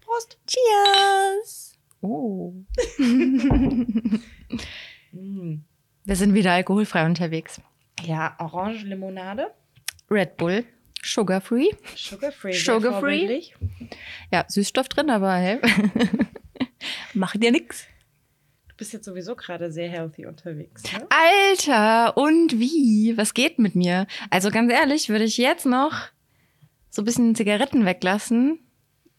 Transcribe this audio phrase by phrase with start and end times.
[0.00, 0.38] Prost.
[0.46, 1.78] Cheers!
[2.00, 2.54] Oh.
[5.16, 5.60] Mm.
[6.04, 7.60] Wir sind wieder alkoholfrei unterwegs.
[8.02, 9.52] Ja, Orange-Limonade.
[10.10, 10.64] Red Bull,
[11.04, 11.70] sugar-free.
[11.94, 12.52] Sugar-free.
[12.52, 12.98] sehr Sugar-free.
[13.00, 13.54] vorbildlich.
[14.32, 15.60] Ja, Süßstoff drin, aber hey.
[17.14, 17.86] Macht dir nix.
[18.74, 20.82] Du bist jetzt sowieso gerade sehr healthy unterwegs.
[20.92, 21.06] Ne?
[21.08, 23.16] Alter, und wie?
[23.16, 24.08] Was geht mit mir?
[24.30, 25.92] Also ganz ehrlich, würde ich jetzt noch
[26.90, 28.58] so ein bisschen Zigaretten weglassen,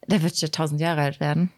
[0.07, 1.53] der wird ja tausend Jahre alt werden.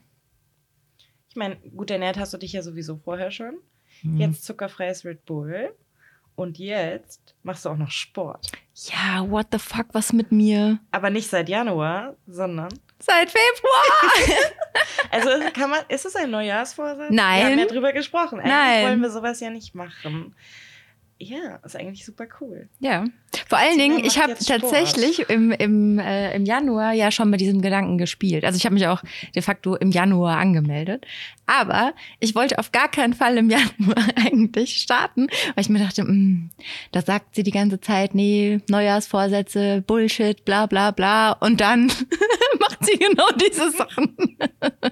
[1.30, 3.58] Ich meine, gut ernährt hast du dich ja sowieso vorher schon.
[4.04, 4.18] Mhm.
[4.18, 5.76] Jetzt zuckerfreies Red Bull.
[6.36, 8.52] Und jetzt machst du auch noch Sport.
[8.76, 10.80] Ja, what the fuck, was mit mir?
[10.92, 12.70] Aber nicht seit Januar, sondern.
[13.08, 14.52] Seit Februar!
[15.10, 17.10] Also kann man, ist es ein Neujahrsvorsatz?
[17.10, 17.40] Nein.
[17.40, 18.40] Wir haben ja drüber gesprochen.
[18.40, 18.86] Eigentlich Nein.
[18.86, 20.36] wollen wir sowas ja nicht machen.
[21.20, 22.70] Ja, ist eigentlich super cool.
[22.80, 23.06] Ja.
[23.50, 27.62] Vor allen Dingen, ich habe tatsächlich im, im, äh, im Januar ja schon mit diesem
[27.62, 28.46] Gedanken gespielt.
[28.46, 29.02] Also ich habe mich auch
[29.36, 31.06] de facto im Januar angemeldet.
[31.48, 36.04] Aber ich wollte auf gar keinen Fall im Januar eigentlich starten, weil ich mir dachte,
[36.04, 36.50] mh,
[36.92, 41.32] da sagt sie die ganze Zeit, nee, Neujahrsvorsätze, Bullshit, bla bla bla.
[41.32, 41.88] Und dann
[42.60, 44.16] macht sie genau diese Sachen.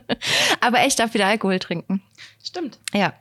[0.60, 2.02] Aber echt darf wieder Alkohol trinken.
[2.44, 2.80] Stimmt.
[2.94, 3.14] Ja.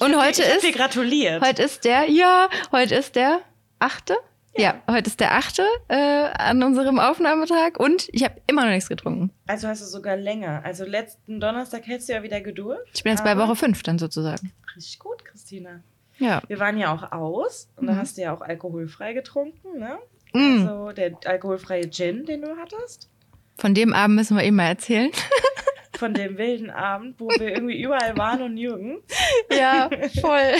[0.00, 0.62] Und heute ich ist.
[0.62, 1.42] dir gratuliert.
[1.44, 3.40] Heute ist der, ja, heute ist der
[3.78, 4.16] achte.
[4.58, 8.88] Ja, heute ist der achte äh, an unserem Aufnahmetag und ich habe immer noch nichts
[8.88, 9.30] getrunken.
[9.46, 10.62] Also hast du sogar länger.
[10.64, 12.80] Also letzten Donnerstag hättest du ja wieder gedurft.
[12.94, 14.52] Ich bin jetzt bei Woche fünf dann sozusagen.
[14.74, 15.80] Richtig gut, Christina.
[16.18, 16.40] Ja.
[16.48, 17.98] Wir waren ja auch aus und da Mhm.
[17.98, 19.98] hast du ja auch alkoholfrei getrunken, ne?
[20.32, 20.66] Mm.
[20.66, 23.10] Also der alkoholfreie Gin, den du hattest.
[23.56, 25.10] Von dem Abend müssen wir eben mal erzählen.
[25.96, 29.06] Von dem wilden Abend, wo wir irgendwie überall waren und nirgends.
[29.50, 29.88] Ja,
[30.20, 30.52] voll.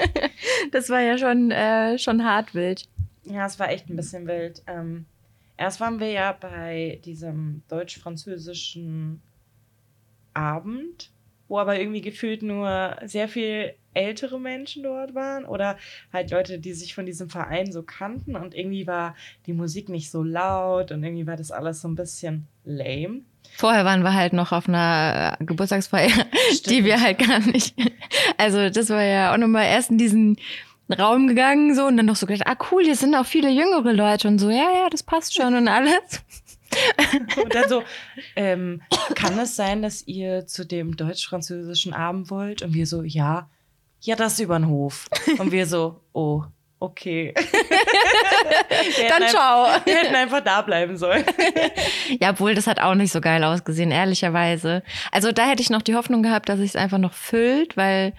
[0.72, 2.86] das war ja schon, äh, schon hart wild.
[3.24, 4.62] Ja, es war echt ein bisschen wild.
[4.66, 5.06] Ähm,
[5.56, 9.22] erst waren wir ja bei diesem deutsch-französischen
[10.34, 11.10] Abend,
[11.48, 15.76] wo aber irgendwie gefühlt nur sehr viel ältere Menschen dort waren oder
[16.12, 20.10] halt Leute, die sich von diesem Verein so kannten und irgendwie war die Musik nicht
[20.10, 23.22] so laut und irgendwie war das alles so ein bisschen lame.
[23.56, 26.26] Vorher waren wir halt noch auf einer äh, Geburtstagsfeier,
[26.66, 27.74] die wir halt gar nicht.
[28.36, 30.36] Also das war ja auch nochmal erst in diesen
[30.96, 33.92] Raum gegangen so und dann noch so gedacht, ah cool, hier sind auch viele jüngere
[33.92, 36.22] Leute und so, ja, ja, das passt schon und alles.
[37.42, 37.82] Und dann so,
[38.34, 38.82] ähm,
[39.14, 42.60] kann es sein, dass ihr zu dem deutsch-französischen Abend wollt?
[42.60, 43.48] Und wir so, ja,
[44.06, 45.08] ja, das über den Hof.
[45.38, 46.44] Und wir so, oh,
[46.78, 47.34] okay.
[49.08, 49.66] Dann ciao.
[49.84, 51.24] Wir hätten einfach da bleiben sollen.
[52.20, 54.84] Ja, obwohl das hat auch nicht so geil ausgesehen, ehrlicherweise.
[55.10, 58.12] Also da hätte ich noch die Hoffnung gehabt, dass sich es einfach noch füllt, weil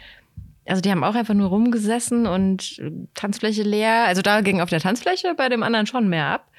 [0.66, 2.82] also die haben auch einfach nur rumgesessen und
[3.14, 4.06] Tanzfläche leer.
[4.08, 6.52] Also da ging auf der Tanzfläche bei dem anderen schon mehr ab.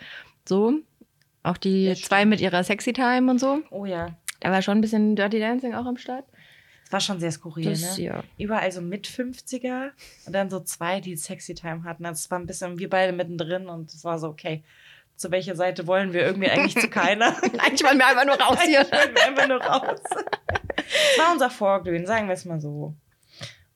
[0.48, 0.72] So.
[1.42, 2.06] Auch die stimmt.
[2.06, 3.60] zwei mit ihrer Sexy Time und so.
[3.70, 4.16] Oh ja.
[4.40, 6.24] Da war schon ein bisschen Dirty Dancing auch am Start.
[6.88, 8.04] Es war schon sehr skurril, Das, ne?
[8.04, 8.24] ja.
[8.38, 9.90] Überall so mit 50er
[10.24, 12.06] und dann so zwei, die Sexy Time hatten.
[12.06, 14.64] Also es war ein bisschen, wir beide mittendrin und es war so, okay,
[15.14, 17.36] zu welcher Seite wollen wir irgendwie eigentlich zu keiner?
[17.58, 18.80] Eigentlich wollen wir einfach nur raus hier.
[18.80, 20.00] Eigentlich wollten wir einfach nur raus.
[20.06, 22.94] Das war unser Vorglühen, sagen wir es mal so.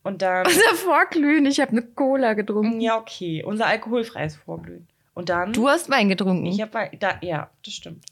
[0.02, 0.46] Und dann.
[0.46, 2.80] Unser Vorglühen, ich habe eine Cola getrunken.
[2.80, 3.44] Ja, okay.
[3.44, 4.88] Unser alkoholfreies Vorglühen.
[5.12, 5.52] Und dann.
[5.52, 6.46] Du hast Wein getrunken.
[6.46, 8.06] Ich habe da, ja, das stimmt.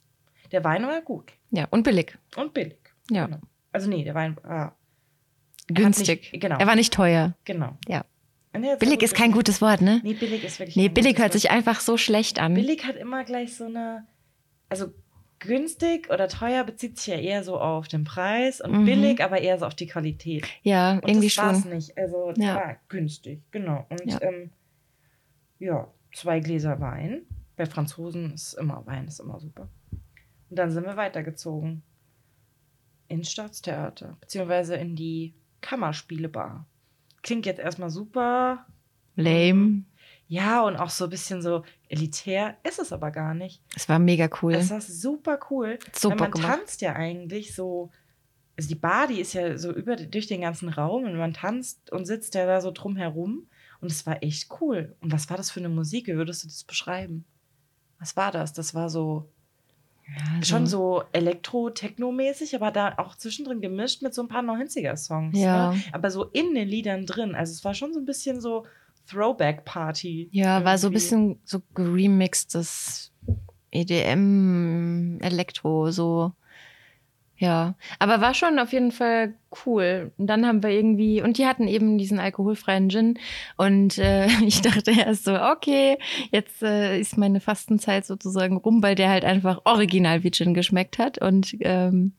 [0.52, 2.18] Der Wein war gut ja, und billig.
[2.36, 2.76] und billig.
[3.10, 3.24] Ja.
[3.24, 3.38] Genau.
[3.72, 4.76] Also nee, der Wein war
[5.74, 6.32] Günstig.
[6.32, 6.58] nicht- genau.
[6.58, 7.34] Er war nicht teuer.
[7.44, 7.76] genau.
[7.88, 8.04] Ja.
[8.52, 10.00] Sehr Billig ist kein gutes Wort, ne?
[10.02, 10.74] Nee, billig ist wirklich.
[10.76, 12.54] Nee, billig hört sich einfach so schlecht an.
[12.54, 14.06] Billig hat immer gleich so eine.
[14.68, 14.92] Also
[15.38, 18.84] günstig oder teuer bezieht sich ja eher so auf den Preis und Mhm.
[18.86, 20.46] billig aber eher so auf die Qualität.
[20.62, 21.70] Ja, Und irgendwie das schon.
[21.72, 21.96] nicht.
[21.96, 22.44] Also Ja.
[22.70, 22.76] ja.
[22.88, 23.86] günstig, genau.
[23.88, 24.18] Und Ja.
[24.20, 24.28] ja.
[24.28, 24.50] Ähm,
[25.60, 27.22] ja, zwei Gläser Wein.
[27.56, 29.68] Bei Franzosen ist immer Wein, ist immer super.
[30.50, 31.82] Und dann sind wir weitergezogen
[33.08, 36.66] ins Staatstheater, beziehungsweise in die Kammerspielebar.
[37.22, 38.66] Klingt jetzt erstmal super.
[39.16, 39.84] Lame.
[40.26, 42.56] Ja, und auch so ein bisschen so elitär.
[42.62, 43.62] Ist es aber gar nicht.
[43.74, 44.54] Es war mega cool.
[44.54, 45.78] Es war super cool.
[45.92, 46.58] Super weil man gemacht.
[46.58, 47.90] tanzt ja eigentlich so.
[48.56, 51.90] Also die Bar, die ist ja so über durch den ganzen Raum und man tanzt
[51.90, 53.48] und sitzt ja da so drum herum.
[53.80, 54.94] Und es war echt cool.
[55.00, 56.06] Und was war das für eine Musik?
[56.06, 57.24] Wie würdest du das beschreiben?
[57.98, 58.52] Was war das?
[58.52, 59.32] Das war so
[60.16, 65.38] Ja, schon so Elektro-Techno-mäßig, aber da auch zwischendrin gemischt mit so ein paar 90er-Songs.
[65.38, 65.72] Ja.
[65.72, 65.82] Ne?
[65.92, 67.34] Aber so in den Liedern drin.
[67.34, 68.66] Also es war schon so ein bisschen so
[69.08, 70.28] Throwback-Party.
[70.32, 70.94] Ja, war so ein irgendwie.
[70.94, 73.12] bisschen so geremixtes
[73.70, 76.32] EDM, Elektro, so.
[77.40, 79.32] Ja, aber war schon auf jeden Fall
[79.64, 80.12] cool.
[80.18, 83.18] Und dann haben wir irgendwie, und die hatten eben diesen alkoholfreien Gin.
[83.56, 85.96] Und äh, ich dachte erst so, okay,
[86.30, 90.98] jetzt äh, ist meine Fastenzeit sozusagen rum, weil der halt einfach original wie Gin geschmeckt
[90.98, 91.16] hat.
[91.16, 92.12] Und ähm,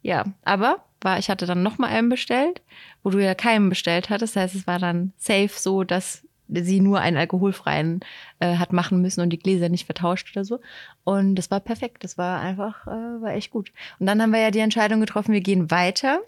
[0.00, 2.62] ja, aber war, ich hatte dann nochmal einen bestellt,
[3.02, 4.36] wo du ja keinen bestellt hattest.
[4.36, 6.22] Das heißt, es war dann safe so, dass
[6.54, 8.00] sie nur einen alkoholfreien
[8.40, 10.60] äh, hat machen müssen und die Gläser nicht vertauscht oder so.
[11.04, 12.04] Und das war perfekt.
[12.04, 13.72] Das war einfach, äh, war echt gut.
[13.98, 16.20] Und dann haben wir ja die Entscheidung getroffen, wir gehen weiter.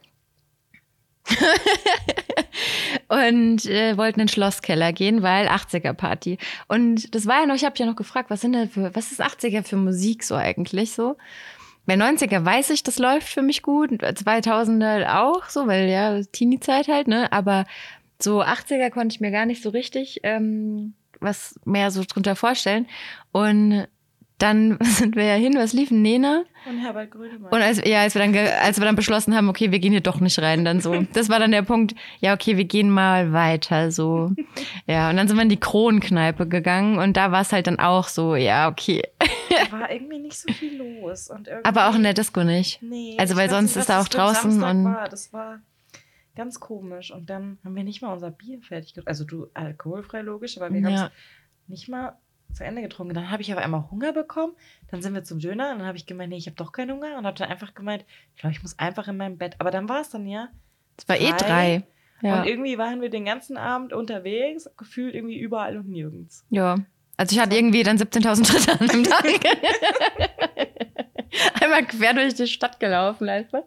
[3.09, 6.39] und äh, wollten in den Schlosskeller gehen, weil 80er Party.
[6.69, 9.13] Und das war ja noch, ich habe ja noch gefragt, was sind denn für, was
[9.13, 11.17] ist 80er für Musik so eigentlich so?
[11.87, 16.89] Bei 90er weiß ich, das läuft für mich gut, 2000er auch so, weil ja Teenie-Zeit
[16.89, 17.31] halt, ne?
[17.31, 17.67] Aber
[18.25, 22.87] so 80er konnte ich mir gar nicht so richtig ähm, was mehr so drunter vorstellen.
[23.33, 23.87] Und
[24.39, 26.03] dann sind wir ja hin, was liefen?
[26.03, 26.43] Nena?
[26.69, 27.53] Und Herbert Grönemeyer.
[27.53, 30.01] Und als, ja, als wir, dann als wir dann beschlossen haben, okay, wir gehen hier
[30.01, 31.05] doch nicht rein, dann so.
[31.13, 34.33] Das war dann der Punkt, ja, okay, wir gehen mal weiter, so.
[34.87, 37.79] Ja, und dann sind wir in die Kronkneipe gegangen und da war es halt dann
[37.79, 39.03] auch so, ja, okay.
[39.51, 41.31] Da war irgendwie nicht so viel los.
[41.31, 42.83] Und Aber auch in der Disco nicht.
[42.83, 43.17] Nee.
[43.19, 45.09] Also, weil sonst ist da auch draußen Samstag und- War.
[45.09, 45.61] Das war
[46.37, 47.13] ganz komisch.
[47.13, 49.09] Und dann haben wir nicht mal unser Bier fertig getrunken.
[49.09, 51.07] Also du, alkoholfrei logisch, aber wir haben Ja.
[51.07, 51.13] es
[51.69, 52.17] nicht mal
[52.53, 53.15] zu Ende getrunken.
[53.15, 54.53] Dann habe ich aber einmal Hunger bekommen.
[54.91, 56.93] Dann sind wir zum Döner und dann habe ich gemeint, nee, ich habe doch keinen
[56.93, 57.17] Hunger.
[57.19, 58.05] Und habe dann einfach gemeint,
[58.35, 59.57] ich glaube, ich muss einfach in meinem Bett.
[59.59, 60.49] Aber dann war es dann ja.
[60.97, 61.83] Es war eh Drei.
[62.23, 62.41] Ja.
[62.41, 66.47] Und irgendwie waren wir den ganzen Abend unterwegs, gefühlt irgendwie überall und nirgends.
[66.51, 66.77] Ja.
[67.17, 69.25] Also ich hatte irgendwie dann 17.000 Schritte an einem Tag.
[71.75, 73.65] Einmal quer durch die Stadt gelaufen einfach.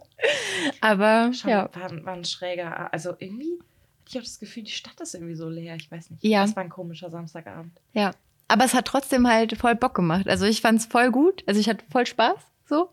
[0.81, 1.69] Aber Schon, ja.
[1.74, 3.59] war, war ein schräger, also irgendwie
[4.07, 5.75] hatte ich auch das Gefühl, die Stadt ist irgendwie so leer.
[5.75, 6.24] Ich weiß nicht.
[6.24, 6.44] Ja.
[6.44, 7.74] Das war ein komischer Samstagabend.
[7.94, 8.12] Ja.
[8.48, 10.30] Aber es hat trotzdem halt voll Bock gemacht.
[10.30, 11.44] Also ich fand es voll gut.
[11.45, 12.89] Also ich hatte voll Spaß so.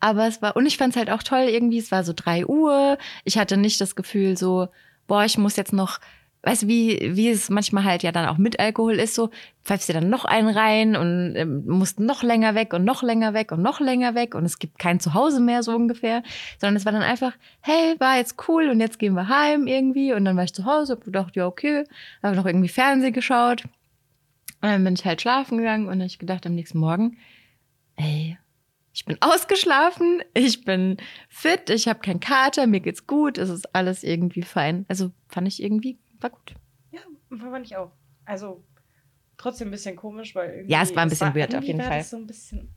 [0.00, 1.78] Aber es war, und ich fand es halt auch toll irgendwie.
[1.78, 2.98] Es war so drei Uhr.
[3.24, 4.68] Ich hatte nicht das Gefühl so,
[5.06, 6.00] boah, ich muss jetzt noch,
[6.48, 9.28] weißt du, wie, wie es manchmal halt ja dann auch mit Alkohol ist, so,
[9.64, 13.34] pfeifst dir dann noch einen rein und ähm, musst noch länger weg und noch länger
[13.34, 16.22] weg und noch länger weg und es gibt kein Zuhause mehr so ungefähr.
[16.58, 20.14] Sondern es war dann einfach, hey, war jetzt cool und jetzt gehen wir heim irgendwie.
[20.14, 21.84] Und dann war ich zu Hause, hab gedacht, ja, okay,
[22.22, 23.64] habe noch irgendwie Fernsehen geschaut.
[24.62, 27.18] Und dann bin ich halt schlafen gegangen und dann ich gedacht am nächsten Morgen,
[27.96, 28.38] ey,
[28.94, 30.96] ich bin ausgeschlafen, ich bin
[31.28, 34.86] fit, ich habe keinen Kater, mir geht's gut, es ist alles irgendwie fein.
[34.88, 36.54] Also fand ich irgendwie, war gut.
[36.90, 37.00] Ja,
[37.38, 37.92] fand ich auch.
[38.24, 38.64] Also
[39.36, 40.72] trotzdem ein bisschen komisch, weil irgendwie.
[40.72, 41.98] Ja, es war ein bisschen weird, auf jeden war Fall.
[41.98, 42.74] Das so ein bisschen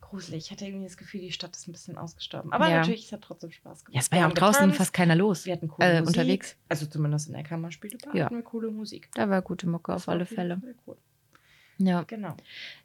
[0.00, 0.44] gruselig.
[0.46, 2.52] Ich hatte irgendwie das Gefühl, die Stadt ist ein bisschen ausgestorben.
[2.52, 2.78] Aber Ja.
[2.78, 3.94] natürlich, es hat trotzdem Spaß gemacht.
[3.94, 5.46] Ja, es war ja auch draußen getanzt, fast keiner los.
[5.46, 6.16] Wir hatten coole äh, Musik.
[6.16, 6.56] unterwegs.
[6.68, 8.24] Also zumindest in der Kammerspielbar Ja.
[8.26, 9.08] hatten wir coole Musik.
[9.14, 10.60] Da war gute Mucke Das auf alle Fälle.
[10.86, 10.96] Cool.
[11.78, 12.02] Ja.
[12.04, 12.36] Genau.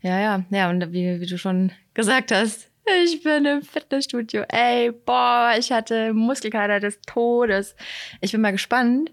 [0.01, 0.69] Ja, ja, ja.
[0.69, 2.69] Und wie, wie du schon gesagt hast,
[3.05, 4.41] ich bin im Fitnessstudio.
[4.49, 7.75] Ey, boah, ich hatte Muskelkater des Todes.
[8.19, 9.11] Ich bin mal gespannt,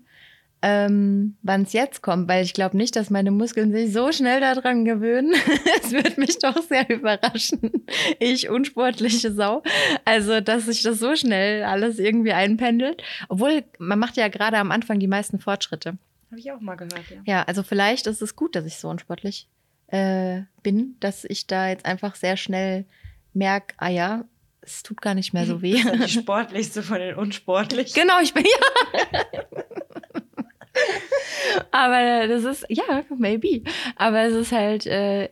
[0.60, 4.40] ähm, wann es jetzt kommt, weil ich glaube nicht, dass meine Muskeln sich so schnell
[4.40, 5.34] daran gewöhnen.
[5.82, 7.70] Es wird mich doch sehr überraschen.
[8.18, 9.62] Ich unsportliche Sau.
[10.04, 13.02] Also, dass sich das so schnell alles irgendwie einpendelt.
[13.28, 15.96] Obwohl, man macht ja gerade am Anfang die meisten Fortschritte.
[16.30, 17.22] Habe ich auch mal gehört, ja.
[17.24, 19.48] Ja, also vielleicht ist es gut, dass ich so unsportlich
[19.86, 22.84] äh, bin, dass ich da jetzt einfach sehr schnell
[23.32, 24.24] merke, ah ja,
[24.60, 25.82] es tut gar nicht mehr so weh.
[26.04, 27.94] Die sportlichste von den unsportlichen.
[27.94, 29.22] genau, ich bin ja.
[31.70, 33.62] Aber das ist, ja, maybe.
[33.96, 35.28] Aber es ist halt, äh,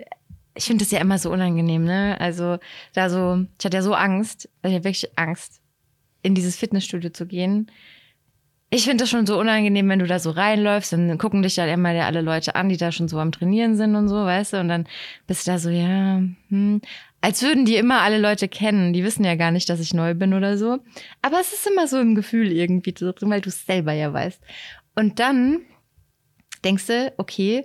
[0.55, 2.17] ich finde das ja immer so unangenehm, ne?
[2.21, 2.59] Also,
[2.95, 5.61] da so, ich hatte ja so Angst, also ich hatte wirklich Angst,
[6.23, 7.71] in dieses Fitnessstudio zu gehen.
[8.69, 11.67] Ich finde das schon so unangenehm, wenn du da so reinläufst, dann gucken dich da
[11.67, 14.61] immer alle Leute an, die da schon so am Trainieren sind und so, weißt du,
[14.61, 14.89] und dann
[15.29, 16.81] bist du da so, ja, hm,
[17.21, 18.93] als würden die immer alle Leute kennen.
[18.93, 20.79] Die wissen ja gar nicht, dass ich neu bin oder so.
[21.23, 24.41] Aber es ist immer so im Gefühl irgendwie drin, weil du es selber ja weißt.
[24.97, 25.61] Und dann
[26.65, 27.65] denkst du, okay,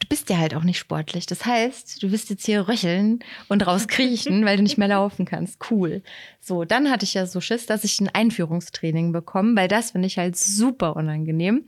[0.00, 1.26] du bist ja halt auch nicht sportlich.
[1.26, 5.58] Das heißt, du wirst jetzt hier röcheln und rauskriechen, weil du nicht mehr laufen kannst.
[5.70, 6.02] Cool.
[6.40, 10.06] So, dann hatte ich ja so Schiss, dass ich ein Einführungstraining bekomme, weil das finde
[10.06, 11.66] ich halt super unangenehm.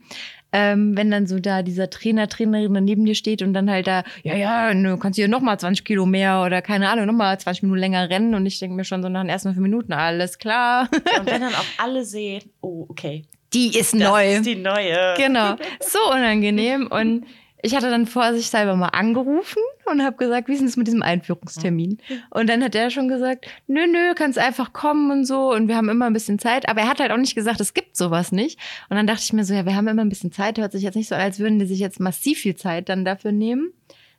[0.51, 4.03] Ähm, wenn dann so da dieser Trainer, Trainerin neben dir steht und dann halt da,
[4.23, 7.79] ja, ja, du kannst hier nochmal 20 Kilo mehr oder keine Ahnung, nochmal 20 Minuten
[7.79, 10.89] länger rennen und ich denke mir schon so nach den ersten fünf Minuten, alles klar.
[11.19, 13.25] Und wenn dann auch alle sehen, oh, okay.
[13.53, 14.35] Die ist Das neu.
[14.35, 15.13] ist die neue.
[15.17, 16.87] Genau, so unangenehm.
[16.91, 17.25] Und
[17.65, 21.97] ich hatte dann vorsichtshalber mal angerufen und habe gesagt, wie ist das mit diesem Einführungstermin?
[22.29, 25.53] Und dann hat er schon gesagt, nö, nö, kannst einfach kommen und so.
[25.53, 26.67] Und wir haben immer ein bisschen Zeit.
[26.67, 28.59] Aber er hat halt auch nicht gesagt, es gibt sowas nicht.
[28.89, 30.57] Und dann dachte ich mir so, ja, wir haben immer ein bisschen Zeit.
[30.57, 33.05] Hört sich jetzt nicht so an, als würden die sich jetzt massiv viel Zeit dann
[33.05, 33.71] dafür nehmen.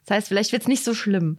[0.06, 1.38] Das heißt, vielleicht wird's nicht so schlimm.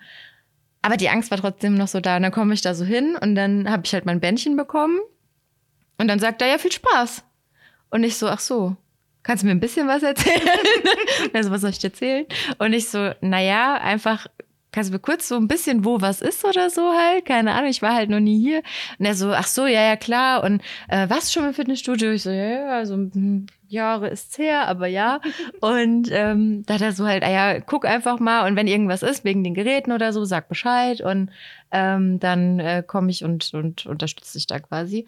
[0.84, 2.18] Aber die Angst war trotzdem noch so da.
[2.18, 5.00] Und dann komme ich da so hin und dann habe ich halt mein Bändchen bekommen.
[5.98, 7.24] Und dann sagt er, ja, viel Spaß.
[7.96, 8.76] Und ich so, ach so,
[9.24, 10.42] kannst du mir ein bisschen was erzählen?
[11.34, 12.26] also, was soll ich dir erzählen?
[12.58, 14.28] Und ich so, naja, einfach,
[14.74, 17.24] kannst du mir kurz so ein bisschen, wo was ist oder so halt?
[17.26, 18.64] Keine Ahnung, ich war halt noch nie hier.
[19.00, 20.44] Und er so, ach so, ja, ja, klar.
[20.44, 22.12] Und äh, was schon im Fitnessstudio?
[22.12, 25.22] Ich so, ja, ja, also hm, Jahre ist's her, aber ja.
[25.62, 29.04] Und ähm, da hat er so halt, ah ja, guck einfach mal und wenn irgendwas
[29.04, 31.30] ist wegen den Geräten oder so, sag Bescheid und
[31.72, 35.06] ähm, dann äh, komme ich und, und unterstütze dich da quasi.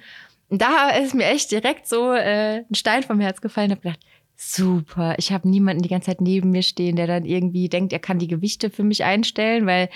[0.50, 3.72] Da ist mir echt direkt so äh, ein Stein vom Herz gefallen.
[3.72, 4.06] Ich habe gedacht,
[4.38, 8.00] super, ich habe niemanden die ganze Zeit neben mir stehen, der dann irgendwie denkt, er
[8.00, 9.90] kann die Gewichte für mich einstellen, weil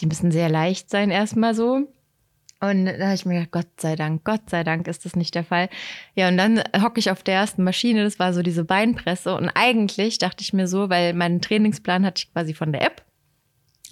[0.00, 1.88] die müssen sehr leicht sein erstmal so.
[2.60, 5.34] Und da habe ich mir gedacht, Gott sei Dank, Gott sei Dank ist das nicht
[5.34, 5.68] der Fall.
[6.14, 9.34] Ja, und dann hocke ich auf der ersten Maschine, das war so diese Beinpresse.
[9.36, 13.05] Und eigentlich dachte ich mir so, weil meinen Trainingsplan hatte ich quasi von der App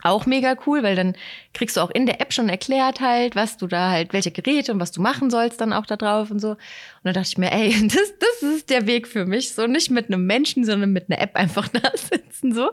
[0.04, 1.16] auch mega cool, weil dann
[1.54, 4.72] kriegst du auch in der App schon erklärt halt, was du da halt, welche Geräte
[4.72, 6.50] und was du machen sollst dann auch da drauf und so.
[6.50, 6.58] Und
[7.04, 9.54] dann dachte ich mir, ey, das, das ist der Weg für mich.
[9.54, 12.70] So nicht mit einem Menschen, sondern mit einer App einfach da sitzen so.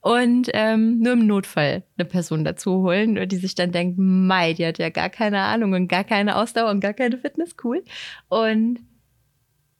[0.00, 4.66] Und ähm, nur im Notfall eine Person dazu holen, die sich dann denkt, mei, die
[4.66, 7.84] hat ja gar keine Ahnung und gar keine Ausdauer und gar keine Fitness, cool.
[8.28, 8.80] Und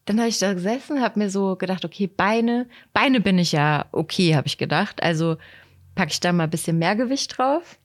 [0.04, 3.87] dann habe ich da gesessen, habe mir so gedacht, okay, Beine, Beine bin ich ja
[3.92, 5.02] okay, habe ich gedacht.
[5.02, 5.37] Also
[5.94, 7.78] packe ich da mal ein bisschen mehr Gewicht drauf.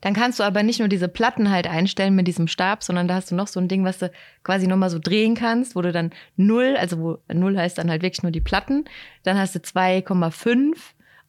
[0.00, 3.14] Dann kannst du aber nicht nur diese Platten halt einstellen mit diesem Stab, sondern da
[3.14, 4.10] hast du noch so ein Ding, was du
[4.44, 8.02] quasi nochmal so drehen kannst, wo du dann null, also wo null heißt dann halt
[8.02, 8.84] wirklich nur die Platten,
[9.24, 10.76] dann hast du 2,5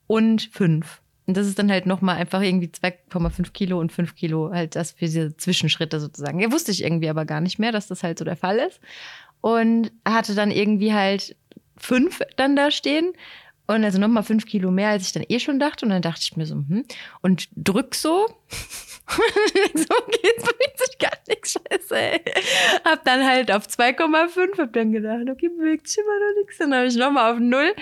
[0.07, 1.01] und 5.
[1.25, 4.93] Und das ist dann halt nochmal einfach irgendwie 2,5 Kilo und 5 Kilo, halt das
[4.93, 6.39] für diese Zwischenschritte sozusagen.
[6.39, 8.79] Ja, wusste ich irgendwie aber gar nicht mehr, dass das halt so der Fall ist.
[9.41, 11.35] Und hatte dann irgendwie halt
[11.77, 13.13] fünf dann da stehen
[13.69, 15.85] und also nochmal fünf Kilo mehr, als ich dann eh schon dachte.
[15.85, 16.85] Und dann dachte ich mir so, hm.
[17.21, 18.25] Und drück so.
[18.49, 21.53] so geht's bewegt sich gar nichts.
[21.53, 22.21] Scheiße, ey.
[22.83, 26.57] Hab dann halt auf 2,5, hab dann gedacht, okay, bewegt sich immer noch nichts.
[26.57, 27.75] Dann habe ich nochmal auf null.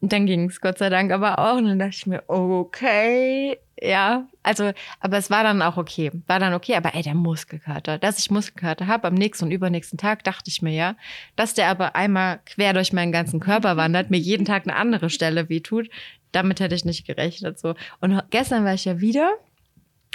[0.00, 1.56] Und dann ging es Gott sei Dank aber auch.
[1.56, 6.10] Und dann dachte ich mir, okay, ja, also, aber es war dann auch okay.
[6.26, 9.98] War dann okay, aber ey, der Muskelkater, dass ich Muskelkater habe am nächsten und übernächsten
[9.98, 10.96] Tag, dachte ich mir ja,
[11.36, 15.10] dass der aber einmal quer durch meinen ganzen Körper wandert, mir jeden Tag eine andere
[15.10, 15.88] Stelle wehtut,
[16.32, 17.58] damit hätte ich nicht gerechnet.
[17.58, 17.74] So.
[18.00, 19.32] Und gestern war ich ja wieder,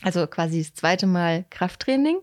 [0.02, 2.18] also quasi das zweite Mal Krafttraining.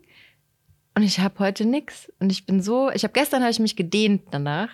[0.95, 2.12] Und ich habe heute nix.
[2.19, 4.69] Und ich bin so, ich habe gestern habe ich mich gedehnt danach,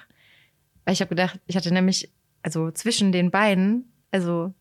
[0.84, 2.10] weil ich habe gedacht, ich hatte nämlich,
[2.46, 4.54] also zwischen den Beinen, also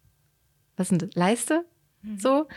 [0.75, 1.65] was sind das, Leiste?
[2.01, 2.17] Mhm.
[2.17, 2.47] So.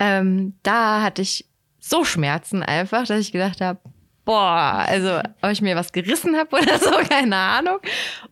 [0.00, 1.46] Ähm, da hatte ich
[1.78, 3.78] so Schmerzen einfach, dass ich gedacht habe,
[4.24, 7.78] boah, also ob ich mir was gerissen habe oder so, keine Ahnung.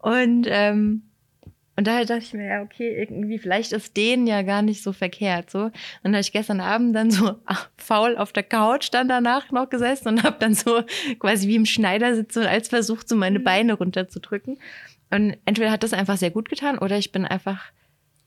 [0.01, 1.05] Und ähm,
[1.75, 4.93] und daher dachte ich mir, ja, okay, irgendwie, vielleicht ist denen ja gar nicht so
[4.93, 5.49] verkehrt.
[5.49, 5.65] So.
[5.65, 5.73] Und
[6.03, 9.71] dann habe ich gestern Abend dann so ach, faul auf der Couch dann danach noch
[9.71, 10.83] gesessen und habe dann so
[11.19, 13.45] quasi wie im Schneidersitz und als versucht, so meine mhm.
[13.45, 14.59] Beine runterzudrücken.
[15.13, 17.71] Und entweder hat das einfach sehr gut getan oder ich bin einfach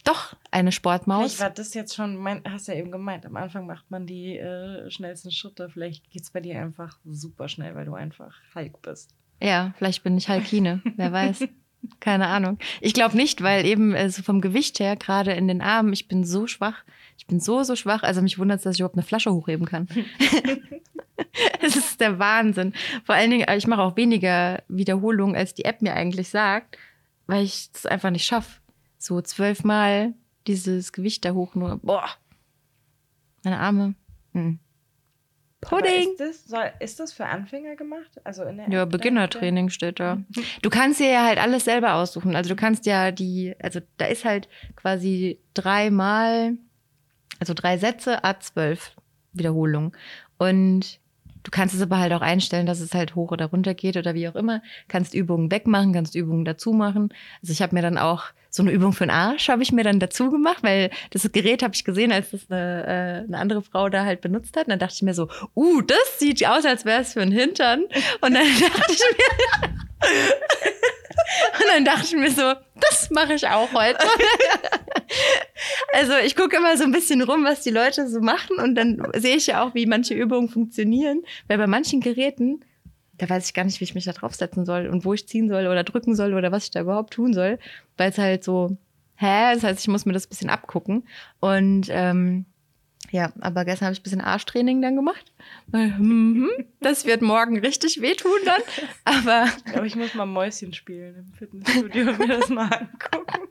[0.03, 1.33] doch eine Sportmaus.
[1.33, 4.37] Vielleicht war das jetzt schon, mein, hast ja eben gemeint, am Anfang macht man die
[4.37, 5.67] äh, schnellsten Schritte.
[5.67, 9.15] Vielleicht geht es bei dir einfach super schnell, weil du einfach Hulk bist.
[9.41, 11.47] Ja, vielleicht bin ich Hulkine, wer weiß.
[11.99, 12.59] Keine Ahnung.
[12.81, 16.07] Ich glaube nicht, weil eben äh, so vom Gewicht her, gerade in den Armen, ich
[16.07, 16.83] bin so schwach.
[17.17, 18.03] Ich bin so, so schwach.
[18.03, 19.87] Also mich wundert es, dass ich überhaupt eine Flasche hochheben kann.
[21.61, 22.73] Es ist der Wahnsinn.
[23.05, 26.77] Vor allen Dingen, ich mache auch weniger Wiederholungen, als die App mir eigentlich sagt,
[27.25, 28.59] weil ich es einfach nicht schaffe
[29.05, 30.13] so zwölfmal
[30.47, 31.79] dieses Gewicht da hoch nur.
[31.81, 32.09] Boah.
[33.43, 33.95] Meine Arme.
[34.33, 34.59] Hm.
[35.61, 36.11] Pudding.
[36.11, 38.19] Ist das, soll, ist das für Anfänger gemacht?
[38.23, 40.23] Also in der ja, Beginnertraining steht da.
[40.61, 42.35] Du kannst dir ja halt alles selber aussuchen.
[42.35, 46.57] Also du kannst ja die, also da ist halt quasi dreimal,
[47.39, 48.79] also drei Sätze, A12
[49.33, 49.91] Wiederholungen.
[50.37, 50.99] Und
[51.45, 54.15] Du kannst es aber halt auch einstellen, dass es halt hoch oder runter geht oder
[54.15, 54.63] wie auch immer.
[54.87, 57.13] Kannst Übungen wegmachen, kannst Übungen dazu machen.
[57.39, 59.83] Also ich habe mir dann auch so eine Übung für den Arsch habe ich mir
[59.83, 63.61] dann dazu gemacht, weil das Gerät habe ich gesehen, als das eine, äh, eine andere
[63.61, 64.65] Frau da halt benutzt hat.
[64.65, 67.31] Und dann dachte ich mir so, uh, das sieht aus, als wäre es für einen
[67.31, 67.83] Hintern.
[68.21, 69.01] Und dann dachte ich
[69.61, 69.69] mir,
[71.59, 73.99] und dann dachte ich mir so, das mache ich auch heute.
[75.93, 79.01] also ich gucke immer so ein bisschen rum, was die Leute so machen und dann
[79.15, 81.23] sehe ich ja auch, wie manche Übungen funktionieren.
[81.47, 82.63] Weil bei manchen Geräten,
[83.17, 85.49] da weiß ich gar nicht, wie ich mich da draufsetzen soll und wo ich ziehen
[85.49, 87.59] soll oder drücken soll oder was ich da überhaupt tun soll.
[87.97, 88.77] Weil es halt so,
[89.15, 89.53] hä?
[89.53, 91.07] Das heißt, ich muss mir das ein bisschen abgucken.
[91.39, 92.45] Und ähm,
[93.11, 95.31] ja, aber gestern habe ich ein bisschen Arschtraining dann gemacht.
[95.71, 96.49] Mhm,
[96.81, 98.61] das wird morgen richtig wehtun dann.
[99.05, 103.47] Aber ich glaube, ich muss mal Mäuschen spielen im Fitnessstudio und mir das mal angucken.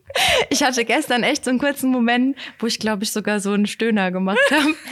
[0.50, 3.66] Ich hatte gestern echt so einen kurzen Moment, wo ich, glaube ich, sogar so einen
[3.66, 4.74] Stöhner gemacht habe.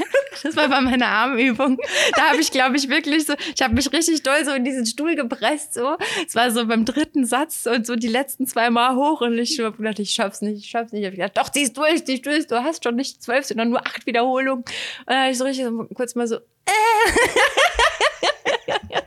[0.42, 1.78] Das war bei meiner Armübung.
[2.16, 4.86] Da habe ich, glaube ich, wirklich so, ich habe mich richtig doll so in diesen
[4.86, 5.74] Stuhl gepresst.
[5.74, 9.38] So, es war so beim dritten Satz und so die letzten zwei Mal hoch und
[9.38, 11.02] ich habe gedacht, ich schaff's nicht, ich schaff's nicht.
[11.02, 12.48] Ich habe gedacht, doch, zieh's durch, zieh's durch.
[12.48, 14.64] Du hast schon nicht zwölf, sondern nur acht Wiederholungen.
[14.64, 16.38] Und dann habe ich so richtig so, kurz mal so.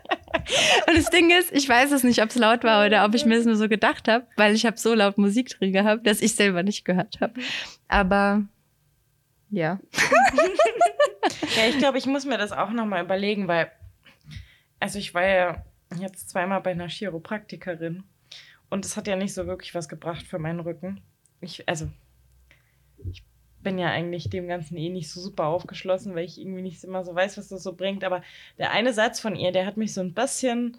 [0.87, 3.25] Und das Ding ist, ich weiß es nicht, ob es laut war oder ob ich
[3.25, 6.21] mir es nur so gedacht habe, weil ich habe so laut Musik drin gehabt, dass
[6.21, 7.33] ich selber nicht gehört habe.
[7.87, 8.43] Aber
[9.49, 9.79] ja.
[11.55, 13.71] ja, ich glaube, ich muss mir das auch nochmal überlegen, weil,
[14.79, 15.63] also ich war ja
[15.97, 18.03] jetzt zweimal bei einer Chiropraktikerin
[18.69, 21.01] und es hat ja nicht so wirklich was gebracht für meinen Rücken.
[21.41, 21.89] Ich, also,
[22.97, 23.23] ich
[23.65, 27.03] bin ja eigentlich dem Ganzen eh nicht so super aufgeschlossen, weil ich irgendwie nicht immer
[27.03, 28.05] so weiß, was das so bringt.
[28.05, 28.21] Aber
[28.57, 30.77] der eine Satz von ihr, der hat mich so ein bisschen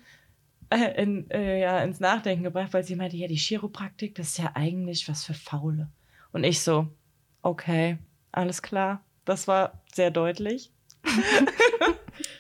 [0.71, 4.39] äh, in, äh, ja, ins Nachdenken gebracht, weil sie meinte, ja, die Chiropraktik, das ist
[4.39, 5.91] ja eigentlich was für Faule.
[6.33, 6.87] Und ich so,
[7.43, 7.99] okay,
[8.33, 9.03] alles klar.
[9.25, 10.71] Das war sehr deutlich.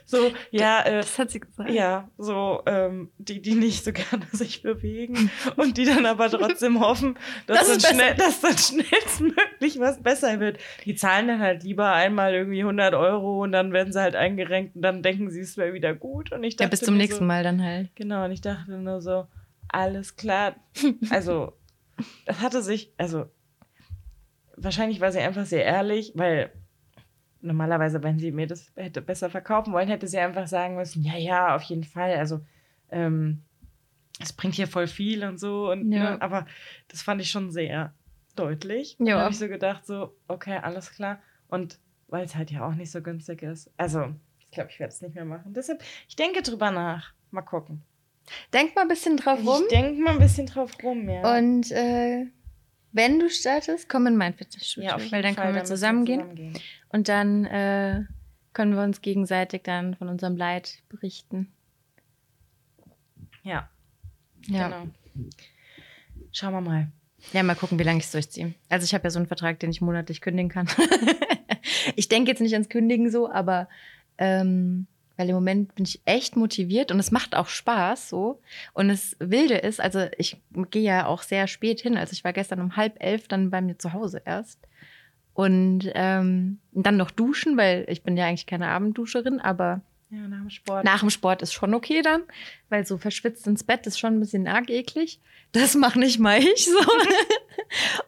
[0.08, 1.68] so, ja, äh, das hat sie gesagt.
[1.68, 6.80] Ja, so, ähm, die, die nicht so gerne sich bewegen und die dann aber trotzdem
[6.80, 10.58] hoffen, dass, das dann, schnell, dass dann schnellstmöglich was besser wird.
[10.84, 14.76] Die zahlen dann halt lieber einmal irgendwie 100 Euro und dann werden sie halt eingerenkt
[14.76, 16.30] und dann denken sie, es wäre wieder gut.
[16.30, 17.90] Und ich dachte ja, bis zum nächsten so, Mal dann halt.
[17.96, 19.26] Genau, und ich dachte nur so,
[19.68, 20.54] alles klar.
[21.10, 21.52] Also,
[22.26, 23.26] das hatte sich, also,
[24.56, 26.52] wahrscheinlich war sie einfach sehr ehrlich, weil
[27.40, 31.16] normalerweise, wenn sie mir das hätte besser verkaufen wollen, hätte sie einfach sagen müssen, ja,
[31.16, 32.14] ja, auf jeden Fall.
[32.16, 32.40] Also
[32.90, 33.43] ähm,
[34.21, 35.71] es bringt hier voll viel und so.
[35.71, 36.12] Und, Ja.
[36.12, 36.47] ne, aber
[36.88, 37.95] das fand ich schon sehr
[38.35, 38.97] deutlich.
[38.99, 39.16] Ja.
[39.16, 41.21] Da habe ich so gedacht, so, okay, alles klar.
[41.49, 41.78] Und
[42.09, 43.71] weil es halt ja auch nicht so günstig ist.
[43.76, 45.52] Also, ich glaube, ich werde es nicht mehr machen.
[45.55, 47.12] Deshalb, ich denke drüber nach.
[47.31, 47.83] Mal gucken.
[48.52, 49.62] Denk mal ein bisschen drauf rum.
[49.62, 51.37] Ich denke mal ein bisschen drauf rum, ja.
[51.38, 52.26] Und äh,
[52.93, 54.90] wenn du startest, komm in mein Fitnessstudio.
[54.90, 56.59] ja, weil dann Fall, können wir müssen zusammen zusammengehen.
[56.88, 58.05] Und dann äh,
[58.52, 61.52] können wir uns gegenseitig dann von unserem Leid berichten.
[63.43, 63.69] Ja,
[64.49, 64.69] Ja.
[64.69, 64.87] genau.
[66.33, 66.88] Schauen wir mal.
[67.33, 68.55] Ja, mal gucken, wie lange ich es durchziehe.
[68.69, 70.68] Also ich habe ja so einen Vertrag, den ich monatlich kündigen kann.
[71.96, 73.68] ich denke jetzt nicht ans Kündigen so, aber
[74.18, 78.40] ähm, weil im Moment bin ich echt motiviert und es macht auch Spaß so.
[78.74, 80.37] Und das Wilde ist, also ich
[80.70, 81.96] gehe ja auch sehr spät hin.
[81.96, 84.59] Also ich war gestern um halb elf dann bei mir zu Hause erst.
[85.35, 90.40] Und ähm, dann noch duschen, weil ich bin ja eigentlich keine Abendduscherin, aber Ja, nach
[90.40, 90.85] dem Sport.
[90.85, 92.22] nach dem Sport ist schon okay dann,
[92.70, 95.20] weil so verschwitzt ins Bett ist schon ein bisschen arg eklig.
[95.52, 96.79] Das mache nicht mal ich so.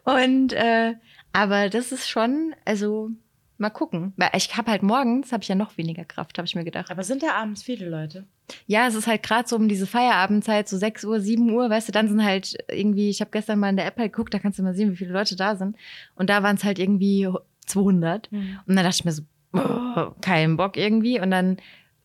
[0.11, 0.95] Und äh,
[1.31, 3.11] aber das ist schon, also
[3.59, 4.13] mal gucken.
[4.17, 6.91] Weil ich habe halt morgens habe ich ja noch weniger Kraft, habe ich mir gedacht.
[6.91, 8.25] Aber sind da abends viele Leute?
[8.65, 11.87] Ja, es ist halt gerade so um diese Feierabendzeit, so 6 Uhr, 7 Uhr, weißt
[11.87, 14.39] du, dann sind halt irgendwie, ich habe gestern mal in der App halt geguckt, da
[14.39, 15.75] kannst du mal sehen, wie viele Leute da sind.
[16.15, 17.29] Und da waren es halt irgendwie
[17.67, 18.31] 200.
[18.31, 21.19] Und dann dachte ich mir so, oh, kein Bock irgendwie.
[21.19, 21.57] Und dann,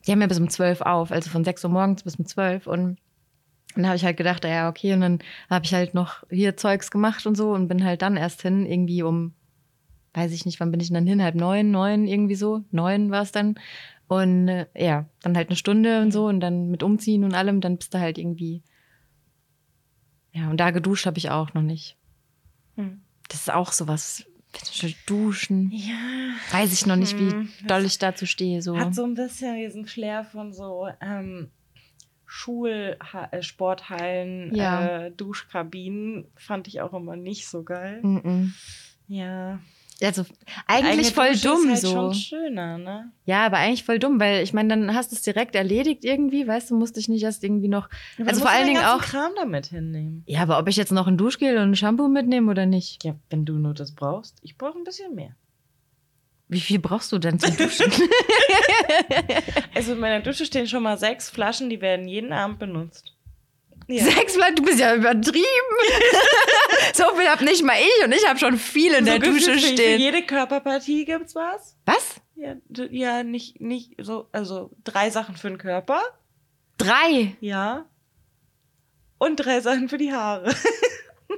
[0.07, 2.67] die haben ja bis um 12 auf, also von 6 Uhr morgens bis um 12.
[2.67, 2.99] Und
[3.75, 4.93] dann habe ich halt gedacht, ja, okay.
[4.93, 5.19] Und dann
[5.51, 8.67] habe ich halt noch hier Zeugs gemacht und so und bin halt dann erst hin,
[8.67, 9.33] irgendwie um,
[10.15, 11.23] weiß ich nicht, wann bin ich denn dann hin?
[11.23, 12.63] Halb neun, neun, irgendwie so.
[12.71, 13.59] Neun war es dann.
[14.07, 17.61] Und äh, ja, dann halt eine Stunde und so und dann mit Umziehen und allem,
[17.61, 18.63] dann bist du halt irgendwie.
[20.33, 21.97] Ja, und da geduscht habe ich auch noch nicht.
[22.77, 23.01] Hm.
[23.29, 24.25] Das ist auch sowas.
[25.07, 25.71] Duschen.
[25.73, 25.97] Ja.
[26.53, 28.63] Weiß ich noch nicht, wie Hm, doll ich dazu stehe.
[28.63, 28.79] So.
[28.79, 31.51] Hat so ein bisschen diesen Flair von so ähm,
[32.27, 35.07] Schulsporthallen, Ja.
[35.07, 36.27] äh, Duschkabinen.
[36.37, 38.01] Fand ich auch immer nicht so geil.
[38.03, 38.53] Mm-mm.
[39.09, 39.59] Ja.
[40.03, 40.25] Also
[40.67, 41.91] eigentlich voll Dusche dumm ist halt so.
[41.93, 43.13] schon schöner, ne?
[43.27, 46.47] Ja, aber eigentlich voll dumm, weil ich meine, dann hast du es direkt erledigt irgendwie,
[46.47, 47.89] weißt du, musst dich nicht erst irgendwie noch.
[48.19, 49.01] Aber Also vor allen Dingen auch.
[49.01, 50.25] Kram damit hinnehmen.
[50.27, 53.05] Ja, aber ob ich jetzt noch ein Duschgel und ein Shampoo mitnehme oder nicht?
[53.05, 54.39] Ja, wenn du nur das brauchst.
[54.43, 55.37] Ich brauche ein bisschen mehr.
[56.49, 57.91] Wie viel brauchst du denn zum Duschen?
[59.75, 63.14] Also in meiner Dusche stehen schon mal sechs Flaschen, die werden jeden Abend benutzt.
[63.87, 64.05] Ja.
[64.05, 65.45] Sechsmal, du bist ja übertrieben.
[66.95, 69.53] so viel hab nicht mal ich und ich habe schon viel in der gefühlt Dusche
[69.55, 70.01] für, Für stehen.
[70.01, 71.77] jede Körperpartie gibt's was.
[71.85, 72.17] Was?
[72.37, 72.55] Ja,
[72.91, 76.01] ja, nicht, nicht so, also drei Sachen für den Körper.
[76.79, 77.37] Drei.
[77.41, 77.87] Ja.
[79.19, 80.55] Und drei Sachen für die Haare.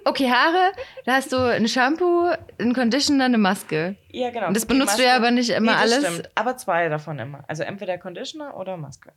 [0.05, 0.73] Okay, Haare,
[1.05, 2.31] da hast du ein Shampoo,
[2.61, 3.97] ein Conditioner, eine Maske.
[4.13, 4.49] ja, genau.
[4.49, 6.07] Und das benutzt du ja aber nicht immer nee, das alles.
[6.07, 6.31] Stimmt.
[6.37, 7.45] Aber zwei davon immer.
[7.49, 9.13] Also entweder Conditioner oder Maske.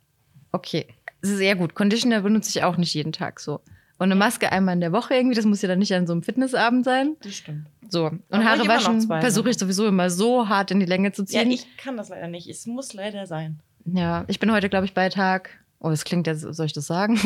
[0.52, 0.86] Okay,
[1.22, 1.74] sehr gut.
[1.74, 3.60] Conditioner benutze ich auch nicht jeden Tag so.
[3.98, 6.12] Und eine Maske einmal in der Woche irgendwie, das muss ja dann nicht an so
[6.14, 7.16] einem Fitnessabend sein.
[7.22, 7.66] Das stimmt.
[7.90, 8.06] So.
[8.06, 11.22] Und Aber Haare waschen zwei versuche ich sowieso immer so hart in die Länge zu
[11.24, 11.50] Ja, ziehen.
[11.50, 12.48] ich kann das leider nicht.
[12.48, 13.60] Es muss leider sein.
[13.84, 15.50] Ja, ich bin heute, glaube ich, bei Tag.
[15.80, 17.14] Oh, das klingt ja, soll ich das sagen?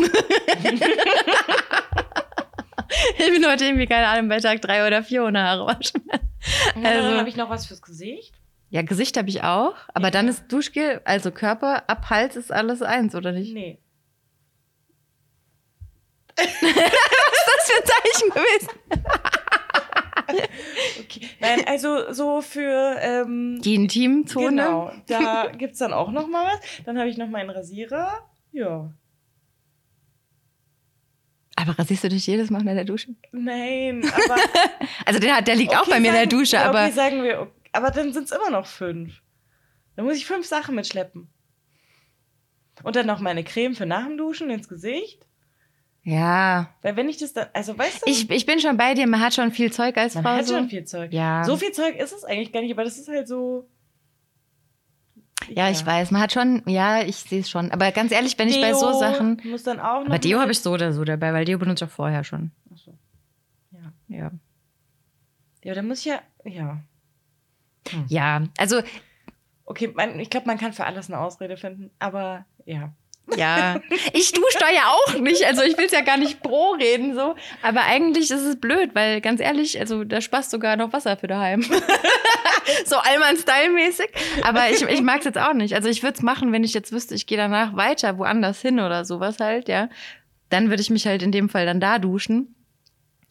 [3.19, 6.03] ich bin heute irgendwie, keine Ahnung, bei Tag drei oder vier ohne Haare waschen.
[6.77, 8.35] Also, Also- dann habe ich noch was fürs Gesicht.
[8.75, 10.11] Ja, Gesicht habe ich auch, aber Ja.
[10.11, 13.55] dann ist Duschgel, also Körper, ab Hals ist alles eins, oder nicht?
[13.55, 13.79] Nee.
[16.37, 18.69] Was ist das für ein Zeichen gewesen?
[21.01, 21.29] Okay.
[21.39, 24.49] Nein, also so für ähm, Die Intimzone?
[24.51, 26.61] Genau, da gibt's dann auch noch mal was.
[26.85, 28.27] Dann habe ich noch meinen Rasierer.
[28.53, 28.91] Ja.
[31.57, 33.15] Aber rasierst du dich jedes Mal unter der Dusche?
[33.33, 34.37] Nein, aber
[35.05, 37.23] Also der, der liegt auch Okay, bei mir in der sagen- Dusche, aber Okay, sagen
[37.23, 39.21] wir, ok- aber dann sind's immer noch fünf.
[39.97, 41.29] Dann muss ich fünf Sachen mitschleppen.
[42.83, 45.27] Und dann noch meine Creme für nach dem Duschen ins Gesicht.
[46.03, 46.69] ja.
[46.83, 49.21] Weil wenn ich das dann, also weißt du, Ich, ich bin schon bei dir, man
[49.21, 50.31] hat schon viel Zeug als man Frau.
[50.33, 50.57] hat so.
[50.57, 51.13] schon viel Zeug.
[51.13, 51.45] Ja.
[51.45, 53.69] So viel Zeug ist es eigentlich gar nicht, aber das ist halt so.
[55.49, 57.71] ja, ich weiß, man hat schon, ja, ich sehe es schon.
[57.71, 59.41] Aber ganz ehrlich, wenn ich bei so Deo Sachen.
[59.45, 61.85] Muss dann auch noch Aber Deo habe ich so oder so dabei, weil Deo benutze
[61.85, 62.51] ich auch vorher schon.
[62.73, 62.99] Ach so.
[63.71, 63.93] Ja.
[64.09, 64.31] Ja.
[65.63, 66.21] Ja, dann muss ich ja.
[66.45, 66.81] Ja.
[68.09, 68.83] Ja, also
[69.67, 72.93] Okay, man, ich glaube, man kann für alles eine Ausrede finden, aber ja.
[73.39, 73.81] Ja,
[74.13, 75.45] ich dusche da ja auch nicht.
[75.47, 77.35] Also ich will es ja gar nicht pro reden so.
[77.63, 81.27] Aber eigentlich ist es blöd, weil ganz ehrlich, also da spaßt sogar noch Wasser für
[81.27, 81.63] daheim.
[82.85, 84.11] so Allmann-Style-mäßig.
[84.43, 85.75] Aber ich, ich mag es jetzt auch nicht.
[85.75, 88.79] Also ich würde es machen, wenn ich jetzt wüsste, ich gehe danach weiter woanders hin
[88.79, 89.89] oder sowas halt, ja.
[90.51, 92.55] Dann würde ich mich halt in dem Fall dann da duschen.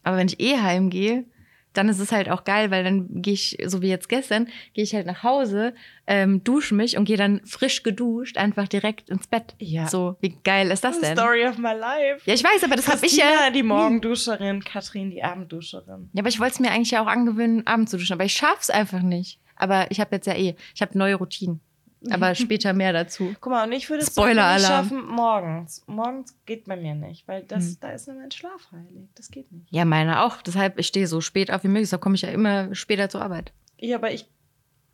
[0.01, 1.25] Aber wenn ich eh heimgehe,
[1.73, 4.83] dann ist es halt auch geil, weil dann gehe ich, so wie jetzt gestern, gehe
[4.83, 5.73] ich halt nach Hause,
[6.07, 9.55] ähm, dusche mich und gehe dann frisch geduscht einfach direkt ins Bett.
[9.59, 9.87] Ja.
[9.87, 11.17] So, wie geil ist das denn?
[11.17, 12.21] Story of my life.
[12.25, 13.49] Ja, ich weiß, aber das habe ich ja.
[13.49, 16.09] Die Morgenduscherin, Katrin, die Abendduscherin.
[16.13, 18.33] Ja, aber ich wollte es mir eigentlich ja auch angewöhnen, abends zu duschen, aber ich
[18.33, 19.39] schaff's einfach nicht.
[19.55, 21.61] Aber ich habe jetzt ja eh, ich habe neue Routinen.
[22.09, 23.33] Aber später mehr dazu.
[23.41, 25.83] Guck mal, und ich würde es nicht schaffen morgens.
[25.87, 27.77] Morgens geht bei mir nicht, weil das, Hm.
[27.81, 29.09] da ist nur mein Schlaf heilig.
[29.15, 29.67] Das geht nicht.
[29.71, 30.41] Ja, meine auch.
[30.41, 33.21] Deshalb, ich stehe so spät auf wie möglich, da komme ich ja immer später zur
[33.21, 33.53] Arbeit.
[33.79, 34.25] Ja, aber ich,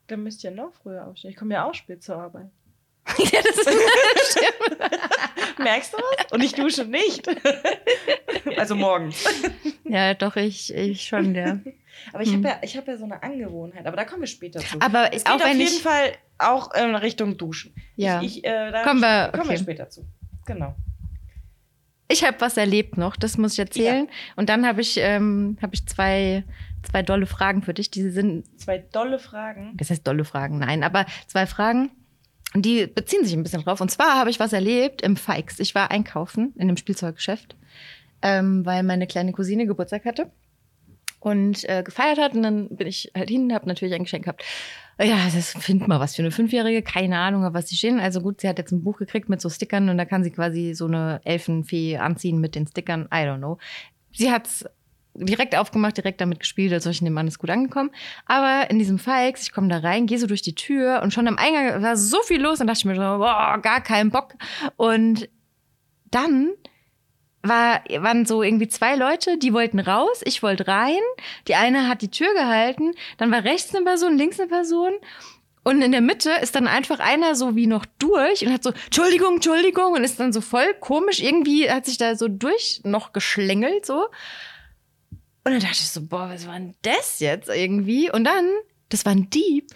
[0.07, 1.31] dann müsst ihr noch früher aufstehen.
[1.31, 2.49] Ich komme ja auch spät zur Arbeit.
[3.17, 3.69] ja, das ist
[4.31, 4.79] stimmt.
[5.59, 6.31] Merkst du was?
[6.31, 7.27] Und ich dusche nicht.
[8.57, 9.23] also morgens.
[9.83, 11.59] Ja, doch, ich, ich schon, ja.
[12.13, 12.37] Aber ich Hm.
[12.37, 14.79] habe ja, ich hab ja so eine Angewohnheit, aber da kommen wir später zu.
[14.81, 15.81] Aber es geht auf jeden ich.
[15.81, 17.73] Fall auch in Richtung Duschen.
[17.95, 18.21] Ja.
[18.21, 20.05] Ich, ich, äh, da Kommen wir- kommen wir später zu.
[20.45, 20.75] Genau.
[22.11, 24.07] Ich habe was erlebt noch, das muss ich erzählen.
[24.35, 26.43] Und dann habe ich, ähm, hab ich zwei,
[26.81, 27.91] zwei dolle Fragen für dich.
[27.91, 29.73] Die sind Zwei dolle Fragen.
[29.77, 31.91] Das heißt dolle Fragen, nein, aber zwei Fragen.
[32.55, 33.79] Und die beziehen sich ein bisschen drauf.
[33.79, 35.59] Und zwar habe ich was erlebt im Fikes.
[35.59, 37.55] Ich war einkaufen in einem Spielzeuggeschäft,
[38.23, 40.31] ähm, weil meine kleine Cousine Geburtstag hatte
[41.19, 42.33] und äh, gefeiert hat.
[42.33, 44.43] Und dann bin ich halt hin, habe natürlich ein Geschenk gehabt.
[45.01, 47.99] Ja, das findet mal was für eine Fünfjährige, keine Ahnung, auf was die stehen.
[47.99, 50.31] Also gut, sie hat jetzt ein Buch gekriegt mit so Stickern und da kann sie
[50.31, 53.03] quasi so eine Elfenfee anziehen mit den Stickern.
[53.05, 53.57] I don't know.
[54.11, 54.65] Sie hat's
[55.13, 57.91] direkt aufgemacht, direkt damit gespielt, als ich dem Mann ist gut angekommen.
[58.25, 61.27] Aber in diesem Fikes, ich komme da rein, gehe so durch die Tür und schon
[61.27, 64.33] am Eingang war so viel los und dachte ich mir so, boah, gar keinen Bock.
[64.75, 65.29] Und
[66.11, 66.51] dann
[67.41, 70.99] war, waren so irgendwie zwei Leute, die wollten raus, ich wollte rein.
[71.47, 74.93] Die eine hat die Tür gehalten, dann war rechts eine Person, links eine Person.
[75.63, 78.71] Und in der Mitte ist dann einfach einer so wie noch durch und hat so,
[78.85, 83.13] Entschuldigung, Entschuldigung, und ist dann so voll komisch, irgendwie hat sich da so durch noch
[83.13, 84.07] geschlängelt, so.
[85.43, 88.11] Und dann dachte ich so, boah, was war denn das jetzt irgendwie?
[88.11, 88.49] Und dann,
[88.89, 89.67] das war ein Dieb.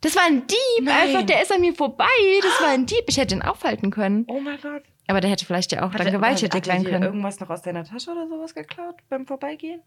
[0.00, 1.08] Das war ein Dieb, Nein.
[1.08, 2.06] einfach, der ist an mir vorbei.
[2.42, 3.04] Das war ein Dieb.
[3.08, 4.24] Ich hätte ihn aufhalten können.
[4.28, 4.82] Oh mein Gott.
[5.08, 7.02] Aber der hätte vielleicht ja auch Hat dann gewalttätig er sein können.
[7.02, 9.82] irgendwas noch aus deiner Tasche oder sowas geklaut beim Vorbeigehen?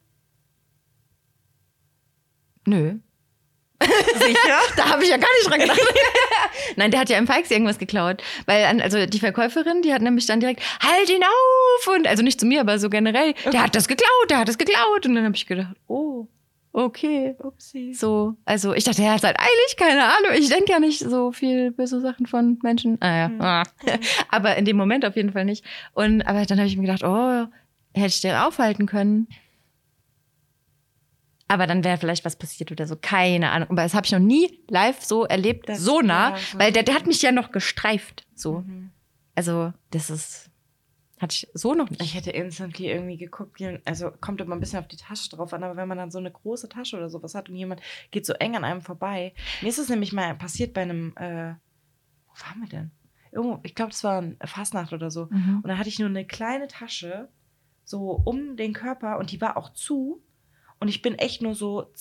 [2.65, 2.99] Nö.
[3.81, 4.59] Sicher?
[4.75, 5.79] Da habe ich ja gar nicht dran gedacht.
[6.75, 8.21] Nein, der hat ja im Fikes irgendwas geklaut.
[8.45, 11.87] Weil, also die Verkäuferin, die hat nämlich dann direkt, halt ihn auf!
[11.95, 14.57] Und, also nicht zu mir, aber so generell, der hat das geklaut, der hat das
[14.57, 15.05] geklaut.
[15.05, 16.27] Und dann habe ich gedacht, oh,
[16.73, 17.35] okay.
[17.39, 17.93] Upsi.
[17.93, 20.31] So, also ich dachte, er hat halt eilig, keine Ahnung.
[20.35, 22.97] Ich denke ja nicht so viel böse Sachen von Menschen.
[23.01, 23.25] Ah ja.
[23.27, 23.41] Hm.
[23.41, 23.63] Ah.
[24.29, 25.63] aber in dem Moment auf jeden Fall nicht.
[25.93, 27.47] Und aber dann habe ich mir gedacht, oh,
[27.93, 29.27] hätte ich den aufhalten können.
[31.47, 32.95] Aber dann wäre vielleicht was passiert oder so.
[32.95, 33.69] Keine Ahnung.
[33.71, 36.35] Aber das habe ich noch nie live so erlebt, Das- so nah.
[36.53, 38.23] weil der, der hat mich ja noch gestreift.
[38.35, 38.59] So.
[38.59, 38.91] Mhm.
[39.35, 40.48] Also, das ist.
[41.19, 42.01] Hatte ich so noch nicht.
[42.01, 45.63] Ich hätte instantly irgendwie geguckt, also kommt immer ein bisschen auf die Tasche drauf an,
[45.63, 48.33] aber wenn man dann so eine große Tasche oder sowas hat und jemand geht so
[48.33, 49.33] eng an einem vorbei.
[49.61, 51.55] Mir ist es nämlich mal passiert bei einem, äh,
[52.27, 52.91] wo waren wir denn?
[53.31, 55.27] Irgendwo, ich glaube, das war ein Fastnacht oder so.
[55.29, 55.59] Mhm.
[55.61, 57.29] Und da hatte ich nur eine kleine Tasche,
[57.83, 60.23] so um den Körper und die war auch zu.
[60.79, 61.91] Und ich bin echt nur so,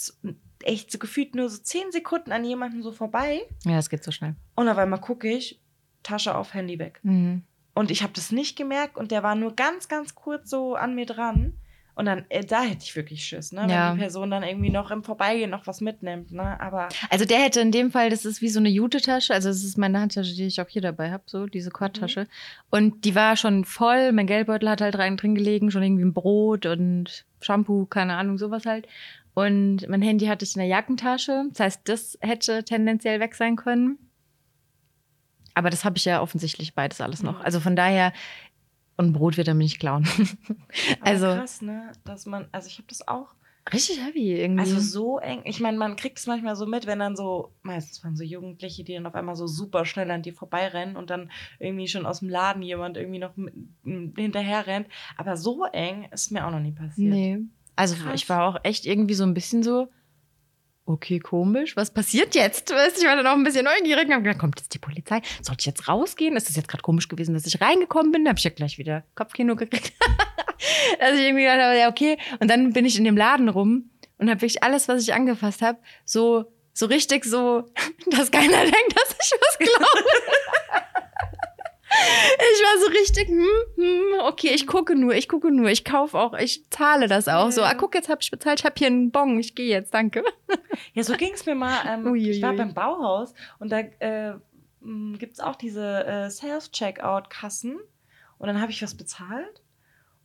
[0.62, 3.40] echt so gefühlt nur so zehn Sekunden an jemanden so vorbei.
[3.64, 4.36] Ja, das geht so schnell.
[4.54, 5.60] Und auf einmal gucke ich,
[6.04, 7.00] Tasche auf, Handy weg.
[7.02, 7.42] Mhm.
[7.78, 10.96] Und ich habe das nicht gemerkt und der war nur ganz, ganz kurz so an
[10.96, 11.52] mir dran.
[11.94, 13.60] Und dann, äh, da hätte ich wirklich Schiss, ne?
[13.62, 13.92] Wenn Ja.
[13.92, 16.60] die Person dann irgendwie noch im Vorbeigehen noch was mitnimmt, ne?
[16.60, 19.62] Aber Also der hätte in dem Fall, das ist wie so eine Jute-Tasche, also das
[19.62, 22.26] ist meine Handtasche, die ich auch hier dabei habe, so diese Quad-Tasche.
[22.68, 26.14] Und die war schon voll, mein Geldbeutel hat halt rein drin gelegen, schon irgendwie ein
[26.14, 28.88] Brot und Shampoo, keine Ahnung, sowas halt.
[29.34, 33.54] Und mein Handy hatte ich in der Jackentasche, das heißt, das hätte tendenziell weg sein
[33.54, 33.98] können.
[35.58, 37.40] Aber das habe ich ja offensichtlich beides alles noch.
[37.40, 37.44] Mhm.
[37.44, 38.12] Also von daher,
[38.96, 40.06] und Brot wird er mir nicht klauen.
[41.00, 41.90] Aber Also- krass, ne?
[42.04, 43.34] Dass man, also ich habe das auch.
[43.72, 44.60] Richtig heavy irgendwie.
[44.60, 45.40] Also so eng.
[45.44, 48.84] Ich meine, man kriegt es manchmal so mit, wenn dann so, meistens waren so Jugendliche,
[48.84, 52.20] die dann auf einmal so super schnell an dir vorbeirennen und dann irgendwie schon aus
[52.20, 53.34] dem Laden jemand irgendwie noch
[54.16, 54.86] hinterher rennt.
[55.16, 57.12] Aber so eng ist mir auch noch nie passiert.
[57.12, 57.40] Nee.
[57.76, 58.12] Also Krass.
[58.14, 59.88] ich war auch echt irgendwie so ein bisschen so,
[60.88, 62.70] okay, komisch, was passiert jetzt?
[62.70, 64.78] Weißt, du, ich war dann auch ein bisschen neugierig und hab gedacht, kommt jetzt die
[64.78, 65.20] Polizei?
[65.42, 66.36] Sollte ich jetzt rausgehen?
[66.36, 68.24] Ist das jetzt gerade komisch gewesen, dass ich reingekommen bin?
[68.24, 69.92] Da habe ich ja gleich wieder Kopfkino gekriegt.
[70.98, 72.18] dass ich irgendwie gedacht habe, ja, okay.
[72.40, 75.62] Und dann bin ich in dem Laden rum und habe wirklich alles, was ich angefasst
[75.62, 77.64] habe, so, so richtig so,
[78.10, 80.08] dass keiner denkt, dass ich was glaube.
[82.00, 86.16] Ich war so richtig, hm, hm, okay, ich gucke nur, ich gucke nur, ich kaufe
[86.18, 87.50] auch, ich zahle das auch.
[87.50, 87.68] So, Ja.
[87.68, 90.22] ah, guck, jetzt habe ich bezahlt, ich habe hier einen Bon, ich gehe jetzt, danke.
[90.94, 91.76] Ja, so ging es mir mal.
[91.86, 92.30] Ähm, Uiuiui.
[92.30, 94.34] ich war beim Bauhaus und da äh,
[95.18, 97.78] gibt es auch diese äh, Self-Checkout-Kassen.
[98.38, 99.62] Und dann habe ich was bezahlt.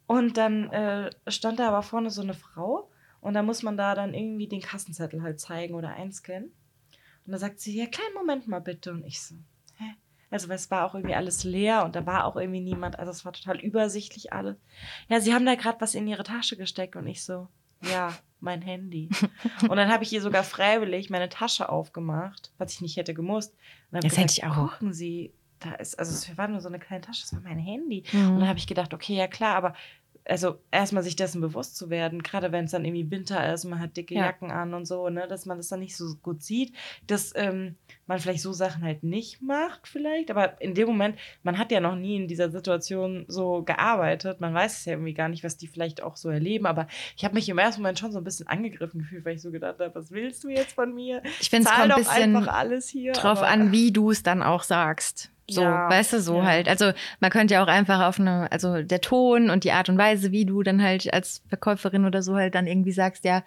[0.05, 2.89] Und dann äh, stand da aber vorne so eine Frau.
[3.21, 6.51] Und da muss man da dann irgendwie den Kassenzettel halt zeigen oder einscannen.
[7.25, 8.91] Und da sagt sie, ja, kleinen Moment mal bitte.
[8.91, 9.35] Und ich so?
[10.33, 12.97] Also, weil es war auch irgendwie alles leer und da war auch irgendwie niemand.
[12.97, 14.57] Also, es war total übersichtlich alles.
[15.07, 16.95] Ja, sie haben da gerade was in ihre Tasche gesteckt.
[16.95, 17.47] Und ich so,
[17.81, 19.09] ja, mein Handy.
[19.69, 23.55] Und dann habe ich ihr sogar freiwillig meine Tasche aufgemacht, was ich nicht hätte gemusst.
[23.91, 24.71] Das hätte gesagt, ich auch.
[24.71, 27.59] Gucken Sie, da ist, also es war nur so eine kleine Tasche, das war mein
[27.59, 28.03] Handy.
[28.11, 28.31] Mhm.
[28.31, 29.73] Und dann habe ich gedacht, okay, ja klar, aber
[30.25, 33.79] also erstmal sich dessen bewusst zu werden, gerade wenn es dann irgendwie Winter ist, man
[33.79, 34.25] hat dicke Ja.
[34.27, 36.73] Jacken an und so, ne, dass man das dann nicht so gut sieht,
[37.07, 37.75] dass ähm,
[38.07, 40.31] man vielleicht so Sachen halt nicht macht, vielleicht.
[40.31, 44.53] Aber in dem Moment, man hat ja noch nie in dieser Situation so gearbeitet, man
[44.53, 46.65] weiß es ja irgendwie gar nicht, was die vielleicht auch so erleben.
[46.67, 49.41] Aber ich habe mich im ersten Moment schon so ein bisschen angegriffen gefühlt, weil ich
[49.41, 51.21] so gedacht habe, was willst du jetzt von mir?
[51.41, 53.11] Ich finde, es kommt ein bisschen einfach alles hier.
[53.11, 55.31] drauf aber- an, wie du es dann auch sagst.
[55.49, 56.45] So, Ja, weißt du, so ja.
[56.45, 56.69] halt.
[56.69, 59.97] Also man könnte ja auch einfach auf eine, also der Ton und die Art und
[59.97, 63.43] Weise, wie du dann halt als Verkäuferin oder so halt dann irgendwie sagst, ja,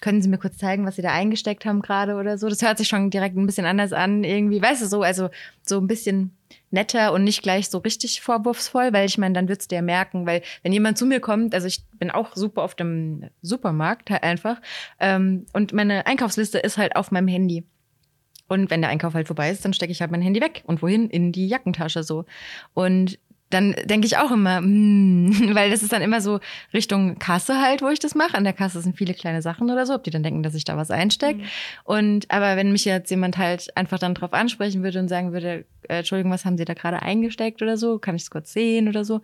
[0.00, 2.48] können Sie mir kurz zeigen, was Sie da eingesteckt haben gerade oder so.
[2.48, 5.28] Das hört sich schon direkt ein bisschen anders an, irgendwie, weißt du, so, also
[5.62, 6.36] so ein bisschen
[6.70, 10.26] netter und nicht gleich so richtig vorwurfsvoll, weil ich meine, dann würdest du ja merken,
[10.26, 14.22] weil wenn jemand zu mir kommt, also ich bin auch super auf dem Supermarkt halt
[14.22, 14.60] einfach
[14.98, 17.64] ähm, und meine Einkaufsliste ist halt auf meinem Handy.
[18.50, 20.64] Und wenn der Einkauf halt vorbei ist, dann stecke ich halt mein Handy weg.
[20.66, 21.08] Und wohin?
[21.08, 22.24] In die Jackentasche so.
[22.74, 23.16] Und
[23.50, 26.40] dann denke ich auch immer, mm, weil das ist dann immer so
[26.72, 28.34] Richtung Kasse halt, wo ich das mache.
[28.36, 30.64] An der Kasse sind viele kleine Sachen oder so, ob die dann denken, dass ich
[30.64, 31.40] da was einstecke.
[31.40, 31.44] Mhm.
[31.84, 35.64] Und aber wenn mich jetzt jemand halt einfach dann drauf ansprechen würde und sagen würde,
[35.88, 38.88] äh, Entschuldigung, was haben Sie da gerade eingesteckt oder so, kann ich es kurz sehen
[38.88, 39.20] oder so,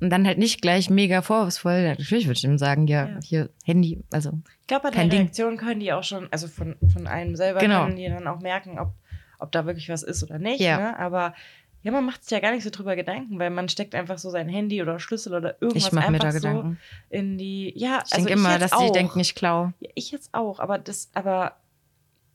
[0.00, 3.18] und dann halt nicht gleich mega vorwurfsvoll, natürlich würde ich ihm sagen, ja, Ja.
[3.24, 5.20] hier Handy, also Ich glaube, bei der Kein Ding.
[5.20, 7.84] Reaktion können die auch schon, also von, von einem selber Genau.
[7.84, 8.92] können die dann auch merken, ob,
[9.38, 10.60] ob da wirklich was ist oder nicht.
[10.60, 10.78] Ja.
[10.78, 10.98] Ne?
[10.98, 11.34] Aber
[11.82, 14.30] ja, man macht sich ja gar nicht so drüber Gedanken, weil man steckt einfach so
[14.30, 16.78] sein Handy oder Schlüssel oder irgendwas ich mache mir da so Gedanken.
[17.08, 17.72] in die.
[17.76, 18.84] Ja, Ich also denke immer, dass auch.
[18.86, 19.72] die denken, ich klau.
[19.80, 21.56] Ja, ich jetzt auch, aber das, aber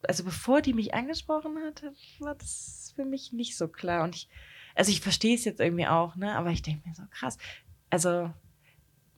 [0.07, 4.03] also bevor die mich angesprochen hatte, war das für mich nicht so klar.
[4.03, 4.29] Und ich,
[4.75, 6.35] also ich verstehe es jetzt irgendwie auch, ne?
[6.35, 7.37] Aber ich denke mir so krass.
[7.89, 8.31] Also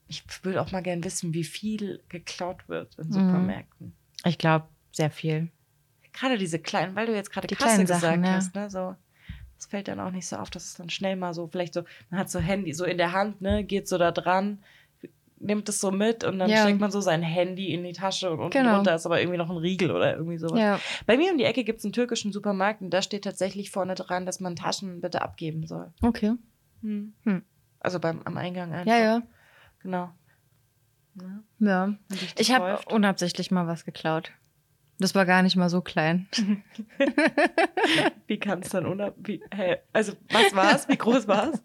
[0.08, 3.14] ich würde auch mal gern wissen, wie viel geklaut wird in Mhm.
[3.14, 3.96] Supermärkten.
[4.26, 5.50] Ich glaube, sehr viel.
[6.14, 8.32] Gerade diese kleinen, weil du jetzt gerade Die Kasse kleinen gesagt Sachen, ja.
[8.34, 8.70] hast, ne?
[8.70, 8.96] So,
[9.58, 11.84] das fällt dann auch nicht so auf, dass es dann schnell mal so, vielleicht so,
[12.10, 14.64] man hat so Handy so in der Hand, ne, geht so da dran,
[15.38, 16.64] nimmt es so mit und dann Ja.
[16.64, 18.76] steckt man so sein Handy in die Tasche und unten Genau.
[18.76, 20.60] drunter ist aber irgendwie noch ein Riegel oder irgendwie sowas.
[20.60, 20.80] Ja.
[21.06, 23.96] Bei mir um die Ecke gibt es einen türkischen Supermarkt und da steht tatsächlich vorne
[23.96, 25.94] dran, dass man Taschen bitte abgeben soll.
[26.02, 26.34] Okay.
[26.82, 27.14] Hm.
[27.24, 27.44] Hm.
[27.80, 28.92] Also beim, am Eingang einfach.
[28.94, 29.22] Ja, ja.
[29.84, 30.10] Genau.
[31.22, 31.96] Ja, Ja.
[32.38, 34.32] Ich habe unabsichtlich mal was geklaut.
[35.00, 36.28] Das war gar nicht mal so klein.
[38.28, 39.16] Wie kann es dann unab...
[39.18, 40.88] Wie, hä, also, was war's?
[40.88, 41.62] Wie groß war's?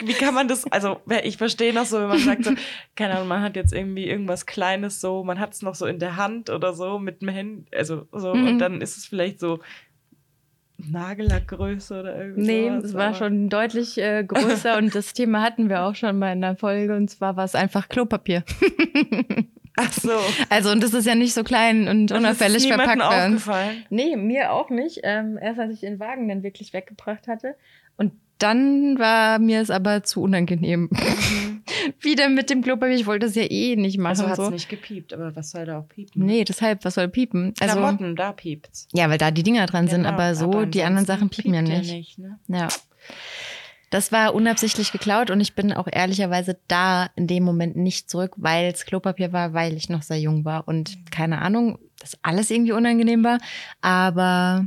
[0.00, 0.70] Wie, wie kann man das...
[0.72, 2.52] Also, ich verstehe noch so, wenn man sagt so,
[2.94, 5.98] keine Ahnung, man hat jetzt irgendwie irgendwas Kleines so, man hat es noch so in
[5.98, 8.48] der Hand oder so mit dem Handy, also so, Mhm.
[8.48, 9.60] und dann ist es vielleicht so
[10.78, 15.82] Nagellackgröße oder irgendwie Nee, das war schon deutlich äh, größer und das Thema hatten wir
[15.84, 18.44] auch schon mal in der Folge und zwar war es einfach Klopapier.
[19.76, 20.10] Ach so.
[20.48, 23.36] Also und das ist ja nicht so klein und Das unauffällig ist verpackt bei uns.
[23.46, 23.84] aufgefallen.
[23.90, 25.00] Nee, mir auch nicht.
[25.02, 27.54] Ähm, erst als ich den Wagen dann wirklich weggebracht hatte.
[27.96, 30.88] Und dann war mir es aber zu unangenehm.
[30.90, 31.62] Mhm.
[32.00, 32.94] Wieder mit dem Klopapier.
[32.96, 34.10] Ich wollte es ja eh nicht machen.
[34.10, 34.50] Also hat es so.
[34.50, 36.24] nicht gepiept, aber was soll da auch piepen?
[36.24, 37.54] Nee, deshalb, was soll piepen?
[37.60, 38.88] Also, Klamotten, da piept's.
[38.92, 41.62] ja, weil da die Dinger dran sind, Genau, aber so, die anderen Sachen piepen ja
[41.62, 42.18] piept nicht.
[42.18, 42.38] ne?
[42.48, 42.68] Ja.
[43.90, 48.32] Das war unabsichtlich geklaut und ich bin auch ehrlicherweise da in dem Moment nicht zurück,
[48.36, 52.50] weil es Klopapier war, weil ich noch sehr jung war und keine Ahnung, dass alles
[52.50, 53.38] irgendwie unangenehm war.
[53.80, 54.66] Aber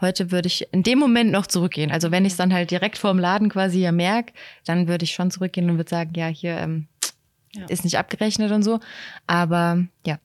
[0.00, 1.90] heute würde ich in dem Moment noch zurückgehen.
[1.90, 4.32] Also wenn ich es dann halt direkt vorm Laden quasi ja merke,
[4.64, 6.86] dann würde ich schon zurückgehen und würde sagen, ja, hier ähm,
[7.56, 7.66] Ja.
[7.66, 8.80] ist nicht abgerechnet und so.
[9.26, 10.18] Aber ja.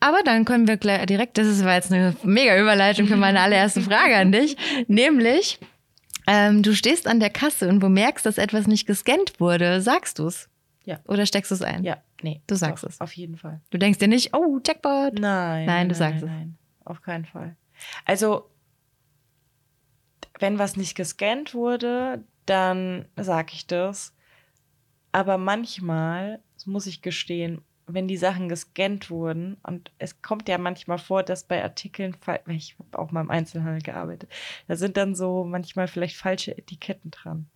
[0.00, 3.40] Aber dann können wir gleich direkt, das ist war jetzt eine mega Überleitung für meine
[3.40, 4.56] allererste Frage an dich,
[4.88, 5.58] nämlich
[6.26, 9.80] ähm, du stehst an der Kasse und du merkst, dass etwas nicht gescannt wurde.
[9.80, 10.48] Sagst du es?
[10.84, 11.00] Ja.
[11.06, 11.84] Oder steckst du es ein?
[11.84, 12.40] Ja, nee.
[12.46, 13.00] Du sagst doch, es.
[13.00, 13.60] Auf jeden Fall.
[13.70, 15.18] Du denkst dir nicht, oh, Jackpot.
[15.18, 15.66] Nein.
[15.66, 16.38] Nein, du sagst nein, es.
[16.38, 17.56] Nein, auf keinen Fall.
[18.04, 18.50] Also,
[20.38, 24.14] wenn was nicht gescannt wurde, dann sage ich das.
[25.12, 30.58] Aber manchmal, das muss ich gestehen, wenn die Sachen gescannt wurden, und es kommt ja
[30.58, 32.16] manchmal vor, dass bei Artikeln,
[32.48, 34.30] ich habe auch mal im Einzelhandel gearbeitet,
[34.68, 37.46] da sind dann so manchmal vielleicht falsche Etiketten dran.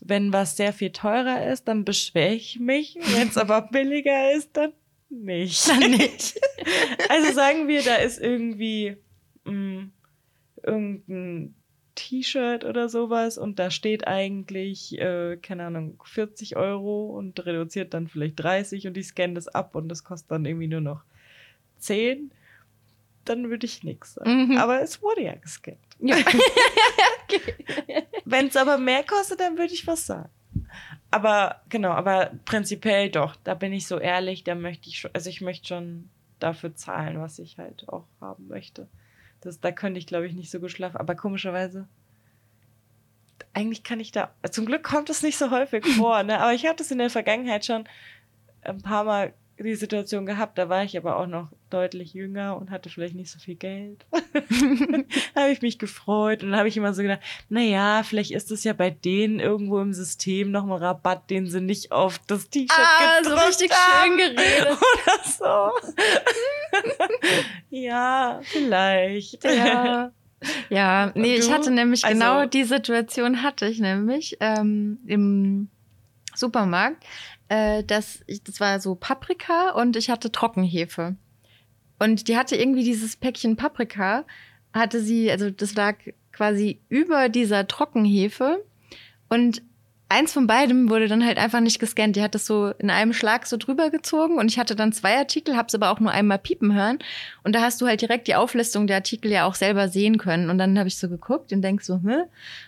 [0.00, 2.98] Wenn was sehr viel teurer ist, dann beschwere ich mich.
[3.14, 4.72] Wenn es aber billiger ist, dann
[5.08, 5.68] nicht.
[5.68, 6.40] Dann nicht.
[7.08, 8.96] Also sagen wir, da ist irgendwie
[9.44, 9.88] mh,
[10.62, 11.54] irgendein
[11.94, 18.08] T-Shirt oder sowas und da steht eigentlich, äh, keine Ahnung, 40 Euro und reduziert dann
[18.08, 21.02] vielleicht 30 und ich scanne das ab und das kostet dann irgendwie nur noch
[21.78, 22.30] 10,
[23.24, 24.48] dann würde ich nichts sagen.
[24.48, 24.56] Mhm.
[24.58, 25.78] Aber es wurde ja gescannt.
[26.00, 26.16] Ja.
[28.24, 30.30] Wenn es aber mehr kostet, dann würde ich was sagen.
[31.10, 35.28] Aber genau, aber prinzipiell doch, da bin ich so ehrlich, da möchte ich schon, also
[35.28, 38.88] ich möchte schon dafür zahlen, was ich halt auch haben möchte.
[39.42, 40.96] Das, da könnte ich, glaube ich, nicht so gut schlafen.
[40.96, 41.88] Aber komischerweise,
[43.52, 46.40] eigentlich kann ich da, zum Glück kommt es nicht so häufig vor, ne?
[46.40, 47.84] Aber ich habe das in der Vergangenheit schon
[48.62, 52.70] ein paar Mal die Situation gehabt, da war ich aber auch noch deutlich jünger und
[52.70, 54.04] hatte vielleicht nicht so viel Geld.
[54.10, 54.18] da
[55.42, 58.64] habe ich mich gefreut und dann habe ich immer so gedacht, naja, vielleicht ist es
[58.64, 62.70] ja bei denen irgendwo im System noch ein Rabatt, den sie nicht auf das T-Shirt
[62.70, 64.78] Ah, so gedrückt richtig haben schön geredet.
[65.06, 65.88] oder so.
[67.70, 69.44] ja, vielleicht.
[69.44, 70.12] Ja.
[70.70, 75.68] Ja, nee, ich hatte nämlich Also- genau die Situation hatte ich nämlich ähm, im
[76.34, 77.04] Supermarkt.
[77.52, 81.16] Äh, dass ich, das war so Paprika und ich hatte Trockenhefe.
[81.98, 84.24] Und die hatte irgendwie dieses Päckchen Paprika,
[84.72, 85.98] hatte sie, also das lag
[86.32, 88.64] quasi über dieser Trockenhefe
[89.28, 89.60] und
[90.12, 92.16] eins von beidem wurde dann halt einfach nicht gescannt.
[92.16, 95.16] Die hat das so in einem Schlag so drüber gezogen und ich hatte dann zwei
[95.16, 96.98] Artikel, hab's aber auch nur einmal piepen hören.
[97.42, 100.50] Und da hast du halt direkt die Auflistung der Artikel ja auch selber sehen können.
[100.50, 102.24] Und dann habe ich so geguckt und denk so, hm?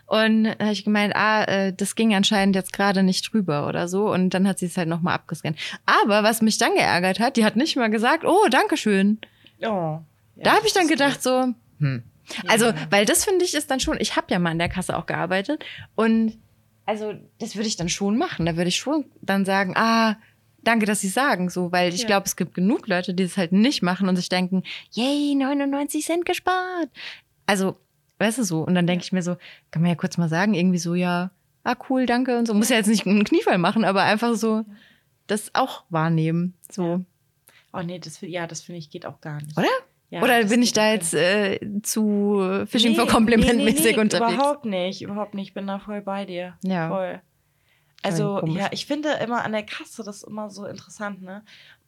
[0.06, 3.88] Und dann habe ich gemeint, ah, äh, das ging anscheinend jetzt gerade nicht drüber oder
[3.88, 4.10] so.
[4.10, 5.58] Und dann hat sie es halt nochmal abgescannt.
[5.86, 9.18] Aber was mich dann geärgert hat, die hat nicht mal gesagt, oh, Dankeschön.
[9.60, 10.02] Oh, ja,
[10.36, 12.02] da habe ich dann gedacht so, hm.
[12.46, 14.96] Also, weil das finde ich ist dann schon, ich habe ja mal in der Kasse
[14.96, 15.62] auch gearbeitet
[15.94, 16.38] und
[16.86, 18.46] also das würde ich dann schon machen.
[18.46, 20.16] Da würde ich schon dann sagen, ah,
[20.62, 22.06] danke, dass Sie sagen, so, weil ich Ja.
[22.06, 26.04] glaube, es gibt genug Leute, die es halt nicht machen und sich denken, yay, 99
[26.04, 26.88] Cent gespart.
[27.46, 27.76] Also,
[28.18, 29.36] weißt du so, und dann denke ich mir so,
[29.70, 31.30] kann man ja kurz mal sagen, irgendwie so, ja,
[31.64, 32.54] ah, cool, danke und so.
[32.54, 34.64] Muss ja jetzt nicht einen Kniefall machen, aber einfach so
[35.26, 37.04] das auch wahrnehmen, so.
[37.72, 39.56] Oh nee, das, ja, das finde ich geht auch gar nicht.
[39.58, 39.66] Oder?
[40.10, 43.98] Ja, Oder bin ich da jetzt äh, zu Fishing Nee, for Compliment nee, nee, mäßig
[43.98, 44.34] unterwegs?
[44.34, 45.48] Überhaupt nicht, überhaupt nicht.
[45.48, 46.54] Ich bin da voll bei dir.
[46.62, 46.88] Ja.
[46.88, 47.20] Voll.
[48.02, 51.42] Also, ja, ich finde immer an der Kasse das immer so interessant, ne?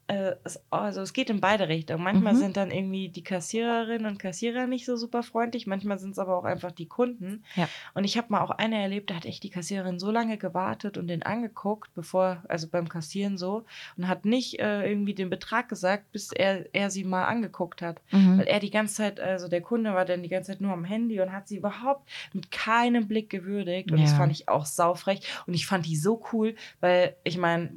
[0.09, 0.37] Äh,
[0.71, 2.03] also, es geht in beide Richtungen.
[2.03, 2.38] Manchmal Mhm.
[2.38, 6.37] sind dann irgendwie die Kassiererinnen und Kassierer nicht so super freundlich, manchmal sind es aber
[6.38, 7.42] auch einfach die Kunden.
[7.57, 7.69] Ja.
[7.95, 10.97] Und ich habe mal auch eine erlebt, da hat echt die Kassiererin so lange gewartet
[10.97, 13.64] und den angeguckt, bevor, also beim Kassieren so,
[13.97, 18.01] und hat nicht äh, irgendwie den Betrag gesagt, bis er, er sie mal angeguckt hat
[18.12, 18.38] Mhm.
[18.38, 20.85] weil er die ganze Zeit, also der Kunde war dann die ganze Zeit nur am
[20.85, 23.90] Handy und hat sie überhaupt mit keinem Blick gewürdigt.
[23.90, 24.16] Und das Ja.
[24.19, 25.21] fand ich auch saufrech.
[25.47, 27.71] Und ich fand die so cool, weil ich meine,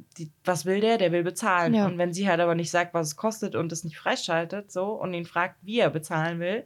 [0.44, 0.98] was will der?
[0.98, 1.74] Der will bezahlen.
[1.74, 1.86] Ja.
[1.86, 4.86] Und wenn sie halt aber nicht sagt, was es kostet und es nicht freischaltet, so
[4.92, 6.64] und ihn fragt, wie er bezahlen will,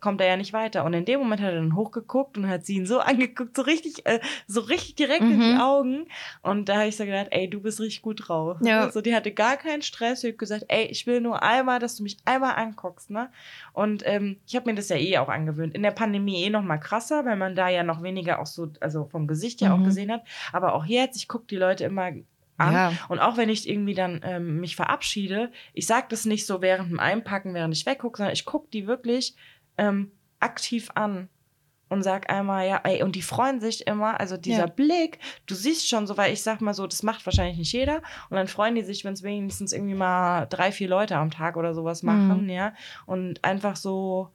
[0.00, 0.84] kommt er ja nicht weiter.
[0.84, 3.62] Und in dem Moment hat er dann hochgeguckt und hat sie ihn so angeguckt, so
[3.62, 5.60] richtig, äh, so richtig direkt in die Mhm.
[5.60, 6.06] Augen.
[6.42, 8.58] Und da habe ich so gedacht, ey, du bist richtig gut drauf.
[8.62, 8.84] Ja.
[8.84, 10.20] Also die hatte gar keinen Stress.
[10.20, 13.28] Sie hat gesagt, ey, ich will nur einmal, dass du mich einmal anguckst, ne?
[13.72, 15.74] Und ähm, ich habe mir das ja eh auch angewöhnt.
[15.74, 18.68] In der Pandemie eh noch mal krasser, weil man da ja noch weniger auch so,
[18.80, 19.84] also vom Gesicht ja auch Mhm.
[19.84, 20.22] gesehen hat.
[20.52, 22.12] Aber auch jetzt, ich gucke die Leute immer
[22.58, 22.72] an.
[22.74, 22.92] Ja.
[23.08, 26.90] Und auch wenn ich irgendwie dann ähm, mich verabschiede, ich sage das nicht so während
[26.90, 29.34] dem Einpacken, während ich weggucke, sondern ich gucke die wirklich
[29.78, 31.28] ähm, aktiv an
[31.88, 34.66] und sag einmal, ja, ey, und die freuen sich immer, also dieser Ja.
[34.66, 38.02] Blick, du siehst schon so, weil ich sag mal so, das macht wahrscheinlich nicht jeder.
[38.28, 41.56] Und dann freuen die sich, wenn es wenigstens irgendwie mal drei, vier Leute am Tag
[41.56, 42.50] oder sowas machen, Mhm.
[42.50, 42.74] ja.
[43.06, 44.28] Und einfach so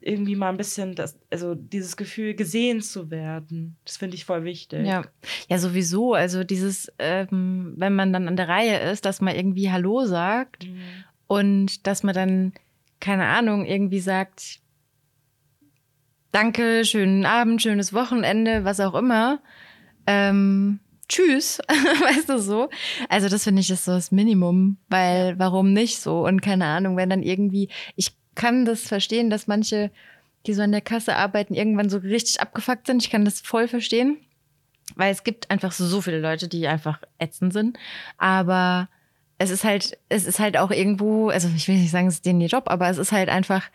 [0.00, 3.76] irgendwie mal ein bisschen das, also dieses Gefühl, gesehen zu werden.
[3.84, 4.86] Das finde ich voll wichtig.
[4.86, 5.02] Ja.
[5.48, 6.14] ja, sowieso.
[6.14, 10.64] Also dieses, ähm, wenn man dann an der Reihe ist, dass man irgendwie Hallo sagt
[10.66, 10.78] Mhm.
[11.26, 12.52] und dass man dann,
[13.00, 14.60] keine Ahnung, irgendwie sagt,
[16.32, 19.40] danke, schönen Abend, schönes Wochenende, was auch immer.
[20.06, 22.68] Ähm, tschüss, weißt du so.
[23.08, 26.24] Also das finde ich ist so das Minimum, weil warum nicht so?
[26.24, 29.90] Und keine Ahnung, wenn dann irgendwie, ich kann das verstehen, dass manche,
[30.46, 33.02] die so an der Kasse arbeiten, irgendwann so richtig abgefuckt sind.
[33.02, 34.16] Ich kann das voll verstehen,
[34.94, 37.78] weil es gibt einfach so, viele Leute, die einfach ätzend sind.
[38.16, 38.88] Aber
[39.38, 42.26] es ist halt, es ist halt auch irgendwo, also ich will nicht sagen, es ist
[42.26, 43.68] denen ihr Job, aber es ist halt einfach,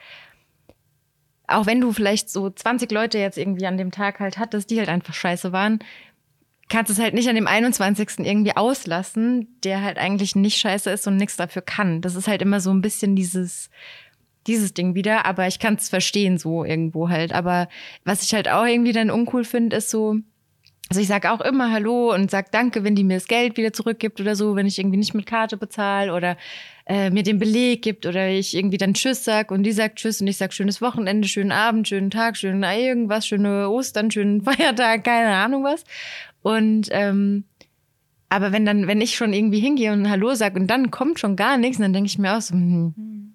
[1.45, 4.79] auch wenn du vielleicht so 20 Leute jetzt irgendwie an dem Tag halt hattest, die
[4.79, 5.79] halt einfach scheiße waren,
[6.69, 8.19] kannst es halt nicht an dem 21.
[8.19, 12.01] irgendwie auslassen, der halt eigentlich nicht scheiße ist und nichts dafür kann.
[12.01, 13.69] Das ist halt immer so ein bisschen dieses,
[14.47, 17.33] dieses Ding wieder, aber ich kann es verstehen so irgendwo halt.
[17.33, 17.67] Aber
[18.03, 20.17] was ich halt auch irgendwie dann uncool finde, ist so,
[20.89, 23.73] also ich sage auch immer Hallo und sag Danke, wenn die mir das Geld wieder
[23.73, 26.37] zurückgibt oder so, wenn ich irgendwie nicht mit Karte bezahle oder
[26.85, 30.21] äh, mir den Beleg gibt oder ich irgendwie dann Tschüss sag und die sagt Tschüss
[30.21, 35.03] und ich sag schönes Wochenende, schönen Abend, schönen Tag, schönen irgendwas, schöne Ostern, schönen Feiertag,
[35.03, 35.83] keine Ahnung was.
[36.41, 37.45] Und ähm,
[38.27, 41.35] aber wenn dann, wenn ich schon irgendwie hingehe und Hallo sag und dann kommt schon
[41.35, 43.32] gar nichts, dann denke ich mir auch so, hm.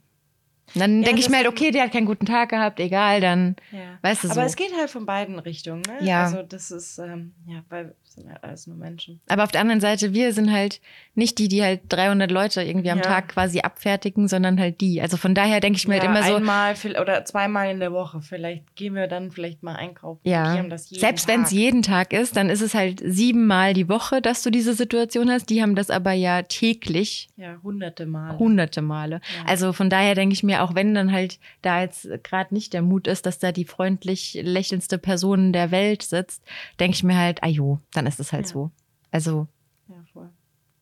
[0.79, 3.57] Dann Ja, denke ich mir halt, okay, der hat keinen guten Tag gehabt, egal, dann,
[3.71, 3.99] Ja.
[4.03, 4.41] weißt du Aber so.
[4.43, 5.99] es geht halt von beiden Richtungen, ne?
[6.01, 6.25] Ja.
[6.25, 9.21] Also das ist, ähm, ja, weil sind halt alles nur Menschen.
[9.29, 10.81] Aber auf der anderen Seite, wir sind halt
[11.15, 13.05] nicht die, die halt 300 Leute irgendwie am Ja.
[13.05, 15.01] Tag quasi abfertigen, sondern halt die.
[15.01, 17.93] Also von daher denke ich mir ja, halt immer so, einmal oder zweimal in der
[17.93, 18.21] Woche.
[18.21, 20.21] Vielleicht gehen wir dann vielleicht mal einkaufen.
[20.25, 24.43] Ja, selbst wenn es jeden Tag ist, dann ist es halt siebenmal die Woche, dass
[24.43, 25.51] du diese Situation hast.
[25.51, 28.39] Die haben das aber ja täglich, Ja, hunderte Mal.
[28.39, 29.21] hunderte Male.
[29.37, 29.47] Ja.
[29.47, 32.83] Also von daher denke ich mir, auch wenn dann halt da jetzt gerade nicht der
[32.83, 36.43] Mut ist, dass da die freundlich lächelndste Person der Welt sitzt,
[36.81, 38.53] denke ich mir halt, ah jo, dann ist es halt Ja.
[38.53, 38.71] so.
[39.11, 39.47] Also
[39.89, 40.31] Ja, voll.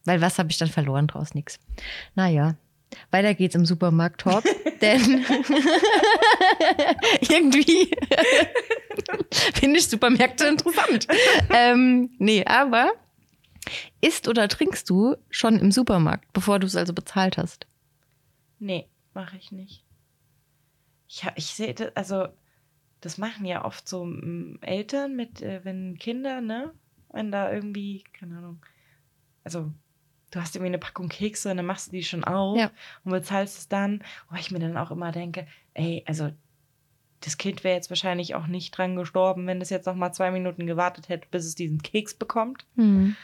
[0.04, 1.34] Weil was habe ich dann verloren draus?
[1.34, 1.58] Nix.
[2.14, 2.56] Naja,
[3.10, 4.44] weiter geht's im Supermarkt-Talk.
[4.80, 5.00] denn
[7.28, 7.90] irgendwie
[9.54, 11.06] finde ich Supermärkte interessant.
[11.50, 12.92] ähm, nee, aber
[14.00, 17.66] isst oder trinkst du schon im Supermarkt, bevor du es also bezahlt hast?
[18.58, 19.84] Nee, mache ich nicht.
[21.08, 22.28] Ich, hab- ich sehe das, also
[23.00, 24.08] das machen ja oft so
[24.60, 26.72] Eltern mit, äh, wenn Kinder, ne?
[27.16, 28.64] Wenn da irgendwie, keine Ahnung,
[29.42, 29.72] also
[30.30, 32.70] du hast irgendwie eine Packung Kekse und dann machst du die schon auf Ja.
[33.04, 34.02] und bezahlst es dann.
[34.30, 36.30] Wo ich mir dann auch immer denke, ey, also
[37.20, 40.30] das Kind wäre jetzt wahrscheinlich auch nicht dran gestorben, wenn es jetzt noch mal zwei
[40.30, 42.66] Minuten gewartet hätte, bis es diesen Keks bekommt.
[42.76, 43.16] Hm.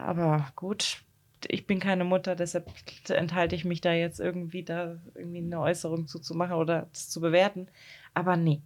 [0.00, 1.02] Aber gut,
[1.48, 2.70] ich bin keine Mutter, deshalb
[3.08, 7.08] enthalte ich mich da jetzt irgendwie da irgendwie eine Äußerung zu, zu machen oder das
[7.10, 7.66] zu bewerten.
[8.14, 8.62] Aber nee,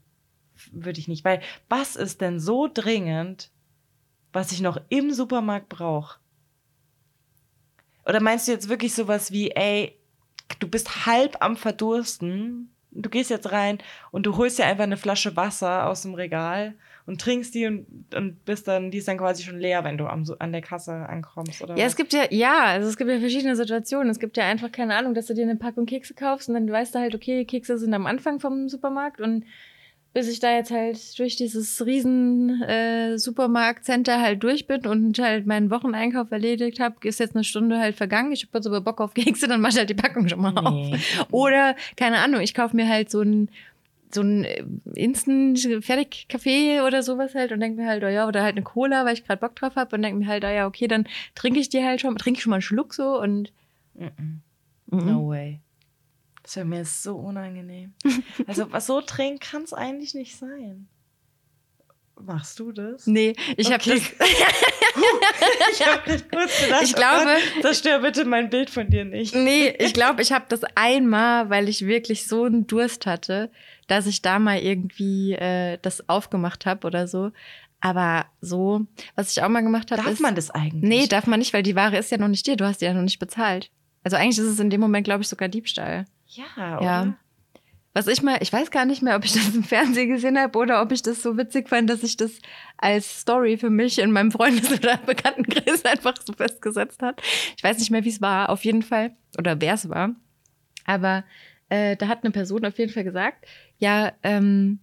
[0.72, 1.24] würde ich nicht.
[1.24, 3.50] Weil was ist denn so dringend,
[4.36, 6.18] was ich noch im Supermarkt brauche?
[8.04, 9.98] Oder meinst du jetzt wirklich sowas wie, ey,
[10.58, 13.78] du bist halb am Verdursten, du gehst jetzt rein
[14.10, 16.74] und du holst dir einfach eine Flasche Wasser aus dem Regal
[17.06, 20.06] und trinkst die und, und bist dann, die ist dann quasi schon leer, wenn du
[20.06, 21.74] am, an der Kasse ankommst, oder?
[21.74, 21.92] Ja, was?
[21.92, 24.10] es gibt ja, ja, also es gibt ja verschiedene Situationen.
[24.10, 26.70] Es gibt ja einfach keine Ahnung, dass du dir eine Packung Kekse kaufst und dann
[26.70, 29.46] weißt du halt, okay, Kekse sind am Anfang vom Supermarkt und
[30.16, 35.44] bis ich da jetzt halt durch dieses riesen äh, Supermarktcenter halt durch bin und halt
[35.44, 38.32] meinen Wocheneinkauf erledigt habe, ist jetzt eine Stunde halt vergangen.
[38.32, 40.56] Ich habe jetzt aber Bock auf Kekse, dann mach ich halt die Packung schon mal
[40.56, 41.26] auf.
[41.32, 43.50] Oder, keine Ahnung, ich kaufe mir halt so ein
[44.10, 44.64] so ein äh,
[44.94, 49.12] Instant-Fertig-Kaffee oder sowas halt und denke mir halt, oh ja, oder halt eine Cola, weil
[49.12, 51.68] ich gerade Bock drauf habe und denke mir halt, oh ja, okay, dann trinke ich
[51.68, 53.52] die halt schon, trinke ich schon mal einen Schluck so und
[53.98, 54.40] Mm-mm.
[54.86, 55.12] Mhm.
[55.12, 55.60] No way.
[56.46, 57.92] Das wäre mir so unangenehm.
[58.46, 60.86] Also, was so trinken kann es eigentlich nicht sein.
[62.24, 63.06] Machst du das?
[63.06, 64.00] nee, ich habe Okay.
[64.00, 64.28] das,
[65.72, 69.04] ich habe gerade kurz gedacht, Ich oh glaube- Gott, zerstör bitte mein Bild von dir
[69.04, 69.34] nicht.
[69.34, 73.50] nee, ich glaube, ich habe das einmal, weil ich wirklich so einen Durst hatte,
[73.88, 77.32] dass ich da mal irgendwie äh, das aufgemacht habe oder so.
[77.80, 80.82] Aber so, was ich auch mal gemacht habe, Darf ist, man das eigentlich?
[80.88, 82.86] nee, darf man nicht, weil die Ware ist ja noch nicht dir, du hast die
[82.86, 83.70] ja noch nicht bezahlt.
[84.04, 86.06] Also eigentlich ist es in dem Moment, glaube ich, sogar Diebstahl.
[86.36, 86.84] Ja, oder?
[86.84, 87.14] Ja.
[87.96, 90.58] Was ich mal, ich weiß gar nicht mehr, ob ich das im Fernsehen gesehen habe
[90.58, 92.32] oder ob ich das so witzig fand, dass ich das
[92.76, 97.22] als Story für mich in meinem Freundes- oder Bekanntenkreis einfach so festgesetzt hat.
[97.56, 100.10] Ich weiß nicht mehr, wie es war, auf jeden Fall, oder wer es war.
[100.84, 101.24] Aber
[101.70, 103.46] äh, da hat eine Person auf jeden Fall gesagt,
[103.78, 104.80] ja, ähm,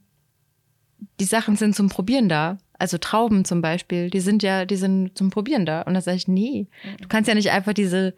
[1.20, 2.58] die Sachen sind zum Probieren da.
[2.80, 5.84] Also Trauben zum Beispiel, die sind ja, die sind zum Probieren da.
[5.84, 6.68] Und da sage ich, nee,
[7.00, 8.16] du kannst ja nicht einfach diese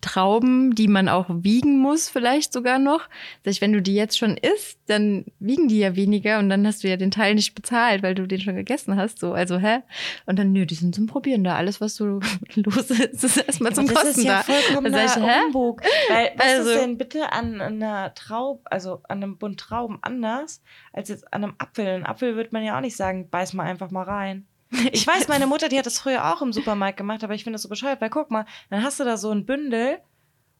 [0.00, 3.08] Trauben, die man auch wiegen muss, vielleicht sogar noch.
[3.44, 6.84] Ich, wenn du die jetzt schon isst, dann wiegen die ja weniger und dann hast
[6.84, 9.18] du ja den Teil nicht bezahlt, weil du den schon gegessen hast.
[9.18, 9.78] So, also hä?
[10.26, 11.56] Und dann, nö, die sind zum Probieren da.
[11.56, 12.20] Alles, was du
[12.54, 14.42] los ist, ist erstmal zum das Kosten ist ja da.
[14.42, 15.40] vollkommener Da sag ich, hä?
[15.46, 15.82] Humbug.
[16.08, 20.62] Weil, was Also- ist denn bitte an einer Traube, also an einem Bund Trauben anders,
[20.92, 21.86] als jetzt an einem Apfel?
[21.86, 24.46] Ein Apfel würde man ja auch nicht sagen, beiß mal einfach mal rein.
[24.92, 27.54] Ich weiß, meine Mutter, die hat das früher auch im Supermarkt gemacht, aber ich finde
[27.54, 29.98] das so bescheuert, weil guck mal, dann hast du da so ein Bündel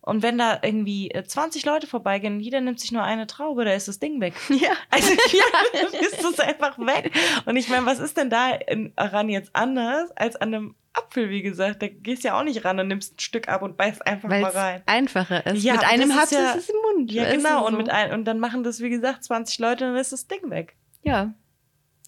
[0.00, 3.72] und wenn da irgendwie äh, 20 Leute vorbeigehen, jeder nimmt sich nur eine Traube, da
[3.72, 4.34] ist das Ding weg.
[4.48, 4.70] Ja.
[4.90, 7.10] Also ja, dann ist das einfach weg.
[7.44, 11.28] Und ich meine, was ist denn da in, ran jetzt anders als an einem Apfel,
[11.28, 11.82] wie gesagt?
[11.82, 14.30] Da gehst du ja auch nicht ran und nimmst ein Stück ab und beißt einfach
[14.30, 14.82] Weil mal rein.
[14.86, 15.64] einfacher ist.
[15.64, 17.10] Ja, mit einem ist ja- ist es im Mund.
[17.10, 17.66] Ja, du, genau.
[17.66, 17.78] Und, so.
[17.78, 20.76] mit ein, und dann machen das, wie gesagt, 20 Leute, dann ist das Ding weg.
[21.02, 21.34] Ja.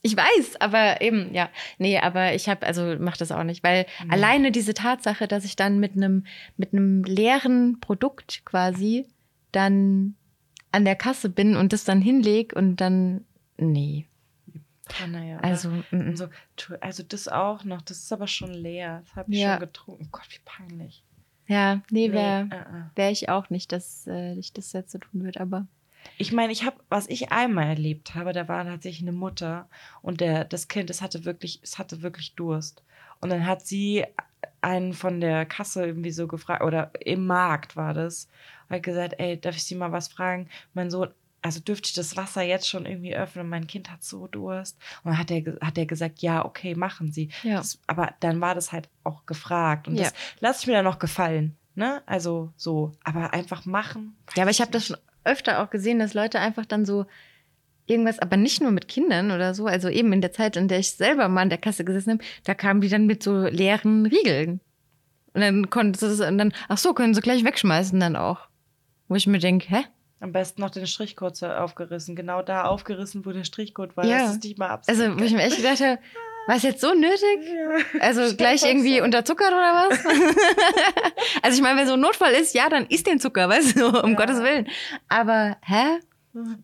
[0.02, 1.48] Ich weiß, aber eben, ja.
[1.78, 4.10] Nee, aber ich habe, also mach das auch nicht, weil Mhm.
[4.12, 6.24] alleine diese Tatsache, dass ich dann mit einem
[6.56, 9.06] mit einem leeren Produkt quasi
[9.52, 10.14] dann
[10.70, 13.24] an der Kasse bin und das dann hinleg und dann
[13.56, 14.06] nee.
[15.02, 15.38] Ah, naja.
[15.40, 15.70] Also
[16.56, 19.02] tu- also das auch noch, das ist aber schon leer.
[19.04, 19.52] Das habe ich Ja.
[19.54, 20.04] schon getrunken.
[20.06, 21.02] Oh Gott, wie peinlich.
[21.46, 22.82] ja, nee, wäre Nee, äh, äh.
[22.94, 25.66] wär ich auch nicht, dass äh, ich das jetzt so tun würde, aber
[26.18, 29.68] Ich meine, ich habe, was ich einmal erlebt habe, da war tatsächlich eine Mutter
[30.02, 32.82] und der, das Kind, es hatte wirklich, es hatte wirklich Durst.
[33.20, 34.04] Und dann hat sie
[34.60, 38.28] einen von der Kasse irgendwie so gefragt, oder im Markt war das,
[38.68, 40.48] hat gesagt, ey, darf ich Sie mal was fragen?
[40.74, 41.08] Mein Sohn,
[41.42, 43.48] also dürfte ich das Wasser jetzt schon irgendwie öffnen?
[43.48, 44.76] Mein Kind hat so Durst.
[45.04, 47.30] Und dann hat er, hat er gesagt, ja, okay, machen Sie.
[47.44, 47.58] ja.
[47.58, 49.86] Das, aber dann war das halt auch gefragt.
[49.88, 50.04] Und Ja.
[50.04, 51.56] das lasse ich mir dann noch gefallen.
[51.76, 52.02] Ne?
[52.06, 52.92] Also so.
[53.04, 54.16] Aber einfach machen.
[54.34, 54.96] Ja, aber ich habe das schon
[55.28, 57.06] öfter auch gesehen, dass Leute einfach dann so
[57.86, 60.78] irgendwas, aber nicht nur mit Kindern oder so, also eben in der Zeit, in der
[60.78, 64.06] ich selber mal an der Kasse gesessen habe, da kamen die dann mit so leeren
[64.06, 64.60] Riegeln.
[65.34, 68.48] Und dann konnten sie das, und dann, ach so, können sie gleich wegschmeißen dann auch.
[69.08, 69.84] Wo ich mir denke, hä?
[70.20, 72.16] Am besten noch den Strichcode aufgerissen.
[72.16, 74.04] Genau da aufgerissen, wo der Strichcode war.
[74.04, 74.22] Ja.
[74.22, 74.98] Das ist nicht mal absicht.
[74.98, 75.98] Also, wo ich mir echt gedacht habe,
[76.48, 77.38] war es jetzt so nötig?
[77.46, 78.00] Ja.
[78.00, 80.04] Also gleich irgendwie unterzuckert oder was?
[81.42, 83.88] also ich meine, wenn so ein Notfall ist, ja, dann isst den Zucker, weißt du,
[84.02, 84.16] um Ja.
[84.16, 84.66] Gottes Willen.
[85.08, 85.98] Aber, hä?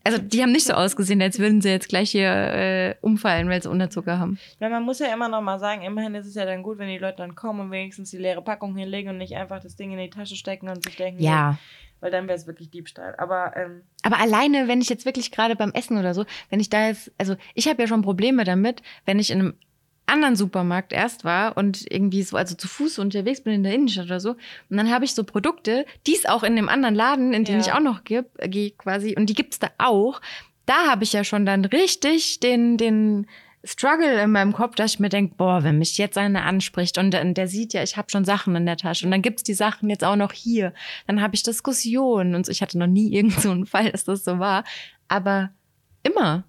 [0.04, 3.62] Also die haben nicht so ausgesehen, als würden sie jetzt gleich hier äh, umfallen, weil
[3.62, 4.38] sie Unterzucker haben.
[4.60, 6.88] Ja, man muss ja immer noch mal sagen, immerhin ist es ja dann gut, wenn
[6.88, 9.90] die Leute dann kommen und wenigstens die leere Packung hinlegen und nicht einfach das Ding
[9.90, 11.58] in die Tasche stecken und sich denken, Ja.
[12.00, 13.14] weil dann wäre es wirklich Diebstahl.
[13.18, 16.70] Aber ähm, Aber alleine, wenn ich jetzt wirklich gerade beim Essen oder so, wenn ich
[16.70, 19.54] da jetzt, also ich habe ja schon Probleme damit, wenn ich in einem
[20.06, 24.06] anderen Supermarkt erst war und irgendwie so, also zu Fuß unterwegs bin in der Innenstadt
[24.06, 24.30] oder so.
[24.32, 27.56] Und dann habe ich so Produkte, die es auch in dem anderen Laden, in den
[27.56, 27.60] Ja.
[27.60, 30.20] ich auch noch äh, gehe quasi, und die gibt's da auch.
[30.66, 33.26] Da habe ich ja schon dann richtig den, den
[33.66, 37.10] Struggle in meinem Kopf, dass ich mir denke, boah, wenn mich jetzt einer anspricht und,
[37.12, 39.54] dann- der sieht ja, ich habe schon Sachen in der Tasche und dann gibt's die
[39.54, 40.74] Sachen jetzt auch noch hier,
[41.06, 42.52] dann habe ich Diskussionen und so.
[42.52, 44.64] Ich hatte noch nie irgend so einen Fall, dass das so war,
[45.08, 45.50] aber
[46.02, 46.44] immer.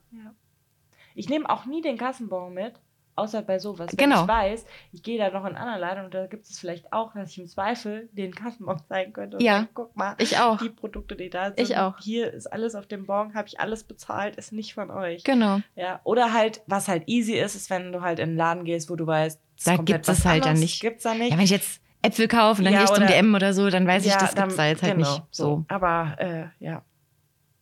[1.14, 2.74] ich nehme auch nie den Kassenbon mit.
[3.18, 3.88] Außer bei sowas.
[3.92, 4.24] Wenn Genau.
[4.24, 6.92] ich weiß, ich gehe da noch in einen anderen Laden und da gibt es vielleicht
[6.92, 9.38] auch, dass ich im Zweifel den Kassenbon zeigen könnte.
[9.42, 9.60] Ja.
[9.60, 10.58] sagen, guck mal, Ich auch.
[10.58, 11.60] die Produkte, die da sind.
[11.62, 11.98] Ich auch.
[12.00, 15.24] Hier ist alles auf dem Bon, habe ich alles bezahlt, ist nicht von euch.
[15.24, 15.60] Genau.
[15.76, 18.90] Ja, oder halt, was halt easy ist, ist, wenn du halt in einen Laden gehst,
[18.90, 20.82] wo du weißt, es Da gibt es halt dann nicht.
[20.82, 21.32] Gibt's da nicht.
[21.32, 23.70] Ja, wenn ich jetzt Äpfel kaufe und dann Ja, gehe ich zum DM oder so,
[23.70, 25.24] dann weiß ich, Ja, das gibt's dann- da jetzt halt genau, nicht.
[25.32, 25.64] So.
[25.70, 26.82] Aber, äh, ja.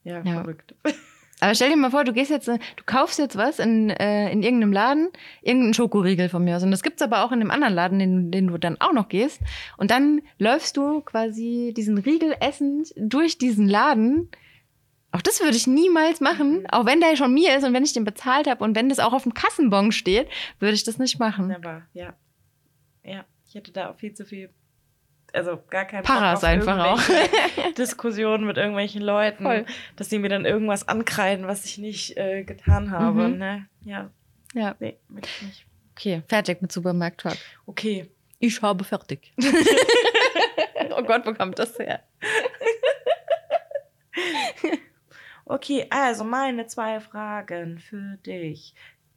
[0.03, 0.33] Ja, Ja.
[0.41, 0.73] verrückt.
[1.39, 4.31] Aber stell dir mal vor, du gehst jetzt, äh, du kaufst jetzt was in, äh,
[4.31, 5.09] in irgendeinem Laden,
[5.41, 6.63] irgendeinen Schokoriegel von mir aus.
[6.63, 9.09] Und das gibt's aber auch in dem anderen Laden, in den du dann auch noch
[9.09, 9.41] gehst.
[9.77, 14.29] Und dann läufst du quasi diesen Riegel essend durch diesen Laden.
[15.11, 17.93] Auch das würde ich niemals machen, auch wenn der schon mir ist und wenn ich
[17.93, 20.27] den bezahlt habe und wenn das auch auf dem Kassenbon steht,
[20.59, 21.51] würde ich das nicht machen.
[21.51, 22.15] Aber, ja.
[23.03, 24.49] Ja, ich hätte da auch viel zu viel,
[25.33, 27.01] also gar keinen Paras einfach auch.
[27.77, 29.65] Diskussionen mit irgendwelchen Leuten, Voll.
[29.95, 33.27] dass die mir dann irgendwas ankreiden, was ich nicht äh, getan habe.
[33.29, 33.37] Mhm.
[33.37, 33.67] Ne?
[33.83, 34.09] Ja,
[34.53, 34.75] Ja.
[34.79, 35.65] nee, möchte ich nicht.
[35.95, 37.37] Okay, fertig mit Supermarkt-Talk.
[37.65, 38.09] Okay.
[38.39, 39.33] Ich habe fertig.
[40.97, 42.01] oh Gott, wo kommt das her?
[45.45, 48.73] Okay, also meine zwei Fragen für dich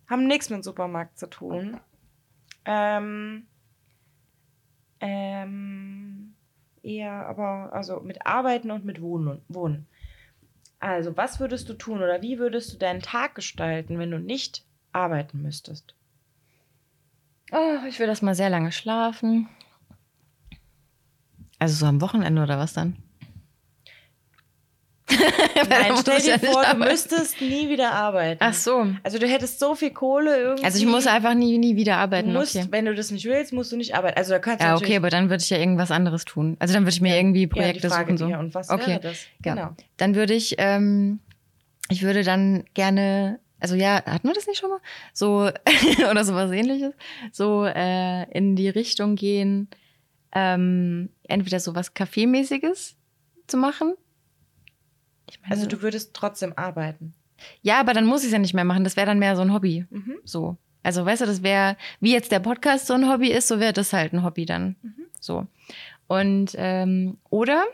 [0.09, 1.81] haben nichts mit Supermarkt zu tun.
[2.64, 3.47] Ähm,
[5.01, 6.34] ähm,
[6.82, 9.42] eher aber, also mit Arbeiten und mit Wohnen.
[9.49, 9.86] Wohnen.
[10.78, 14.64] Also, was würdest du tun oder wie würdest du deinen Tag gestalten, wenn du nicht
[14.92, 15.94] arbeiten müsstest?
[17.53, 19.49] Oh, ich will das mal sehr lange schlafen.
[21.59, 22.97] Also so am Wochenende oder was dann?
[25.09, 28.39] Nein, stell dir ja vor, du müsstest nie wieder arbeiten.
[28.43, 28.87] Ach so.
[29.03, 30.65] Also du hättest so viel Kohle irgendwie.
[30.65, 32.33] Also ich muss einfach nie, nie wieder du arbeiten.
[32.33, 32.67] musst, okay.
[32.71, 34.19] wenn du das nicht willst, musst du nicht arbeiten.
[34.19, 36.57] Also da kannst du Ja, okay, aber dann würde ich ja irgendwas anderes tun.
[36.59, 38.19] Also dann würde ich mir irgendwie ja, die Projekte Frage, suchen.
[38.19, 38.29] So.
[38.29, 38.89] ja, und was Okay.
[38.89, 39.25] wäre das?
[39.45, 39.55] Ja.
[39.55, 39.77] Genau.
[39.97, 41.21] Dann würde ich, ähm,
[41.89, 44.81] ich würde dann gerne, also ja, hatten wir das nicht schon mal?
[45.13, 45.51] So,
[46.11, 46.95] oder sowas ähnliches,
[47.31, 49.69] so äh, in die Richtung gehen,
[50.33, 52.97] ähm, entweder sowas Kaffeemäßiges
[53.47, 53.95] zu machen.
[55.43, 57.14] Meine, Also du würdest trotzdem arbeiten.
[57.62, 58.85] ja, aber dann muss ich es ja nicht mehr machen.
[58.85, 59.85] Das wäre dann mehr so ein Hobby.
[59.91, 60.16] Mhm.
[60.24, 60.57] So.
[60.83, 63.72] Also, weißt du, das wäre, wie jetzt der Podcast so ein Hobby ist, so wäre
[63.72, 64.77] das halt ein Hobby dann.
[64.83, 64.95] Mhm.
[65.20, 65.47] So.
[66.07, 67.64] Und, ähm, oder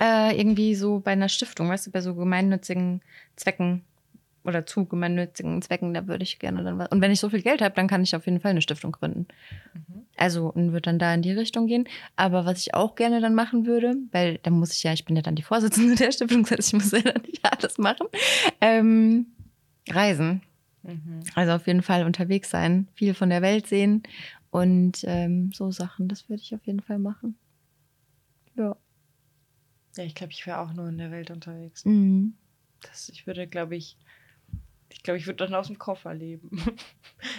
[0.00, 3.00] äh, irgendwie so bei einer Stiftung, weißt du, bei so gemeinnützigen
[3.36, 3.82] Zwecken
[4.44, 6.88] oder zu gemeinnützigen Zwecken, da würde ich gerne dann was.
[6.90, 8.92] Und wenn ich so viel Geld habe, dann kann ich auf jeden Fall eine Stiftung
[8.92, 9.26] gründen.
[9.72, 10.01] Mhm.
[10.16, 11.88] Also, und würde dann da in die Richtung gehen.
[12.16, 15.16] Aber was ich auch gerne dann machen würde, weil da muss ich ja, ich bin
[15.16, 18.06] ja dann die Vorsitzende der Stiftung, das heißt, ich muss ja dann nicht alles machen.
[18.60, 19.26] Ähm,
[19.88, 20.42] reisen.
[20.82, 21.20] Mhm.
[21.34, 24.02] Also auf jeden Fall unterwegs sein, viel von der Welt sehen
[24.50, 27.36] und ähm, so Sachen, das würde ich auf jeden Fall machen.
[28.56, 28.76] Ja.
[29.96, 31.84] Ja, ich glaube, ich wäre auch nur in der Welt unterwegs.
[31.84, 32.34] Mhm.
[32.82, 33.96] Das, ich würde, glaube ich,
[35.02, 36.48] ich glaube, ich würde dann aus dem Koffer leben.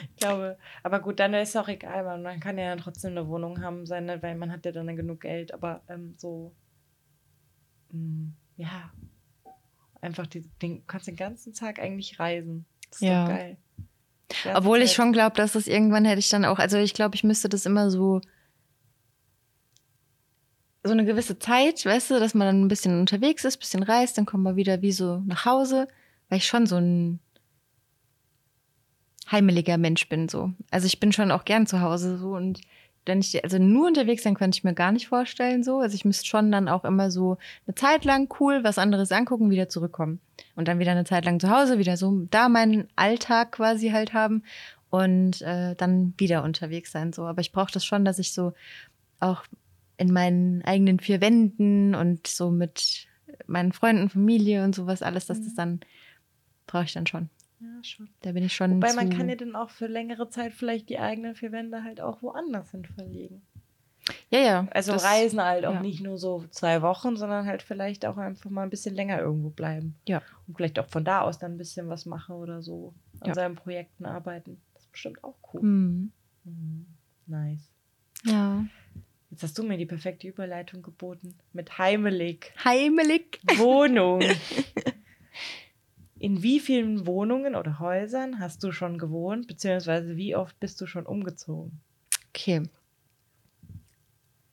[0.09, 3.11] ich glaube, aber gut, dann ist es auch egal, weil man kann ja dann trotzdem
[3.11, 6.53] eine Wohnung haben, seine, weil man hat ja dann genug Geld, aber ähm, so,
[7.93, 8.91] mh, ja,
[10.01, 12.65] einfach die, den, du kannst den ganzen Tag eigentlich reisen.
[12.89, 13.23] Das ist Ja.
[13.23, 13.57] doch geil.
[14.55, 14.95] Obwohl ich Zeit.
[14.97, 17.65] schon glaube, dass das irgendwann hätte ich dann auch, also ich glaube, ich müsste das
[17.65, 18.19] immer so
[20.83, 23.83] so eine gewisse Zeit, weißt du, dass man dann ein bisschen unterwegs ist, ein bisschen
[23.83, 25.87] reist, dann kommt man wieder wie so nach Hause,
[26.27, 27.21] weil ich schon so ein
[29.33, 30.53] heimeliger Mensch bin so.
[30.71, 32.61] Also ich bin schon auch gern zu Hause so und
[33.05, 35.79] wenn ich also nur unterwegs sein könnte ich mir gar nicht vorstellen so.
[35.79, 39.49] Also ich müsste schon dann auch immer so eine Zeit lang cool was anderes angucken,
[39.49, 40.21] wieder zurückkommen
[40.55, 44.13] und dann wieder eine Zeit lang zu Hause, wieder so da meinen Alltag quasi halt
[44.13, 44.43] haben
[44.89, 47.25] und äh, dann wieder unterwegs sein so.
[47.25, 48.53] Aber ich brauche das schon, dass ich so
[49.19, 49.43] auch
[49.97, 53.07] in meinen eigenen vier Wänden und so mit
[53.47, 55.81] meinen Freunden, Familie und sowas alles, dass das dann
[56.67, 57.29] brauche ich dann schon.
[57.63, 58.09] Ja, schon.
[58.21, 58.75] Da bin ich schon.
[58.75, 62.01] Wobei man kann ja dann auch für längere Zeit vielleicht die eigenen vier Wände halt
[62.01, 63.41] auch woanders hin verlegen.
[64.29, 64.67] ja, ja.
[64.71, 65.81] Also das- reisen halt auch ja.
[65.81, 69.49] nicht nur so zwei Wochen, sondern halt vielleicht auch einfach mal ein bisschen länger irgendwo
[69.49, 69.95] bleiben.
[70.07, 70.21] Ja.
[70.47, 72.93] Und vielleicht auch von da aus dann ein bisschen was machen oder so.
[73.21, 73.33] An Ja.
[73.35, 74.59] seinen Projekten arbeiten.
[74.73, 75.61] Das ist bestimmt auch cool.
[75.61, 76.11] Hm.
[76.43, 76.85] Mhm.
[77.27, 77.69] Nice.
[78.25, 78.65] Ja.
[79.31, 81.33] Jetzt hast du mir die perfekte Überleitung geboten.
[81.53, 82.51] Mit heimelig.
[82.63, 83.39] Heimelig.
[83.55, 84.21] Wohnung.
[86.23, 90.85] In wie vielen Wohnungen oder Häusern hast du schon gewohnt, beziehungsweise wie oft bist du
[90.85, 91.81] schon umgezogen?
[92.29, 92.63] Okay.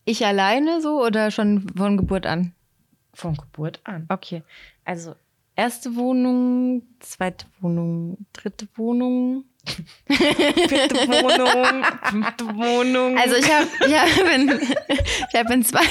[0.05, 2.55] Ich alleine so oder schon von Geburt an?
[3.15, 4.07] Von Geburt an.
[4.09, 4.43] Okay.
[4.85, 5.15] Also
[5.55, 9.45] erste Wohnung, zweite Wohnung, dritte Wohnung.
[10.09, 13.17] Vierte Wohnung, fünfte Wohnung.
[13.17, 15.87] Also ich habe ich hab in, ich hab in zwei.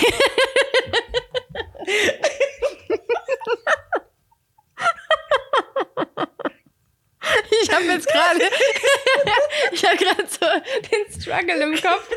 [7.63, 8.39] Ich habe jetzt gerade,
[9.71, 10.45] ich habe gerade so
[10.91, 12.09] den Struggle im Kopf,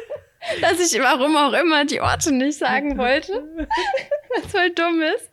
[0.61, 3.33] dass ich warum auch immer die Orte nicht sagen wollte,
[4.37, 5.31] was voll dumm ist.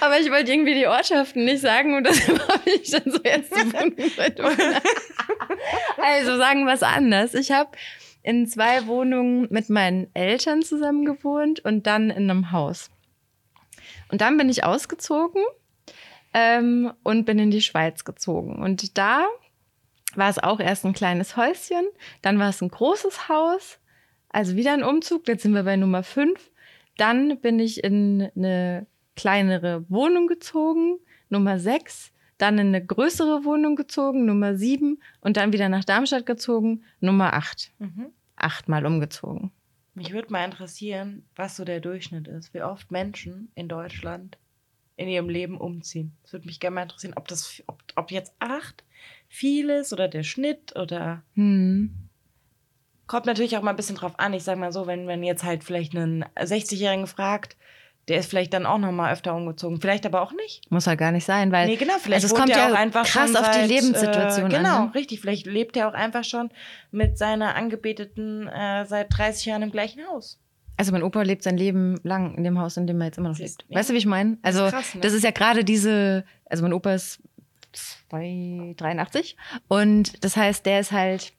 [0.00, 4.58] Aber ich wollte irgendwie die Ortschaften nicht sagen und deshalb habe ich dann so betont.
[5.98, 7.34] Also sagen wir es anders.
[7.34, 7.70] Ich habe
[8.22, 12.90] in zwei Wohnungen mit meinen Eltern zusammen gewohnt und dann in einem Haus.
[14.10, 15.44] Und dann bin ich ausgezogen
[16.38, 18.62] ähm, und bin in die Schweiz gezogen.
[18.62, 19.26] Und da
[20.14, 21.86] war es auch erst ein kleines Häuschen,
[22.22, 23.80] dann war es ein großes Haus,
[24.28, 26.50] also wieder ein Umzug, jetzt sind wir bei Nummer fünf.
[26.96, 28.86] Dann bin ich in eine
[29.16, 35.52] kleinere Wohnung gezogen, Nummer sechs, dann in eine größere Wohnung gezogen, Nummer sieben und dann
[35.52, 37.72] wieder nach Darmstadt gezogen, Nummer acht.
[37.78, 38.12] Mhm.
[38.36, 39.50] Achtmal umgezogen.
[39.94, 44.38] Mich würde mal interessieren, was so der Durchschnitt ist, wie oft Menschen in Deutschland
[44.98, 46.12] in ihrem Leben umziehen.
[46.22, 48.84] Das würde mich gerne mal interessieren, ob das, ob, ob jetzt acht
[49.28, 51.94] viel ist oder der Schnitt oder Hm.
[53.06, 54.34] kommt natürlich auch mal ein bisschen drauf an.
[54.34, 57.56] Ich sage mal so, wenn man jetzt halt vielleicht einen 60-Jährigen fragt,
[58.08, 60.68] der ist vielleicht dann auch noch mal öfter umgezogen, vielleicht aber auch nicht.
[60.70, 63.04] Muss halt gar nicht sein, weil Nee, genau, vielleicht also es kommt ja auch einfach
[63.06, 65.20] krass auf die seit, Lebenssituation äh, an, Genau, richtig.
[65.20, 66.50] Vielleicht lebt er auch einfach schon
[66.90, 70.40] mit seiner Angebeteten äh, seit 30 Jahren im gleichen Haus.
[70.78, 73.30] Also mein Opa lebt sein Leben lang in dem Haus, in dem er jetzt immer
[73.30, 73.66] noch lebt.
[73.68, 74.38] Weißt du, wie ich meine?
[74.42, 75.00] Also ist krass, ne?
[75.00, 77.20] das ist ja gerade diese, also mein Opa ist
[77.72, 81.32] 2, 83 und das heißt, der ist halt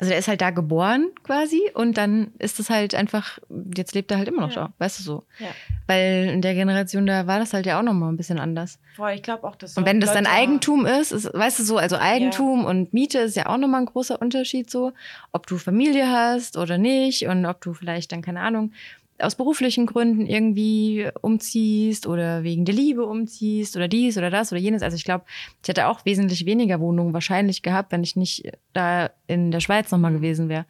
[0.00, 3.38] Also der ist halt da geboren quasi und dann ist es halt einfach,
[3.76, 4.64] jetzt lebt er halt immer noch Ja.
[4.66, 5.24] da, weißt du so.
[5.38, 5.48] Ja.
[5.86, 8.80] Weil in der Generation, da war das halt ja auch nochmal ein bisschen anders.
[8.96, 11.76] Voll, ich glaube auch, dass Und wenn das dann Eigentum ist, ist, weißt du so,
[11.76, 14.92] also Eigentum und Miete ist ja auch nochmal ein großer Unterschied so,
[15.32, 18.72] ob du Familie hast oder nicht und ob du vielleicht dann, keine Ahnung,
[19.18, 24.60] aus beruflichen Gründen irgendwie umziehst oder wegen der Liebe umziehst oder dies oder das oder
[24.60, 24.82] jenes.
[24.82, 25.24] Also ich glaube,
[25.62, 29.90] ich hätte auch wesentlich weniger Wohnungen wahrscheinlich gehabt, wenn ich nicht da in der Schweiz
[29.92, 30.66] nochmal gewesen wäre.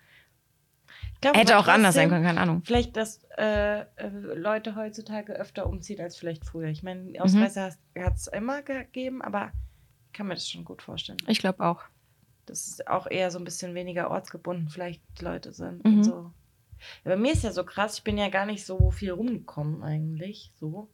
[1.20, 2.60] Glaub Hätte auch anders sein können, keine Ahnung.
[2.66, 3.84] Vielleicht, dass äh, äh,
[4.34, 6.68] Leute heutzutage öfter umziehen als vielleicht früher.
[6.68, 7.16] Ich meine, Mhm.
[7.20, 9.52] Ausreise hat es immer gegeben, aber
[10.08, 11.16] ich kann mir das schon gut vorstellen.
[11.26, 11.82] Ich glaube auch.
[12.46, 15.82] dass es auch eher so ein bisschen weniger ortsgebunden vielleicht Leute sind.
[15.82, 15.94] Mhm.
[15.94, 16.30] Und so.
[17.04, 20.52] Bei mir ist ja so krass, ich bin ja gar nicht so viel rumgekommen eigentlich,
[20.58, 20.88] so.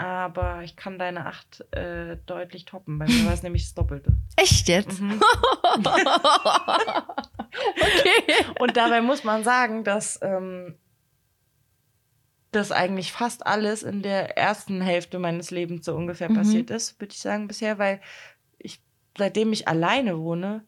[0.00, 2.98] Aber ich kann deine acht äh, deutlich toppen.
[3.00, 4.12] Bei mir war es nämlich das Doppelte.
[4.36, 5.00] Echt jetzt?
[5.00, 5.20] Mhm.
[7.76, 8.34] okay.
[8.60, 10.76] Und dabei muss man sagen, dass ähm,
[12.52, 16.34] das eigentlich fast alles in der ersten Hälfte meines Lebens so ungefähr Mhm.
[16.34, 18.00] passiert ist, würde ich sagen, bisher, weil
[18.58, 18.80] ich,
[19.16, 20.64] seitdem ich alleine wohne,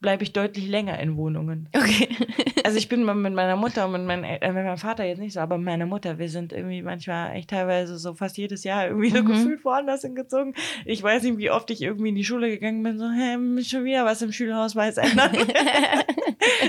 [0.00, 1.68] bleibe ich deutlich länger in Wohnungen.
[1.74, 2.08] Okay.
[2.64, 5.20] Also ich bin mal mit meiner Mutter und mit, mein, äh, mit meinem Vater jetzt
[5.20, 8.62] nicht so, aber mit meiner Mutter, wir sind irgendwie manchmal echt teilweise so fast jedes
[8.62, 9.26] Jahr irgendwie so Mhm.
[9.28, 10.54] gefühlt woanders hingezogen.
[10.84, 13.68] Ich weiß nicht, wie oft ich irgendwie in die Schule gegangen bin, so, hä, muss
[13.68, 15.32] schon wieder was im Schulhausweis ändern.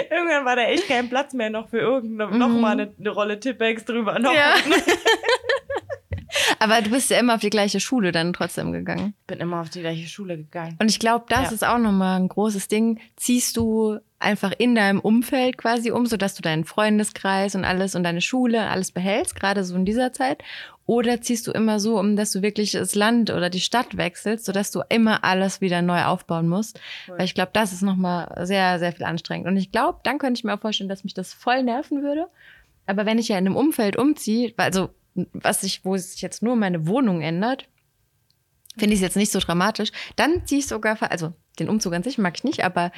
[0.09, 2.61] Irgendwann war da echt kein Platz mehr noch für irgendeine, Mhm.
[2.61, 4.19] mal eine, eine Rolle Tippex drüber.
[4.19, 4.53] Noch Ja.
[6.59, 9.13] Aber du bist ja immer auf die gleiche Schule dann trotzdem gegangen.
[9.27, 10.75] bin immer auf die gleiche Schule gegangen.
[10.81, 11.51] Und ich glaube, das Ja.
[11.51, 12.99] ist auch nochmal ein großes Ding.
[13.15, 18.03] Ziehst du einfach in deinem Umfeld quasi um, sodass du deinen Freundeskreis und alles und
[18.03, 20.43] deine Schule und alles behältst, gerade so in dieser Zeit?
[20.85, 24.45] Oder ziehst du immer so um, dass du wirklich das Land oder die Stadt wechselst,
[24.45, 26.79] sodass du immer alles wieder neu aufbauen musst?
[27.07, 29.47] Weil ich glaube, das ist nochmal sehr, sehr viel anstrengend.
[29.47, 32.25] Und ich glaube, dann könnte ich mir auch vorstellen, dass mich das voll nerven würde.
[32.87, 36.55] Aber wenn ich ja in einem Umfeld umziehe, also was sich, wo sich jetzt nur
[36.55, 37.67] meine Wohnung ändert,
[38.77, 39.91] finde ich es jetzt nicht so dramatisch.
[40.15, 42.91] Dann ziehe ich sogar, also den Umzug an sich mag ich nicht, aber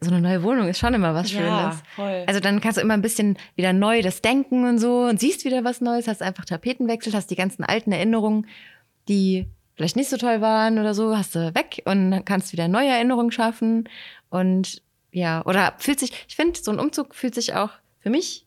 [0.00, 1.82] so eine neue Wohnung ist schon immer was ja, Schönes.
[1.94, 2.24] voll.
[2.26, 5.44] Also dann kannst du immer ein bisschen wieder neu das Denken und so und siehst
[5.44, 8.46] wieder was Neues, hast einfach Tapetenwechsel, hast die ganzen alten Erinnerungen,
[9.08, 12.88] die vielleicht nicht so toll waren oder so, hast du weg und kannst wieder neue
[12.88, 13.88] Erinnerungen schaffen
[14.30, 14.82] und
[15.12, 18.46] ja, oder fühlt sich, ich finde, so ein Umzug fühlt sich auch für mich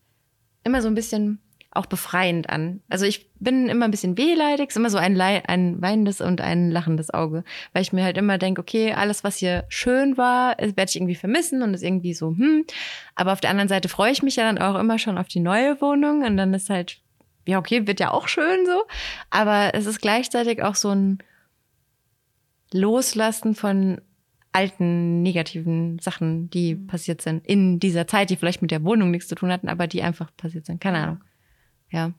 [0.64, 1.40] immer so ein bisschen
[1.76, 2.80] auch befreiend an.
[2.88, 6.70] Also ich bin immer ein bisschen wehleidig, ist immer so ein, ein weinendes und ein
[6.70, 10.76] lachendes Auge, weil ich mir halt immer denke, okay, alles, was hier schön war, äh,
[10.76, 12.64] werde ich irgendwie vermissen und ist irgendwie so, hm.
[13.14, 15.40] Aber auf der anderen Seite freue ich mich ja dann auch immer schon auf die
[15.40, 17.00] neue Wohnung und dann ist halt,
[17.46, 18.84] ja, okay, wird ja auch schön so,
[19.30, 21.18] aber es ist gleichzeitig auch so ein
[22.72, 24.00] Loslassen von
[24.52, 26.86] alten negativen Sachen, die Mhm.
[26.86, 29.86] passiert sind in dieser Zeit, die vielleicht mit der Wohnung nichts zu tun hatten, aber
[29.86, 30.80] die einfach passiert sind.
[30.80, 30.98] Keine.
[30.98, 31.20] Ahnung.
[31.90, 32.12] Ja.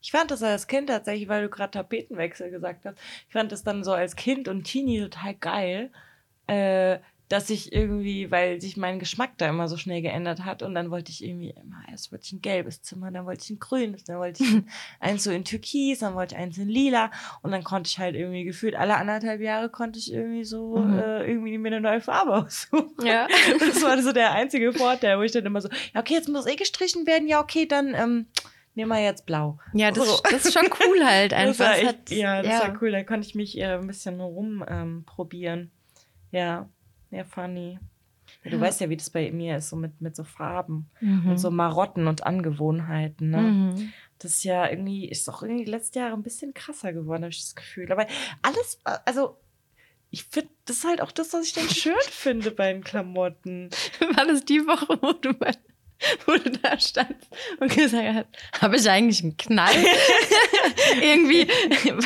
[0.00, 2.98] Ich fand das als Kind tatsächlich, weil du gerade Tapetenwechsel gesagt hast,
[3.28, 5.90] ich fand das dann so als Kind und Teenie total geil,
[6.48, 6.98] äh,
[7.28, 10.90] dass ich irgendwie, weil sich mein Geschmack da immer so schnell geändert hat und dann
[10.90, 14.04] wollte ich irgendwie immer, erst wollte ich ein gelbes Zimmer, dann wollte ich ein grünes,
[14.04, 14.68] dann wollte ich ein,
[15.00, 17.10] eins so in Türkis, dann wollte ich eins in lila
[17.40, 20.98] und dann konnte ich halt irgendwie gefühlt alle anderthalb Jahre konnte ich irgendwie so Mhm.
[20.98, 23.06] äh, irgendwie mir eine neue Farbe aussuchen.
[23.06, 23.28] Ja.
[23.60, 26.46] Das war so der einzige Vorteil, wo ich dann immer so, ja okay, jetzt muss
[26.46, 28.26] eh gestrichen werden, ja okay, dann ähm,
[28.74, 29.58] nehmen wir jetzt blau.
[29.74, 30.22] Ja, das, So.
[30.30, 31.72] das ist schon cool halt Das einfach.
[31.74, 32.60] Es echt, hat- ja, das ja.
[32.68, 32.90] war cool.
[32.92, 35.04] Da konnte ich mich äh, ein bisschen rum ähm.
[36.30, 36.68] Ja,
[37.10, 37.78] ja, funny.
[38.44, 38.62] Ja, du Ja.
[38.62, 41.30] weißt ja, wie das bei mir ist, so mit, mit so Farben Mhm.
[41.32, 43.30] und so Marotten und Angewohnheiten.
[43.30, 43.40] Ne?
[43.40, 43.92] Mhm.
[44.18, 47.30] Das ist ja irgendwie, ist auch irgendwie die letzten Jahre ein bisschen krasser geworden, habe
[47.32, 47.90] ich das Gefühl.
[47.92, 48.06] Aber
[48.40, 49.38] alles, also
[50.10, 53.70] ich finde, das ist halt auch das, was ich dann schön finde bei den Klamotten.
[54.16, 55.54] War das die Woche, wo du, mal,
[56.26, 57.28] wo du da standst
[57.60, 59.74] und gesagt hast, habe ich eigentlich einen Knall?
[61.00, 61.46] Irgendwie,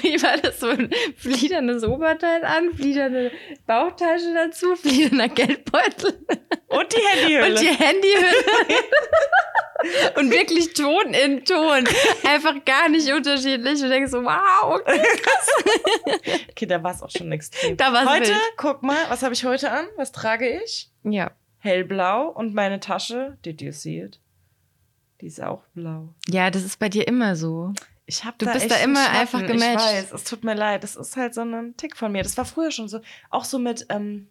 [0.03, 3.31] wie war das so ein fliedernes Oberteil an, fliederne
[3.67, 6.27] Bauchtasche dazu, fliederner Geldbeutel
[6.69, 7.49] Und die Handyhülle.
[7.49, 8.35] und die Handyhülle.
[10.17, 11.85] und wirklich Ton in Ton.
[12.27, 13.83] Einfach gar nicht unterschiedlich.
[13.83, 15.01] Und denkst so, wow, okay.
[16.51, 17.77] okay, da war es auch schon extrem.
[17.77, 18.41] Da war's heute, wild.
[18.57, 19.87] guck mal, was habe ich heute an?
[19.97, 20.91] Was trage ich?
[21.05, 21.31] Ja.
[21.67, 24.21] Hellblau und meine Tasche, did you see it?
[25.21, 26.15] Die ist auch blau.
[26.29, 27.73] Ja, das ist bei dir immer so.
[28.07, 29.65] Ich hab Du da bist da immer einfach gematcht.
[29.65, 30.85] Ich weiß, es tut mir leid.
[30.85, 32.23] Das ist halt so ein Tick von mir.
[32.23, 33.01] Das war früher schon so.
[33.31, 34.29] Auch so mit, ähm,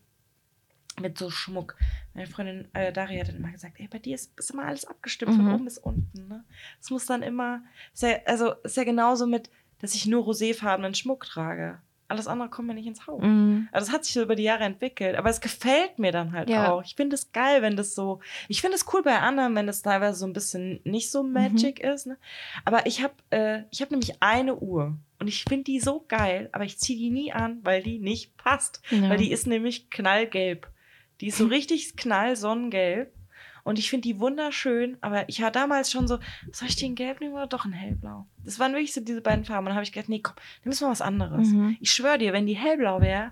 [1.02, 1.76] mit so Schmuck.
[2.14, 4.86] Meine Freundin äh, Daria hat dann immer gesagt, ey, bei dir ist, ist immer alles
[4.86, 5.36] abgestimmt, Mhm.
[5.38, 6.28] von oben bis unten.
[6.30, 6.46] Ne?
[6.80, 7.64] Es muss dann immer,
[7.94, 11.80] ist ja, also ist ja genauso mit, dass ich nur roséfarbenen Schmuck trage.
[12.08, 13.22] Alles andere kommt mir nicht ins Haus.
[13.24, 13.68] Mhm.
[13.72, 16.50] Also das hat sich so über die Jahre entwickelt, aber es gefällt mir dann halt
[16.50, 16.72] Ja.
[16.72, 16.84] auch.
[16.84, 19.82] Ich finde es geil, wenn das so, ich finde es cool bei anderen, wenn das
[19.82, 22.06] teilweise so ein bisschen nicht so magic ist.
[22.06, 22.18] Ne?
[22.64, 26.50] Aber ich habe äh, ich habe nämlich eine Uhr und ich finde die so geil,
[26.52, 28.82] aber ich ziehe die nie an, weil die nicht passt.
[28.92, 29.10] Ja.
[29.10, 30.68] Weil die ist nämlich knallgelb.
[31.22, 33.12] Die ist so richtig knall sonnengelb.
[33.66, 36.20] Und ich finde die wunderschön, aber ich war damals schon so,
[36.52, 38.28] soll ich den gelb nehmen oder doch ein hellblau?
[38.44, 39.66] Das waren wirklich so diese beiden Farben.
[39.66, 41.48] Und dann habe ich gedacht, nee, komm, nimm mal was anderes.
[41.50, 41.76] Mhm.
[41.82, 43.32] Ich schwöre dir, wenn die hellblau wäre,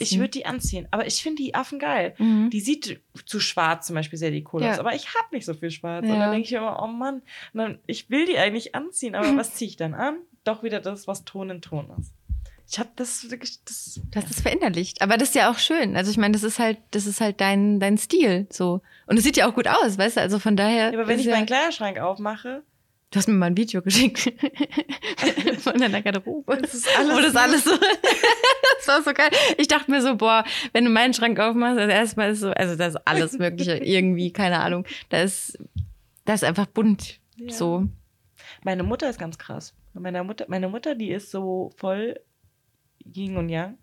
[0.00, 0.88] ich würde die anziehen.
[0.90, 2.16] Aber ich finde die Affen geil.
[2.18, 2.50] Mhm.
[2.50, 4.72] Die sieht zu schwarz zum Beispiel sehr die cool Ja.
[4.72, 4.78] aus.
[4.80, 6.02] Aber ich habe nicht so viel schwarz.
[6.02, 6.18] Und Ja.
[6.18, 9.54] dann denke ich immer, oh Mann, und dann, ich will die eigentlich anziehen, aber was
[9.54, 10.16] ziehe ich dann an?
[10.42, 12.12] Doch wieder das, was Ton in Ton ist.
[12.68, 15.02] Ich habe das wirklich, das, Das ist verinnerlicht.
[15.02, 15.96] Aber das ist ja auch schön.
[15.96, 18.46] Also ich meine, das ist halt, das ist halt dein, dein Stil.
[18.50, 18.80] So.
[19.06, 20.20] Und es sieht ja auch gut aus, weißt du?
[20.20, 20.92] Also von daher.
[20.92, 22.62] Ja, aber wenn ich ja, meinen Kleiderschrank aufmache,
[23.14, 24.22] Du hast mir mal ein Video geschickt.
[25.60, 26.58] von deiner Garderobe.
[26.60, 27.16] das ist alles.
[27.16, 27.70] Wo das alles so.
[28.78, 29.30] das war so geil.
[29.56, 30.42] Ich dachte mir so, boah,
[30.72, 34.32] wenn du meinen Schrank aufmachst, also erstmal ist so, also da ist alles Mögliche irgendwie,
[34.32, 34.84] keine Ahnung.
[35.10, 35.56] Da ist,
[36.24, 37.20] da ist einfach bunt.
[37.36, 37.52] Ja.
[37.52, 37.86] So.
[38.64, 39.74] Meine Mutter ist ganz krass.
[39.92, 42.18] Meine Mutter, meine Mutter, die ist so voll
[43.04, 43.78] Yin und Yang.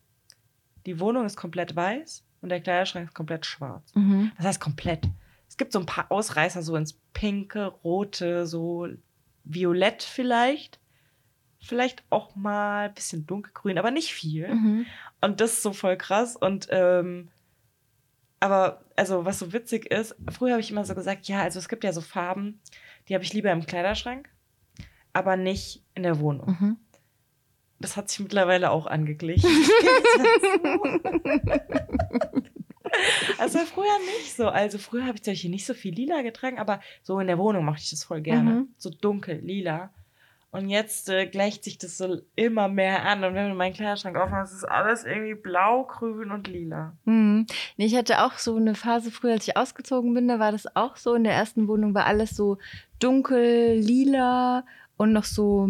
[0.86, 3.93] Die Wohnung ist komplett weiß und der Kleiderschrank ist komplett schwarz.
[3.95, 4.32] Mhm.
[4.38, 5.07] Was heißt komplett?
[5.47, 8.88] Es gibt so ein paar Ausreißer so ins Pinke, Rote, so
[9.43, 10.80] Violett vielleicht.
[11.59, 14.47] Vielleicht auch mal ein bisschen dunkelgrün, aber nicht viel.
[14.47, 14.86] Mhm.
[15.19, 16.36] Und das ist so voll krass.
[16.36, 17.30] Und ähm,
[18.39, 21.69] aber, also, was so witzig ist, früher habe ich immer so gesagt, ja, also es
[21.69, 22.59] gibt ja so Farben,
[23.07, 24.30] die habe ich lieber im Kleiderschrank,
[25.13, 26.57] aber nicht in der Wohnung.
[26.59, 26.78] Mhm.
[27.82, 29.49] Das hat sich mittlerweile auch angeglichen.
[33.38, 34.47] also früher nicht so.
[34.47, 37.65] Also früher habe ich Beispiel nicht so viel lila getragen, aber so in der Wohnung
[37.65, 38.51] mochte ich das voll gerne.
[38.51, 38.67] Mhm.
[38.77, 39.91] So dunkel, lila.
[40.53, 43.23] Und jetzt äh, gleicht sich das so immer mehr an.
[43.23, 46.93] Und wenn du meinen Kleiderschrank aufmachst, ist alles irgendwie blau, grün und lila.
[47.05, 47.47] Mhm.
[47.77, 50.75] Nee, ich hatte auch so eine Phase früher, als ich ausgezogen bin, da war das
[50.75, 51.13] auch so.
[51.13, 52.57] In der ersten Wohnung war alles so
[52.99, 54.65] dunkel, lila
[54.97, 55.69] und noch so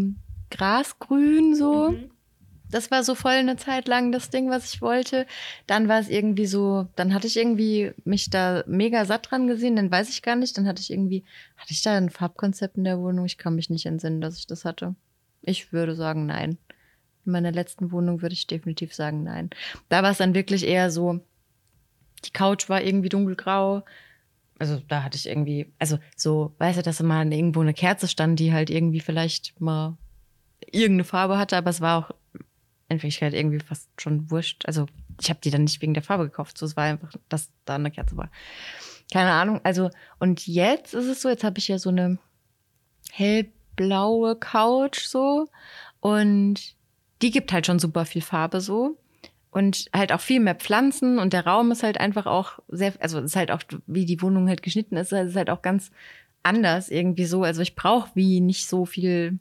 [0.51, 1.91] grasgrün so.
[1.91, 2.11] Mhm.
[2.71, 5.27] Das war so voll eine Zeit lang das Ding, was ich wollte.
[5.67, 9.75] Dann war es irgendwie so, dann hatte ich irgendwie mich da mega satt dran gesehen,
[9.75, 10.57] dann weiß ich gar nicht.
[10.57, 11.25] Dann hatte ich irgendwie,
[11.57, 13.25] hatte ich da ein Farbkonzept in der Wohnung?
[13.25, 14.95] Ich kann mich nicht entsinnen, dass ich das hatte.
[15.41, 16.57] Ich würde sagen, nein.
[17.25, 19.49] In meiner letzten Wohnung würde ich definitiv sagen, nein.
[19.89, 21.19] Da war es dann wirklich eher so,
[22.23, 23.83] die Couch war irgendwie dunkelgrau.
[24.59, 28.39] Also da hatte ich irgendwie, also so, weißt du, dass mal irgendwo eine Kerze stand,
[28.39, 29.97] die halt irgendwie vielleicht mal
[30.65, 32.15] irgendeine Farbe hatte, aber es war auch
[32.89, 34.65] in Wirklichkeit irgendwie fast schon wurscht.
[34.65, 34.85] Also
[35.19, 36.57] ich habe die dann nicht wegen der Farbe gekauft.
[36.57, 38.29] So, es war einfach, dass da eine Kerze war.
[39.11, 39.61] Keine Ahnung.
[39.63, 39.89] Also
[40.19, 42.17] und jetzt ist es so, jetzt habe ich ja so eine
[43.11, 45.47] hellblaue Couch so
[45.99, 46.75] und
[47.21, 48.97] die gibt halt schon super viel Farbe so
[49.51, 53.19] und halt auch viel mehr Pflanzen und der Raum ist halt einfach auch sehr, also
[53.19, 55.91] ist halt auch, wie die Wohnung halt geschnitten ist, ist halt auch ganz
[56.43, 57.43] anders irgendwie so.
[57.43, 59.39] Also ich brauche wie nicht so viel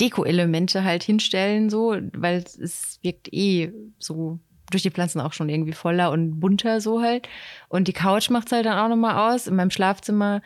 [0.00, 4.38] Deko-Elemente halt hinstellen, so, weil es- es wirkt eh so
[4.70, 7.28] durch die Pflanzen auch schon irgendwie voller und bunter so halt.
[7.68, 9.46] Und die Couch macht's halt dann auch nochmal aus.
[9.46, 10.42] In meinem Schlafzimmer,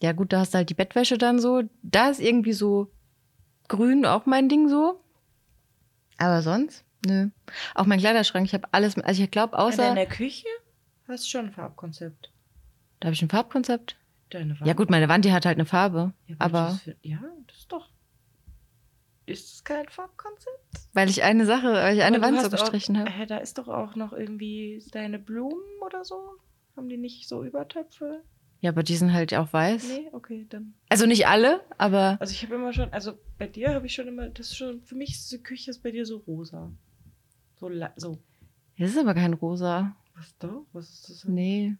[0.00, 1.62] ja gut, da hast du halt die Bettwäsche dann so.
[1.82, 2.90] Da ist irgendwie so
[3.68, 5.00] grün auch mein Ding so.
[6.18, 7.28] Aber sonst, nö.
[7.74, 10.46] Auch mein Kleiderschrank, ich habe alles, also ich glaube, Aber in außer, der Küche
[11.08, 12.30] hast du schon ein Farbkonzept.
[13.00, 13.96] da habe ich ein Farbkonzept.
[14.30, 14.66] Deine Wand.
[14.66, 16.12] Ja gut, meine Wand, die hat halt eine Farbe.
[16.26, 17.88] Ja, aber Das, für- ja, das ist doch.
[19.30, 20.58] Ist das kein Farbkonzept?
[20.92, 23.10] weil ich eine Sache, weil ich eine Wand so gestrichen habe.
[23.10, 26.16] Hä, da ist doch auch noch irgendwie deine Blumen oder so.
[26.76, 28.22] Haben die nicht so Übertöpfe?
[28.60, 29.88] Ja, aber die sind halt auch weiß.
[29.88, 30.74] Nee, okay, dann.
[30.88, 34.06] Also nicht alle, aber Also ich habe immer schon, also bei dir habe ich schon
[34.08, 36.70] immer, das ist schon, für mich ist die Küche ist bei dir so rosa.
[37.56, 38.18] So, so.
[38.76, 39.96] es ist aber kein rosa.
[40.14, 40.66] Was doch?
[40.72, 41.20] Was ist das?
[41.22, 41.34] denn?
[41.34, 41.76] Nee.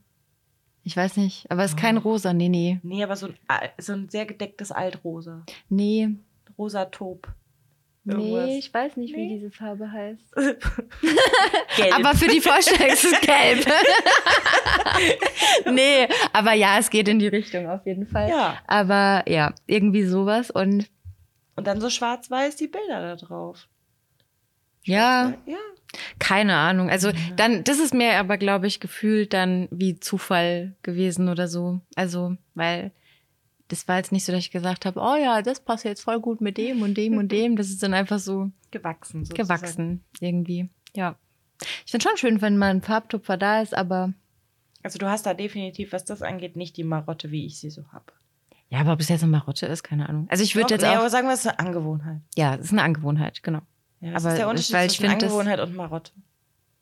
[0.82, 2.02] Ich weiß nicht, aber es ist kein Oh.
[2.02, 2.32] rosa.
[2.32, 2.80] Nee, nee.
[2.82, 3.34] Nee, aber so ein,
[3.78, 5.44] so ein sehr gedecktes Altrosa.
[5.68, 6.16] Nee.
[6.60, 7.26] Rosa Taub.
[8.06, 8.46] Irgendwas.
[8.46, 9.34] Nee, ich weiß nicht, wie Nee.
[9.38, 10.32] diese Farbe heißt.
[11.76, 11.94] Gelb.
[11.94, 13.64] Aber für die Vorstellung ist es gelb.
[15.72, 18.28] nee, aber ja, es geht in die Richtung auf jeden Fall.
[18.28, 18.58] ja.
[18.66, 20.86] Aber ja, irgendwie sowas und
[21.56, 23.68] Und dann so schwarz-weiß die Bilder da drauf.
[24.84, 25.56] ja, Ja.
[26.18, 26.90] keine Ahnung.
[26.90, 27.14] Also Ja.
[27.36, 31.80] dann, das ist mir aber, glaube ich, gefühlt dann wie Zufall gewesen oder so.
[31.96, 32.92] Also, weil
[33.70, 36.20] das war jetzt nicht so, dass ich gesagt habe, oh ja, das passt jetzt voll
[36.20, 37.56] gut mit dem und dem und dem.
[37.56, 39.24] Das ist dann einfach so Gewachsen.
[39.24, 39.48] Sozusagen.
[39.48, 40.68] gewachsen irgendwie.
[40.94, 41.16] Ja.
[41.84, 44.12] Ich finde schon schön, wenn mal ein Farbtupfer da ist, aber
[44.82, 47.84] Also du hast da definitiv, was das angeht, nicht die Marotte, wie ich sie so
[47.92, 48.12] habe.
[48.70, 50.26] ja, aber ob es jetzt eine Marotte ist, keine Ahnung.
[50.30, 52.20] Also ich würde jetzt nee, auch, aber sagen wir, es ist eine Angewohnheit.
[52.36, 53.60] ja, es ist eine Angewohnheit, genau.
[54.00, 56.12] Ja, was Aber ist der Unterschied weil ich zwischen find das- Angewohnheit und Marotte?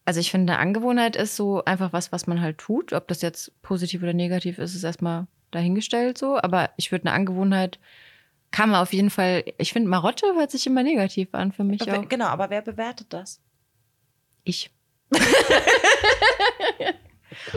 [0.04, 2.92] Also ich finde, Angewohnheit ist so einfach was, was man halt tut.
[2.94, 6.38] Ob das jetzt positiv oder negativ ist, ist erstmal dahingestellt so.
[6.38, 7.78] Aber ich würde eine Angewohnheit
[8.50, 9.44] kann man auf jeden Fall.
[9.58, 12.08] Ich finde, Marotte hört sich immer negativ an für mich Aber, auch.
[12.08, 13.40] genau, aber wer bewertet das?
[14.44, 14.70] Ich.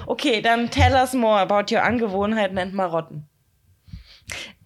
[0.06, 3.28] Okay, dann tell us more about your Angewohnheiten and Marotten.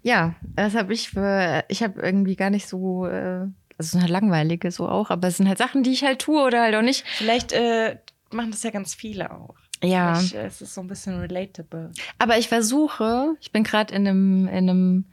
[0.03, 1.63] Ja, das habe ich für.
[1.67, 3.07] Ich habe irgendwie gar nicht so.
[3.07, 3.47] Äh,
[3.78, 6.19] also es sind halt langweilige so auch, aber es sind halt Sachen, die ich halt
[6.19, 7.05] tue oder halt auch nicht.
[7.07, 7.97] Vielleicht äh,
[8.32, 9.55] machen das ja ganz viele auch.
[9.86, 10.15] Ja.
[10.15, 11.91] Vielleicht, äh, es ist so ein bisschen relatable.
[12.19, 15.05] Aber ich versuche, ich bin gerade in einem, in einem,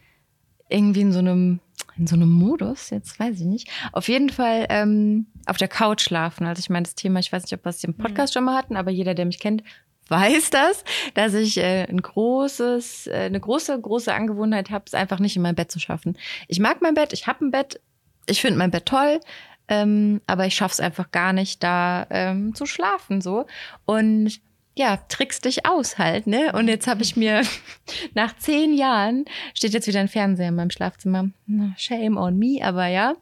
[0.69, 1.61] irgendwie in so einem,
[1.97, 3.69] in so einem Modus, jetzt weiß ich nicht.
[3.93, 6.47] Auf jeden Fall ähm, auf der Couch schlafen.
[6.47, 8.57] Also ich meine, das Thema, ich weiß nicht, ob wir es im Podcast schon mal
[8.57, 9.63] hatten, aber jeder, der mich kennt,
[10.09, 15.19] weiß das, dass ich äh, ein großes, äh, eine große, große Angewohnheit habe, es einfach
[15.19, 16.17] nicht in mein Bett zu schaffen.
[16.49, 17.81] Ich mag mein Bett, ich habe ein Bett,
[18.27, 19.21] ich finde mein Bett toll,
[19.69, 23.47] ähm, aber ich schaffe es einfach gar nicht, da ähm, zu schlafen so.
[23.85, 24.41] Und
[24.75, 26.53] ja, trickst dich aus halt, ne?
[26.53, 27.43] Und jetzt habe ich mir
[28.15, 31.31] nach zehn Jahren steht jetzt wieder ein Fernseher in meinem Schlafzimmer.
[31.77, 33.15] Shame on me, aber ja.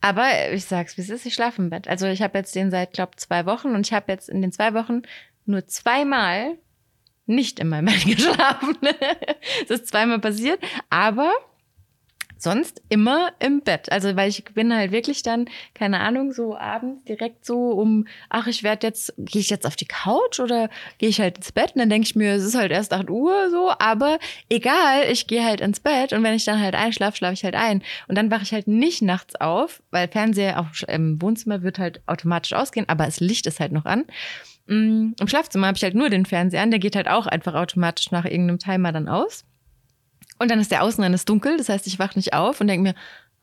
[0.00, 1.88] Aber ich sag's, wie es ist, ich schlafe im Bett.
[1.88, 4.52] Also ich habe jetzt den seit, glaube zwei Wochen und ich habe jetzt in den
[4.52, 5.02] zwei Wochen
[5.46, 6.58] nur zweimal
[7.26, 8.76] nicht in meinem Bett geschlafen.
[9.68, 10.60] das ist zweimal passiert,
[10.90, 11.32] aber
[12.38, 13.90] sonst immer im Bett.
[13.90, 18.46] Also weil ich bin halt wirklich dann, keine Ahnung, so abends direkt so um, ach,
[18.46, 20.68] ich werde jetzt, gehe ich jetzt auf die Couch oder
[20.98, 21.72] gehe ich halt ins Bett?
[21.74, 24.18] Und dann denke ich mir, es ist halt erst 8 Uhr so, aber
[24.48, 27.54] egal, ich gehe halt ins Bett und wenn ich dann halt einschlafe, schlafe ich halt
[27.54, 27.82] ein.
[28.08, 32.02] Und dann wache ich halt nicht nachts auf, weil Fernseher auch im Wohnzimmer wird halt
[32.06, 34.04] automatisch ausgehen, aber das Licht ist halt noch an.
[34.66, 37.54] Mm, Im Schlafzimmer habe ich halt nur den Fernseher an, der geht halt auch einfach
[37.54, 39.44] automatisch nach irgendeinem Timer dann aus.
[40.38, 42.66] Und dann ist der außen, dann ist dunkel, das heißt, ich wach nicht auf und
[42.66, 42.94] denke mir,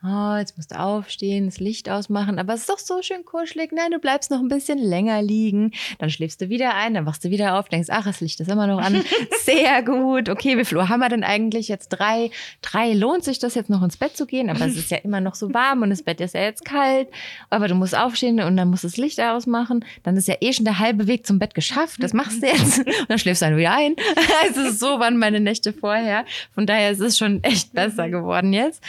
[0.04, 3.72] oh, jetzt musst du aufstehen, das Licht ausmachen, aber es ist doch so schön kuschelig.
[3.72, 5.72] Nein, du bleibst noch ein bisschen länger liegen.
[6.00, 8.50] Dann schläfst du wieder ein, dann wachst du wieder auf, denkst, ach, das Licht ist
[8.50, 9.04] immer noch an.
[9.44, 10.30] Sehr gut.
[10.30, 11.68] Okay, wie viel Uhr haben wir denn eigentlich?
[11.68, 12.32] Jetzt drei.
[12.62, 15.22] Drei lohnt sich das jetzt noch ins Bett zu gehen, aber es ist ja immer
[15.22, 17.10] noch so warm und das Bett ist ja jetzt kalt.
[17.50, 19.86] Aber du musst aufstehen und dann musst du das Licht ausmachen.
[20.04, 22.02] Dann ist ja eh schon der halbe Weg zum Bett geschafft.
[22.02, 22.80] Das machst du jetzt.
[23.02, 23.96] Und dann schläfst du dann wieder ein.
[24.50, 26.26] Es ist so waren meine Nächte vorher.
[26.54, 28.84] Von daher ist es schon echt besser geworden jetzt.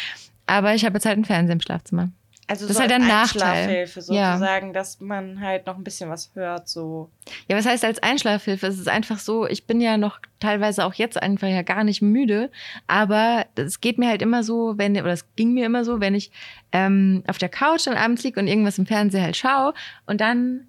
[0.53, 2.11] Aber ich habe jetzt halt einen Fernseher im Schlafzimmer.
[2.49, 3.43] Also Das so ist halt ein Nachteil.
[3.43, 4.33] Einschlafhilfe Ja.
[4.37, 7.09] sozusagen, dass man halt noch ein bisschen was hört, so.
[7.49, 8.67] Ja, was heißt als Einschlafhilfe?
[8.67, 12.03] Es ist einfach so, ich bin ja noch teilweise auch jetzt einfach ja gar nicht
[12.03, 12.51] müde,
[12.89, 16.15] aber es geht mir halt immer so, wenn, oder es ging mir immer so, wenn
[16.15, 16.31] ich
[16.73, 19.73] ähm, auf der Couch dann abends liege und irgendwas im Fernseher halt schaue
[20.07, 20.67] und dann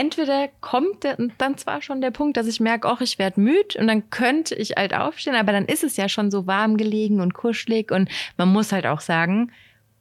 [0.00, 3.86] entweder kommt dann zwar schon der Punkt, dass ich merke, ach, ich werde müde und
[3.86, 7.34] dann könnte ich halt aufstehen, aber dann ist es ja schon so warm gelegen und
[7.34, 9.52] kuschelig und man muss halt auch sagen,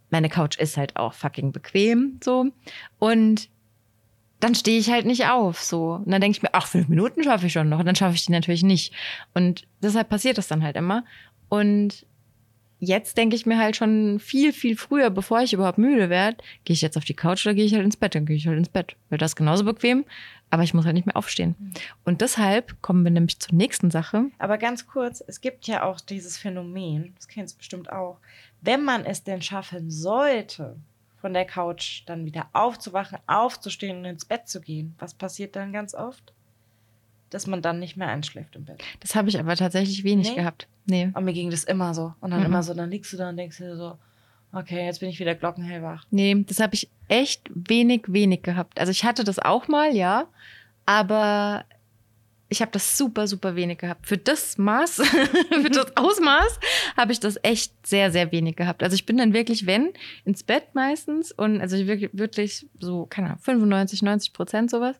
[0.10, 2.46] meine Couch ist halt auch fucking bequem so.
[2.98, 3.50] Und
[4.40, 5.96] dann stehe ich halt nicht auf so.
[5.96, 8.16] Und dann denke ich mir, ach, fünf Minuten schaffe ich schon noch und dann schaffe
[8.16, 8.94] ich die natürlich nicht.
[9.34, 11.04] Und deshalb passiert das dann halt immer.
[11.50, 12.06] Und
[12.80, 16.74] jetzt denke ich mir halt schon viel, viel früher, bevor ich überhaupt müde werde, gehe
[16.74, 18.16] ich jetzt auf die Couch oder gehe ich halt ins Bett?
[18.16, 18.96] Dann gehe ich halt ins Bett.
[19.10, 20.06] Weil das ist genauso bequem,
[20.50, 21.56] aber ich muss halt nicht mehr aufstehen.
[22.06, 24.26] Und deshalb kommen wir nämlich zur nächsten Sache.
[24.40, 28.18] Aber ganz kurz, es gibt ja auch dieses Phänomen, das kennst du bestimmt auch,
[28.62, 30.76] wenn man es denn schaffen sollte,
[31.22, 35.74] von der Couch dann wieder aufzuwachen, aufzustehen und ins Bett zu gehen, was passiert dann
[35.74, 36.34] ganz oft?
[37.30, 38.82] Dass man dann nicht mehr einschläft im Bett.
[39.02, 40.36] Das habe ich aber tatsächlich wenig Nee?
[40.36, 40.68] gehabt.
[40.90, 41.12] Nee.
[41.14, 42.14] Und mir ging das immer so.
[42.20, 42.46] Und dann Mhm.
[42.48, 43.98] immer so, dann liegst du da und denkst dir so,
[44.52, 46.06] okay, jetzt bin ich wieder glockenhellwach.
[46.10, 48.80] Nee, das habe ich echt wenig, wenig gehabt.
[48.80, 50.28] Also ich hatte das auch mal, ja,
[50.86, 51.66] aber
[52.52, 54.08] ich habe das super, super wenig gehabt.
[54.08, 54.96] Für das Maß,
[55.62, 56.60] für das Ausmaß
[56.98, 58.82] habe ich das echt sehr, sehr wenig gehabt.
[58.82, 59.92] Also ich bin dann wirklich, wenn,
[60.26, 64.96] ins Bett meistens und also ich wirklich, wirklich so, keine Ahnung, 95, 90 Prozent sowas,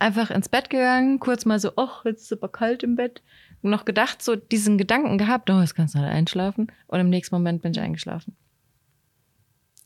[0.00, 3.22] einfach ins Bett gegangen, kurz mal so, ach, jetzt ist es aber kalt im Bett.
[3.62, 6.70] Noch gedacht, so diesen Gedanken gehabt, oh, jetzt kannst du halt einschlafen.
[6.88, 8.36] Und im nächsten Moment bin ich eingeschlafen.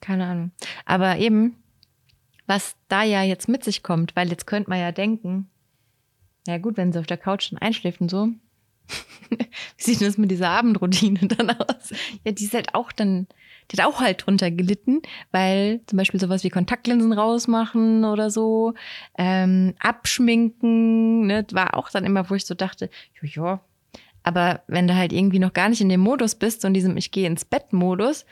[0.01, 0.51] Keine Ahnung.
[0.87, 1.57] Aber eben,
[2.47, 5.51] was da ja jetzt mit sich kommt, weil jetzt könnte man ja denken,
[6.47, 8.29] ja gut, wenn sie auf der Couch dann einschläft und so,
[9.29, 11.93] wie sieht das mit dieser Abendroutine dann aus?
[12.24, 13.27] Ja, die ist halt auch dann,
[13.71, 15.03] die hat auch halt drunter gelitten,
[15.33, 18.75] weil zum Beispiel sowas wie Kontaktlinsen rausmachen oder so,
[19.19, 22.91] ähm, abschminken, ne, war auch dann immer, wo ich so dachte,
[23.23, 23.61] ja, ja.
[24.23, 26.97] Aber wenn du halt irgendwie noch gar nicht in dem Modus bist, so in diesem
[26.97, 28.27] Ich gehe ins Bett-Modus,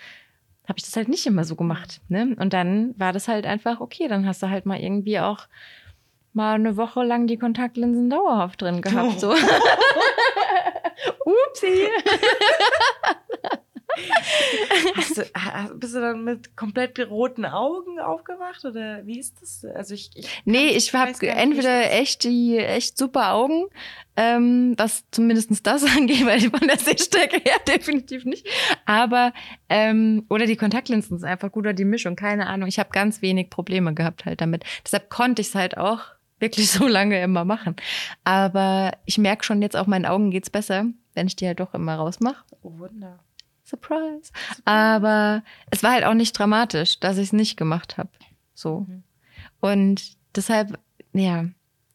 [0.66, 2.01] habe ich das halt nicht immer so gemacht.
[2.09, 2.35] Ne?
[2.39, 5.47] Und dann war das halt einfach, okay, dann hast du halt mal irgendwie auch
[6.32, 9.20] mal eine Woche lang die Kontaktlinsen dauerhaft drin gehabt.
[9.20, 9.32] So.
[11.24, 11.89] Upsi.
[14.97, 19.64] Hast du, bist du dann mit komplett roten Augen aufgewacht oder wie ist das?
[19.74, 23.66] Also ich, ich Nee, ich habe entweder echt die echt super Augen,
[24.16, 28.47] ähm, was zumindest das angeht, weil von der Sehstärke her definitiv nicht.
[28.86, 29.32] Aber
[29.68, 32.68] ähm, oder die Kontaktlinsen sind einfach gut oder die Mischung, keine Ahnung.
[32.68, 34.64] Ich habe ganz wenig Probleme gehabt halt damit.
[34.84, 36.01] Deshalb konnte ich es halt auch
[36.38, 37.76] wirklich so lange immer machen.
[38.24, 41.74] Aber ich merke schon jetzt auch meinen Augen geht's besser, wenn ich die halt doch
[41.74, 42.45] immer rausmache.
[42.62, 43.18] oh Wunder.
[43.74, 44.32] Surprise.
[44.64, 48.10] Aber es war halt auch nicht dramatisch, dass ich es nicht gemacht habe.
[48.54, 48.80] So.
[48.88, 49.02] Mhm.
[49.60, 50.02] Und
[50.36, 50.78] deshalb,
[51.12, 51.46] ja,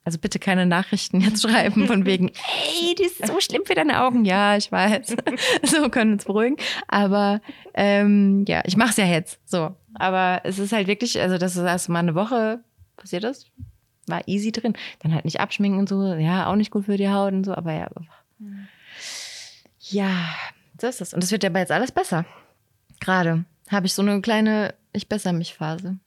[0.06, 2.30] also bitte keine Nachrichten jetzt schreiben von wegen,
[2.82, 4.26] ey, die ist so schlimm für deine Augen.
[4.26, 5.16] Ja, ich weiß.
[5.64, 6.58] so können wir uns beruhigen.
[6.88, 7.42] Aber
[7.76, 9.40] ähm, ja, ich mache es ja jetzt.
[9.46, 9.76] So.
[9.94, 12.64] Aber es ist halt wirklich, also das ist erst mal eine Woche
[12.98, 13.46] passiert das.
[14.08, 14.74] War easy drin.
[15.02, 16.04] Dann halt nicht abschminken und so.
[16.16, 17.54] Ja, auch nicht gut für die Haut und so.
[17.54, 17.88] Aber ja,
[18.40, 18.68] Mhm.
[19.80, 20.16] ja,
[20.82, 21.14] so ist es.
[21.14, 22.26] Und es wird ja aber jetzt alles besser.
[23.00, 25.98] Gerade habe ich so eine kleine Ich besser mich Phase.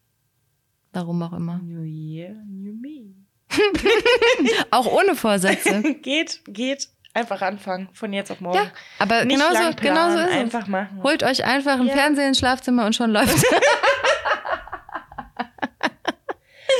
[0.92, 1.58] Warum auch immer.
[1.62, 3.14] New Year, New Me.
[4.70, 5.82] Auch ohne Vorsätze.
[6.02, 6.88] geht, geht.
[7.14, 8.56] Einfach anfangen, von jetzt auf morgen.
[8.56, 10.32] ja, aber Nicht genauso, genauso ist es.
[10.32, 11.02] einfach machen.
[11.02, 11.92] Holt euch einfach ein Ja.
[11.94, 13.36] Fernseher ins Schlafzimmer und schon läuft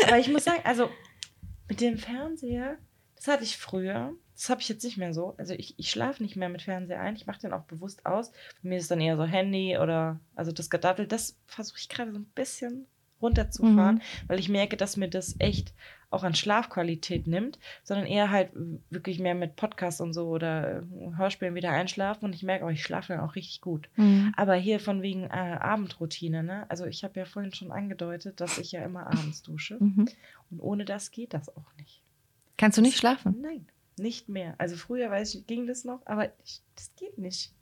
[0.07, 0.91] Aber ich muss sagen, also
[1.69, 2.77] mit dem Fernseher,
[3.17, 4.13] das hatte ich früher.
[4.35, 5.35] Das habe ich jetzt nicht mehr so.
[5.39, 7.17] Also ich, ich schlafe nicht mehr mit Fernseher ein.
[7.17, 8.31] Ich mache den auch bewusst aus.
[8.63, 11.07] Bei mir ist dann eher so Handy oder also das Gedaddel.
[11.07, 12.87] Das versuche ich gerade so ein bisschen
[13.21, 14.01] runterzufahren, Mhm.
[14.29, 15.73] weil ich merke, dass mir das echt
[16.11, 18.51] auch an Schlafqualität nimmt, sondern eher halt
[18.91, 20.83] wirklich mehr mit Podcasts und so oder äh,
[21.17, 23.89] Hörspielen wieder einschlafen und ich merke auch, ich schlafe dann auch richtig gut.
[23.97, 24.35] Mhm.
[24.37, 26.67] Aber hier von wegen äh, Abendroutine, ne?
[26.69, 29.77] Also ich habe ja vorhin schon angedeutet, dass ich ja immer abends dusche.
[29.79, 30.09] Mhm.
[30.51, 32.03] Und ohne das geht das auch nicht.
[32.59, 33.37] Kannst du nicht schlafen?
[33.41, 33.67] Nein,
[33.99, 34.55] nicht mehr.
[34.59, 37.53] Also früher weiß ich, ging das noch, aber ich, das geht nicht.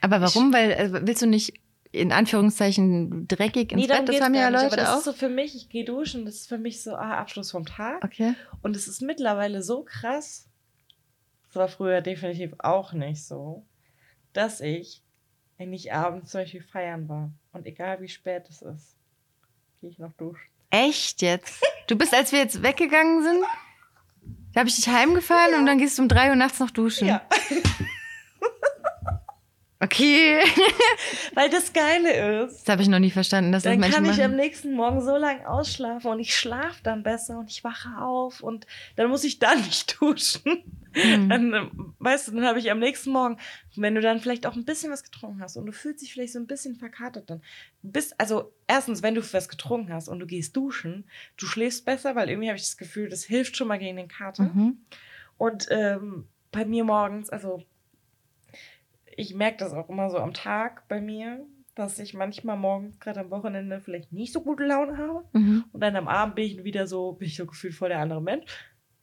[0.00, 0.52] Aber warum?
[0.52, 1.54] Weil äh, willst du nicht
[1.92, 4.16] in Anführungszeichen dreckig ins darum Bett?
[4.16, 4.98] Das haben ja gar nicht, aber Leute das auch.
[4.98, 7.64] ist so für mich, ich gehe duschen, das ist für mich so ah, Abschluss vom
[7.64, 8.04] Tag.
[8.04, 8.34] Okay.
[8.62, 10.48] Und es ist mittlerweile so krass,
[11.46, 13.64] das war früher definitiv auch nicht so,
[14.32, 15.02] dass ich,
[15.56, 18.96] wenn ich abends zum Beispiel feiern war und egal wie spät es ist,
[19.80, 20.50] gehe ich noch duschen.
[20.70, 21.62] Echt jetzt?
[21.86, 23.44] Du bist, als wir jetzt weggegangen sind,
[24.54, 27.20] da habe ich dich heimgefahren und dann gehst du um drei Uhr nachts noch duschen.
[29.80, 30.38] Okay.
[31.34, 34.04] Weil das Geile ist, Das habe ich noch nie verstanden, dass das dann Menschen kann
[34.06, 34.36] ich am machen.
[34.36, 38.66] nächsten Morgen so lange ausschlafen und ich schlafe dann besser und ich wache auf und
[38.96, 40.62] dann muss ich dann nicht duschen.
[40.94, 41.28] Hm.
[41.28, 41.66] Dann, äh,
[41.98, 43.38] weißt du, dann habe ich am nächsten Morgen,
[43.76, 46.32] wenn du dann vielleicht auch ein bisschen was getrunken hast und du fühlst dich vielleicht
[46.32, 47.42] so ein bisschen verkatert, dann
[47.82, 51.04] bist, also erstens, wenn du was getrunken hast und du gehst duschen,
[51.36, 54.08] du schläfst besser, weil irgendwie habe ich das Gefühl, das hilft schon mal gegen den
[54.08, 54.44] Kater.
[54.44, 54.78] Mhm.
[55.36, 57.62] Und ähm, bei mir morgens, also
[59.16, 63.20] ich merke das auch immer so am Tag bei mir, dass ich manchmal morgens, gerade
[63.20, 65.24] am Wochenende, vielleicht nicht so gute Laune habe.
[65.32, 65.64] Mhm.
[65.72, 68.22] Und dann am Abend bin ich wieder so, bin ich so gefühlt voll der andere
[68.22, 68.44] Mensch.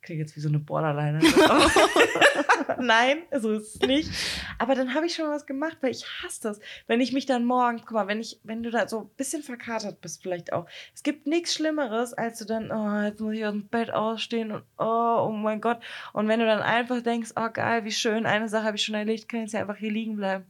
[0.02, 1.20] Klingt jetzt wie so eine Borderline.
[2.80, 4.10] Nein, so ist es nicht.
[4.58, 6.60] Aber dann habe ich schon was gemacht, weil ich hasse das.
[6.88, 9.43] Wenn ich mich dann morgens, guck mal, wenn ich, wenn du da so ein bisschen
[9.43, 10.66] verkatert bist, vielleicht auch.
[10.95, 14.52] Es gibt nichts Schlimmeres, als du dann, oh, jetzt muss ich aus dem Bett ausstehen
[14.52, 15.80] und oh, oh mein Gott.
[16.14, 18.95] Und wenn du dann einfach denkst, oh geil, wie schön, eine Sache habe ich schon
[18.95, 20.45] erledigt, kann jetzt ja einfach hier liegen bleiben.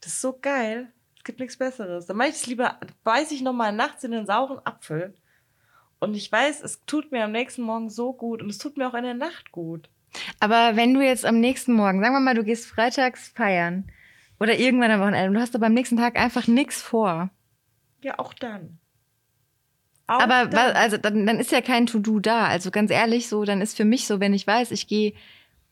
[0.00, 0.88] Das ist so geil.
[1.16, 2.06] Es gibt nichts Besseres.
[2.06, 5.14] Dann mache ich es lieber, beiß ich nochmal nachts in den sauren Apfel.
[6.04, 8.88] Und ich weiß, es tut mir am nächsten Morgen so gut und es tut mir
[8.88, 9.88] auch in der Nacht gut.
[10.40, 13.90] Aber wenn du jetzt am nächsten Morgen, sagen wir mal, du gehst freitags feiern
[14.38, 17.30] oder irgendwann am Wochenende, du hast aber am nächsten Tag einfach nichts vor.
[18.02, 18.78] Ja, auch dann.
[20.06, 20.76] Auch aber dann.
[20.76, 22.46] also dann, dann ist ja kein To-Do da.
[22.46, 25.14] Also ganz ehrlich, so, dann ist für mich so, wenn ich weiß, ich gehe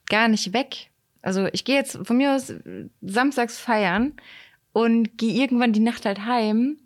[0.08, 0.90] gar nicht weg.
[1.20, 2.52] Also ich gehe jetzt von mir aus
[3.00, 4.14] samstags feiern
[4.72, 6.78] und gehe irgendwann die Nacht halt heim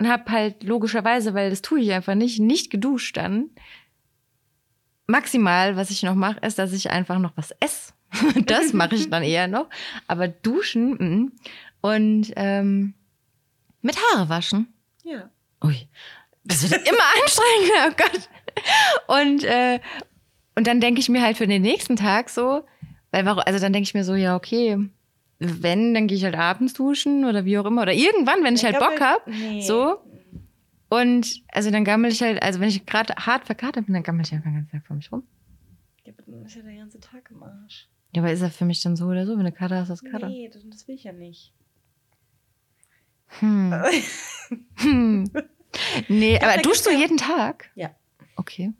[0.00, 3.50] und hab halt logischerweise, weil das tue ich einfach nicht, nicht geduscht dann.
[5.06, 7.92] Maximal, was ich noch mache, ist, dass ich einfach noch was esse.
[8.46, 9.68] das mache ich dann eher noch.
[10.06, 11.32] Aber duschen mm.
[11.82, 12.94] und ähm,
[13.82, 14.72] mit Haare waschen.
[15.04, 15.28] ja.
[15.62, 15.86] Ui,
[16.44, 19.18] das wird immer anstrengender, oh Gott.
[19.18, 19.80] Und, äh,
[20.54, 22.64] und dann denke ich mir halt für den nächsten Tag so,
[23.10, 24.78] weil warum, also dann denke ich mir so, ja, okay,
[25.40, 27.82] wenn, dann gehe ich halt abends duschen oder wie auch immer.
[27.82, 29.26] Oder irgendwann, wenn ich halt Bock hab.
[29.26, 29.62] Nee.
[29.62, 29.98] So.
[30.90, 34.24] Und also dann gammel ich halt, also wenn ich gerade hart verkatert bin, dann gammel
[34.24, 35.22] ich einfach den ganzen Tag vor mich rum.
[36.04, 37.88] Ja, aber dann ist ja der ganze Tag im Arsch.
[38.14, 39.38] Ja, aber ist er für mich dann so oder so?
[39.38, 40.28] Wenn du Kater hast, hast du Kater.
[40.28, 41.52] Nee, das, will ich ja nicht.
[43.40, 43.74] Hm.
[44.78, 45.30] Hm.
[46.08, 47.70] Nee, aber duschst du jeden Tag?
[47.76, 47.94] Ja.
[48.34, 48.72] Okay.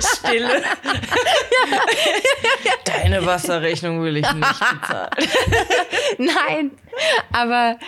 [0.00, 0.62] Stille.
[2.84, 5.10] Deine Wasserrechnung will ich nicht bezahlen.
[6.18, 6.70] Nein,
[7.32, 7.78] aber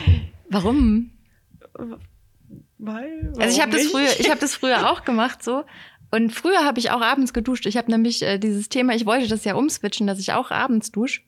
[0.51, 1.11] warum?
[2.79, 5.65] Weil, Also ich habe das früher, ich habe das früher auch gemacht so.
[6.11, 7.67] Und früher habe ich auch abends geduscht.
[7.67, 10.93] Ich habe nämlich äh, dieses Thema, ich wollte das ja umswitchen, dass ich auch abends
[10.93, 11.23] dusche.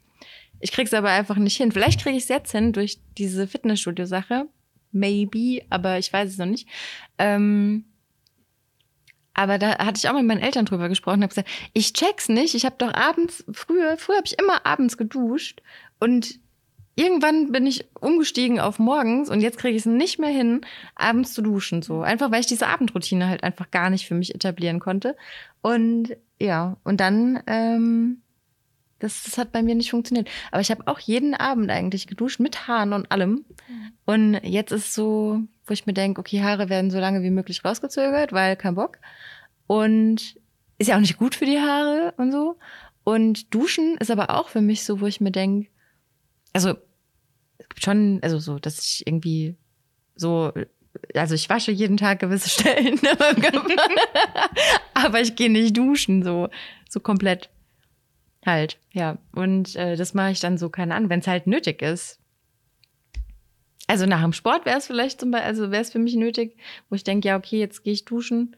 [0.61, 1.73] Ich krieg's aber einfach nicht hin.
[1.73, 4.47] Vielleicht kriege ich es jetzt hin durch diese Fitnessstudio-Sache.
[4.93, 6.69] Maybe, aber ich weiß es noch nicht.
[7.19, 7.85] Ähm,
[9.39, 12.29] aber da hatte ich auch mit meinen Eltern drüber gesprochen und habe gesagt, ich check's
[12.29, 12.57] nicht.
[12.57, 15.63] Ich habe doch abends, früher, früher habe ich immer abends geduscht
[16.01, 16.41] und
[16.97, 20.63] irgendwann bin ich umgestiegen auf morgens und jetzt kriege ich es nicht mehr hin,
[20.97, 21.83] abends zu duschen.
[21.83, 22.01] So.
[22.01, 25.15] Einfach weil ich diese Abendroutine halt einfach gar nicht für mich etablieren konnte.
[25.61, 28.23] Und ja, und dann, ähm,
[28.99, 30.29] das, das hat bei mir nicht funktioniert.
[30.51, 33.45] Aber ich habe auch jeden Abend eigentlich geduscht mit Haaren und allem.
[34.05, 37.65] Und jetzt ist so, wo ich mir denke, okay, Haare werden so lange wie möglich
[37.65, 38.99] rausgezögert, weil kein Bock.
[39.67, 40.37] Und
[40.79, 42.59] ist ja auch nicht gut für die Haare und so.
[43.05, 45.71] Und Duschen ist aber auch für mich so, wo ich mir denke,
[46.53, 46.75] also
[47.59, 49.57] es gibt schon, also so, dass ich irgendwie
[50.15, 50.53] so,
[51.15, 52.99] also ich wasche jeden Tag gewisse Stellen,
[54.95, 56.49] aber ich gehe nicht duschen, so,
[56.89, 57.51] so komplett
[58.45, 59.19] halt, ja.
[59.33, 62.21] Und äh, das mache ich dann so, keine Ahnung, wenn es halt nötig ist.
[63.89, 66.57] Also nach dem Sport wäre es vielleicht zum Beispiel, also wäre es für mich nötig,
[66.91, 68.55] wo ich denke, ja, okay, jetzt gehe ich duschen.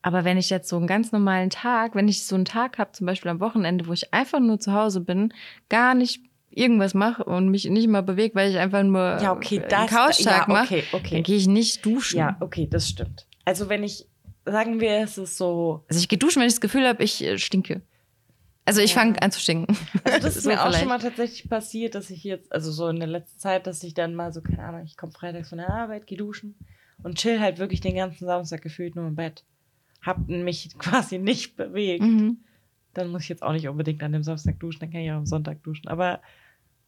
[0.00, 2.92] Aber wenn ich jetzt so einen ganz normalen Tag, wenn ich so einen Tag habe,
[2.92, 5.34] zum Beispiel am Wochenende, wo ich einfach nur zu Hause bin,
[5.68, 9.60] gar nicht irgendwas mache und mich nicht mal bewege, weil ich einfach nur Ja, okay,
[9.60, 11.14] einen das Couchtag ja, mache, okay, okay.
[11.16, 12.18] dann gehe ich nicht duschen.
[12.18, 13.26] Ja, okay, das stimmt.
[13.44, 14.06] Also wenn ich,
[14.46, 17.22] sagen wir, es ist so, Also ich gehe duschen, wenn ich das Gefühl habe, ich
[17.22, 17.82] äh, stinke.
[18.66, 19.76] Also ich fange an zu stinken.
[20.04, 20.80] also das ist So mir auch vielleicht.
[20.80, 23.94] schon mal tatsächlich passiert, dass ich jetzt, also so in der letzten Zeit, dass ich
[23.94, 26.56] dann mal so, keine Ahnung, ich komme freitags von der Arbeit, gehe duschen
[27.02, 29.44] und chill halt wirklich den ganzen Samstag gefühlt nur im Bett.
[30.02, 32.02] Hab mich quasi nicht bewegt.
[32.02, 32.38] Mhm.
[32.92, 35.16] Dann muss ich jetzt auch nicht unbedingt an dem Samstag duschen, dann kann ich auch
[35.16, 35.86] am Sonntag duschen.
[35.86, 36.20] Aber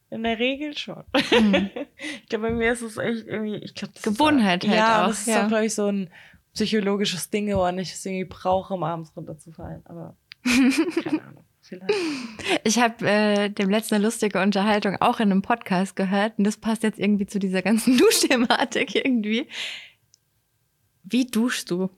[0.09, 1.03] in der Regel schon.
[1.31, 1.69] Mhm.
[2.23, 5.03] ich glaube, bei mir ist es echt irgendwie, ich glaube, das Gewohnheit ist, halt ja,
[5.03, 5.45] auch, das ist ja.
[5.45, 6.09] auch, glaube ich, so ein
[6.53, 9.85] psychologisches Ding, wo ich es irgendwie brauche, um abends runterzufallen.
[9.85, 11.43] Aber keine Ahnung.
[11.69, 11.93] Vielleicht.
[12.63, 16.57] Ich habe äh, dem letzten eine lustige Unterhaltung auch in einem Podcast gehört und das
[16.57, 19.47] passt jetzt irgendwie zu dieser ganzen Duschthematik irgendwie.
[21.03, 21.91] Wie duschst du?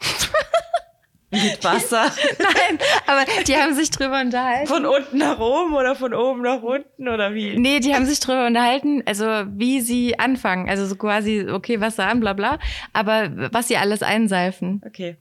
[1.30, 2.10] Mit Wasser.
[2.38, 4.66] Nein, aber die haben sich drüber unterhalten.
[4.66, 7.56] Von unten nach oben oder von oben nach unten oder wie?
[7.56, 10.68] Nee, die haben sich drüber unterhalten, also wie sie anfangen.
[10.68, 12.58] Also so quasi, okay, Wasser an, bla bla.
[12.92, 14.82] Aber was sie alles einseifen.
[14.84, 15.16] Okay.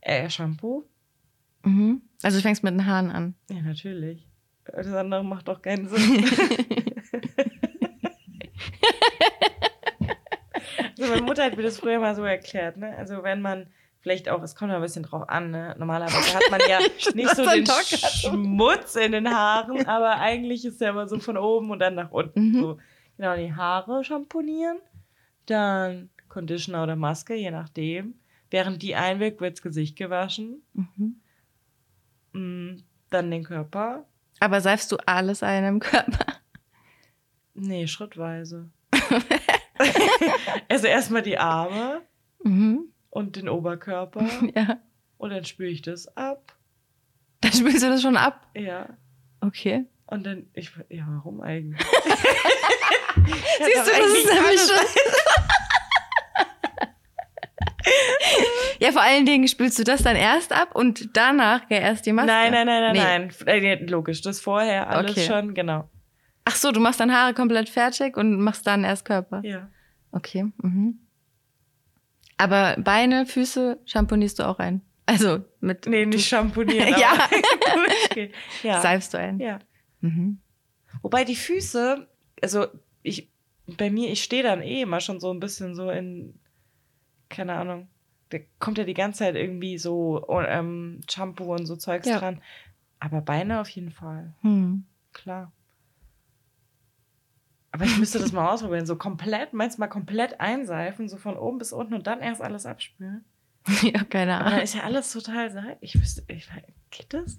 [0.00, 0.84] Äh, Shampoo?
[1.68, 2.02] Mhm.
[2.22, 3.34] Also du fängst mit den Haaren an.
[3.50, 4.26] Ja, natürlich.
[4.64, 6.24] Das andere macht doch keinen Sinn.
[10.98, 12.94] also meine Mutter hat mir das früher mal so erklärt, ne?
[12.96, 13.68] Also wenn man
[14.00, 15.74] vielleicht auch, es kommt ja ein bisschen drauf an, ne?
[15.78, 16.80] Normalerweise hat man ja
[17.14, 17.66] nicht so den.
[17.66, 22.10] Schmutz in den Haaren, aber eigentlich ist ja immer so von oben und dann nach
[22.10, 22.48] unten.
[22.48, 22.60] Mhm.
[22.60, 22.78] So.
[23.16, 24.78] Genau, die Haare schamponieren,
[25.46, 28.14] dann Conditioner oder Maske, je nachdem.
[28.50, 30.62] Während die einwirkt, wirds Gesicht gewaschen.
[30.74, 31.20] Mhm.
[32.32, 32.76] Mm,
[33.10, 34.04] Dann den Körper.
[34.40, 36.26] Aber seifst du alles ein im Körper?
[37.54, 38.70] Nee, schrittweise.
[40.68, 42.02] also erstmal die Arme
[42.44, 42.92] Mhm.
[43.10, 44.24] und den Oberkörper
[44.54, 44.78] Ja.
[45.16, 46.54] und dann spüre ich das ab.
[47.40, 48.46] Dann spülst du das schon ab.
[48.54, 48.90] Ja.
[49.40, 49.86] Okay.
[50.06, 51.84] Und dann, ich, ja, warum eigentlich?
[53.16, 54.86] Siehst du, das ist nämlich schon.
[58.80, 62.12] Ja, vor allen Dingen spülst du das dann erst ab und danach ja erst die
[62.12, 62.28] Maske.
[62.32, 63.44] Nein, nein, nein, nein, Nee.
[63.44, 63.64] nein.
[63.64, 65.26] Äh, Logisch, das vorher alles Okay.
[65.26, 65.88] schon, genau.
[66.44, 69.40] Ach so, du machst dann Haare komplett fertig und machst dann erst Körper.
[69.44, 69.68] Ja.
[70.12, 70.46] Okay.
[70.62, 70.98] Mhm.
[72.36, 74.80] Aber Beine, Füße shampoonierst du auch ein.
[75.06, 76.94] Also mit Nee, nicht schamponieren.
[76.98, 77.28] Ja.
[78.62, 78.80] ja.
[78.80, 79.38] seifst du ein.
[79.40, 79.58] ja.
[80.00, 80.38] Mhm.
[81.02, 82.06] Wobei die Füße,
[82.42, 82.66] also
[83.02, 83.30] ich,
[83.66, 86.38] bei mir, ich stehe dann eh immer schon so ein bisschen so in,
[87.28, 87.88] keine Ahnung,
[88.30, 92.18] da kommt ja die ganze Zeit irgendwie so oh, ähm, Shampoo und so Zeugs Ja.
[92.18, 92.42] dran.
[93.00, 94.84] Aber Beine auf jeden Fall, Hm.
[95.12, 95.52] klar.
[97.70, 101.36] Aber ich müsste das mal ausprobieren, so komplett, meinst du mal komplett einseifen, so von
[101.36, 103.24] oben bis unten und dann erst alles abspülen?
[103.82, 104.64] ja, keine Aber dann Ahnung.
[104.64, 105.76] ist ja alles total seidig.
[105.80, 106.48] Ich wüsste, ich,
[106.90, 107.38] geht das?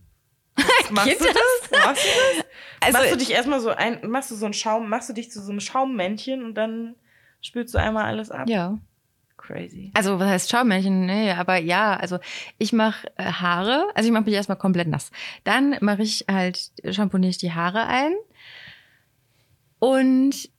[0.91, 1.85] Machst Geht du das?
[1.85, 2.45] Machst du das?
[2.81, 5.31] Also, machst du dich erstmal so ein, machst du so einen Schaum, machst du dich
[5.31, 6.95] zu so einem Schaummännchen und dann
[7.41, 8.49] spülst du einmal alles ab.
[8.49, 8.77] ja.
[9.49, 9.89] Crazy.
[9.95, 11.07] Also, was heißt Schaummännchen?
[11.07, 12.19] Nee, aber ja, also
[12.59, 15.09] ich mache äh, Haare, also ich mache mich erstmal komplett nass.
[15.43, 18.13] Dann mache ich halt, shampooniere ich die Haare ein.
[19.80, 20.49] Und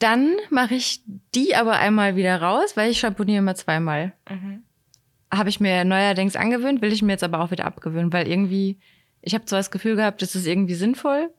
[0.00, 1.02] dann mache ich
[1.34, 4.14] die aber einmal wieder raus, weil ich shampooniere immer zweimal.
[4.28, 4.64] Mhm.
[5.32, 8.78] habe ich mir neuerdings angewöhnt, will ich mir jetzt aber auch wieder abgewöhnen, weil irgendwie,
[9.22, 11.30] ich habe zwar das Gefühl gehabt, das ist irgendwie sinnvoll,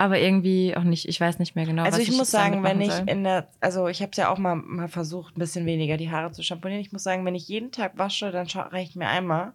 [0.00, 1.82] aber irgendwie auch nicht, ich weiß nicht mehr genau.
[1.82, 3.04] Also was ich, muss damit sagen, wenn ich soll.
[3.06, 6.10] in der, also ich habe es ja auch mal, mal versucht, ein bisschen weniger die
[6.10, 6.80] Haare zu schamponieren.
[6.80, 9.52] Ich muss sagen, wenn ich jeden Tag wasche, dann reicht mir einmal.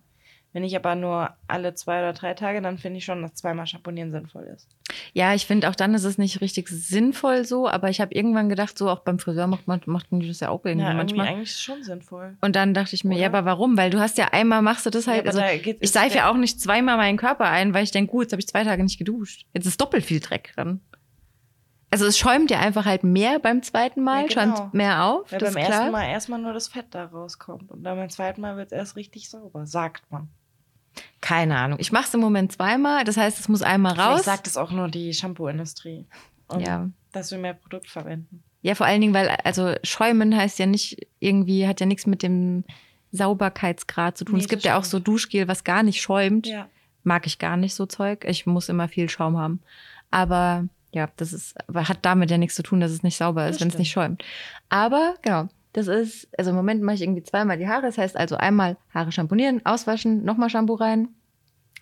[0.55, 3.67] Wenn ich aber nur alle zwei oder drei Tage, dann finde ich schon, dass zweimal
[3.67, 4.69] schamponieren sinnvoll ist.
[5.11, 8.47] Ja, ich finde auch dann ist es nicht richtig sinnvoll so, aber ich habe irgendwann
[8.47, 11.15] gedacht, so auch beim Friseur macht man machten die das ja auch irgendwie Ja, irgendwie
[11.15, 11.27] manchmal.
[11.27, 12.37] eigentlich ist es schon sinnvoll.
[12.39, 13.39] Und dann dachte ich mir, ja, Oder?
[13.39, 13.75] aber warum?
[13.75, 16.31] Weil du hast ja einmal machst du das halt, Ja, also da ich seife ja
[16.31, 18.81] auch nicht zweimal meinen Körper ein, weil ich denke, gut, jetzt habe ich zwei Tage
[18.81, 19.45] nicht geduscht.
[19.53, 20.79] Jetzt ist doppelt viel Dreck dran.
[21.91, 24.55] Also es schäumt ja einfach halt mehr beim zweiten Mal, Ja, genau.
[24.57, 27.71] schäumt mehr auf, Weil beim ersten Mal erstmal nur das Fett da rauskommt.
[27.71, 30.29] Und dann beim zweiten Mal wird es erst richtig sauber, sagt man.
[31.21, 31.79] Keine Ahnung.
[31.79, 34.23] Ich mache es im Moment zweimal, das heißt, es muss einmal raus.
[34.23, 36.05] sagt es auch nur die Shampoo-Industrie.
[36.47, 36.89] Um, Ja.
[37.11, 38.43] Dass wir mehr Produkt verwenden.
[38.61, 42.23] Ja, vor allen Dingen, weil, also schäumen heißt ja nicht irgendwie, hat ja nichts mit
[42.23, 42.63] dem
[43.11, 44.35] Sauberkeitsgrad zu tun.
[44.35, 44.99] Nee, es gibt ja auch so.
[44.99, 46.47] Duschgel, was gar nicht schäumt.
[46.47, 46.67] Ja.
[47.03, 48.25] Mag ich gar nicht so Zeug.
[48.25, 49.61] Ich muss immer viel Schaum haben.
[50.11, 53.61] Aber ja, das ist, hat damit ja nichts zu tun, dass es nicht sauber ist,
[53.61, 54.23] wenn es nicht schäumt.
[54.69, 57.81] Aber genau, das ist, also im Moment mache ich irgendwie zweimal die Haare.
[57.81, 61.09] Das heißt also einmal Haare schamponieren, auswaschen, nochmal Shampoo rein.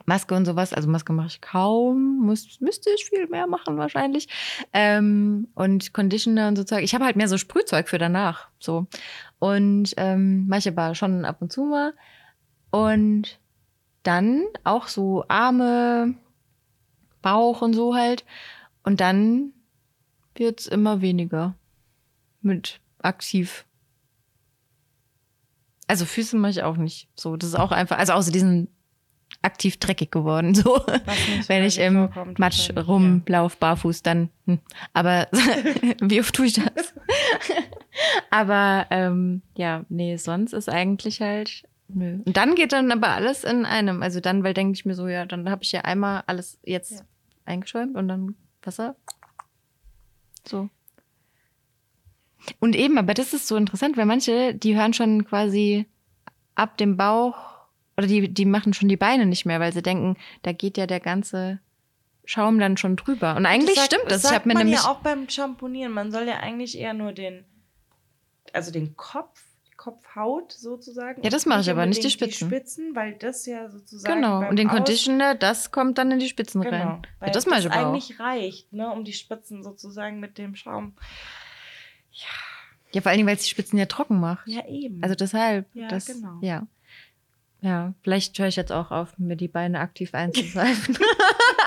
[0.06, 4.28] Maske und sowas, also Maske mache ich kaum, muss, müsste ich viel mehr machen wahrscheinlich.
[4.74, 6.84] Ähm, und Conditioner und so Zeug.
[6.84, 8.48] Ich habe halt mehr so Sprühzeug für danach.
[8.60, 8.88] So.
[9.38, 11.94] Und ähm, mache ich aber schon ab und zu mal.
[12.72, 13.40] Und
[14.02, 16.16] dann auch so Arme,
[17.22, 18.26] Bauch und so halt.
[18.82, 19.54] Und dann
[20.34, 21.54] wird's immer weniger
[22.42, 23.66] mit aktiv.
[25.88, 27.10] Also Füße mache ich auch nicht.
[27.16, 28.70] So, das ist auch einfach, also außer diesen
[29.42, 30.56] aktiv dreckig geworden.
[30.56, 34.30] So, nicht wenn ich im vorkommt, Matsch rumlauf, barfuß, dann.
[34.46, 34.60] Hm.
[34.94, 35.28] Aber
[36.02, 36.94] wie oft tue ich das?
[38.30, 41.64] aber ähm, ja, nee, sonst ist eigentlich halt.
[41.90, 42.20] Nö.
[42.26, 44.02] Und dann geht dann aber alles in einem.
[44.02, 46.92] Also dann, weil denke ich mir so, ja, dann habe ich ja einmal alles jetzt
[46.92, 47.02] Ja.
[47.46, 48.96] eingeschäumt und dann Wasser.
[50.48, 50.70] So.
[52.60, 55.86] Und eben, aber das ist so interessant, weil manche, die hören schon quasi
[56.56, 57.36] ab dem Bauch
[57.98, 60.88] oder die, die machen schon die Beine nicht mehr, weil sie denken, da geht ja
[60.88, 61.60] der ganze
[62.26, 63.36] Schaum dann schon drüber.
[63.36, 64.18] Und eigentlich sagt- stimmt das.
[64.18, 64.84] Ich sagt habe mir man nämlich.
[64.84, 65.92] ja auch beim Schamponieren.
[65.94, 67.46] Man soll ja eigentlich eher nur den,
[68.54, 71.22] also den Kopf, die Kopfhaut sozusagen.
[71.24, 72.50] Ja, das mache ich aber, nicht die Spitzen.
[72.50, 74.16] Die Spitzen, weil das ja sozusagen.
[74.22, 74.48] genau.
[74.48, 76.76] Und den Aus- Conditioner, das kommt dann in die Spitzen Genau.
[76.78, 77.08] rein.
[77.20, 77.90] Weil Ja, das mache ich aber auch.
[77.90, 80.94] eigentlich reicht, ne, um die Spitzen sozusagen mit dem Schaum.
[82.94, 84.48] Ja, vor allen Dingen, weil es die Spitzen ja trocken macht.
[84.48, 85.02] Ja, eben.
[85.02, 85.68] Also deshalb.
[85.74, 86.40] Ja, das, genau.
[86.42, 86.68] Ja.
[87.62, 90.98] Ja, vielleicht höre ich jetzt auch auf, mir die Beine aktiv einzuseifen.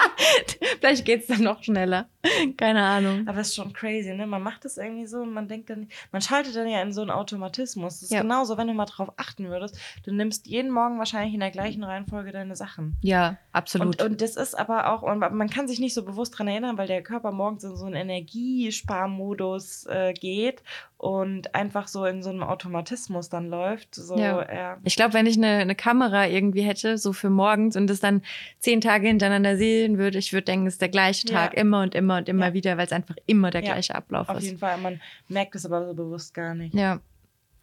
[0.80, 2.08] vielleicht geht's dann noch schneller.
[2.56, 3.26] Keine Ahnung.
[3.28, 4.26] Aber es ist schon crazy, ne?
[4.26, 7.00] Man macht das irgendwie so und man denkt dann, man schaltet dann ja in so
[7.02, 7.94] einen Automatismus.
[8.00, 8.22] Das ist Ja.
[8.22, 9.78] genauso, wenn du mal drauf achten würdest.
[10.04, 12.96] Du nimmst jeden Morgen wahrscheinlich in der gleichen Reihenfolge deine Sachen.
[13.02, 14.00] Ja, absolut.
[14.02, 16.78] Und, und das ist aber auch, und man kann sich nicht so bewusst dran erinnern,
[16.78, 20.62] weil der Körper morgens in so einen Energiesparmodus äh, geht
[20.98, 23.94] und einfach so in so einem Automatismus dann läuft.
[23.94, 24.52] So, Ja.
[24.52, 24.76] ja.
[24.84, 28.22] Ich glaube, wenn ich eine, eine Kamera irgendwie hätte, so für morgens und das dann
[28.58, 31.34] zehn Tage hintereinander sehen würde, ich würde denken, es ist der gleiche Ja.
[31.34, 32.52] Tag immer und immer und immer Ja.
[32.54, 34.44] wieder, weil es einfach immer der gleiche Ablauf Auf ist.
[34.44, 36.74] jeden Fall, man merkt es aber so bewusst gar nicht.
[36.74, 37.00] Ja.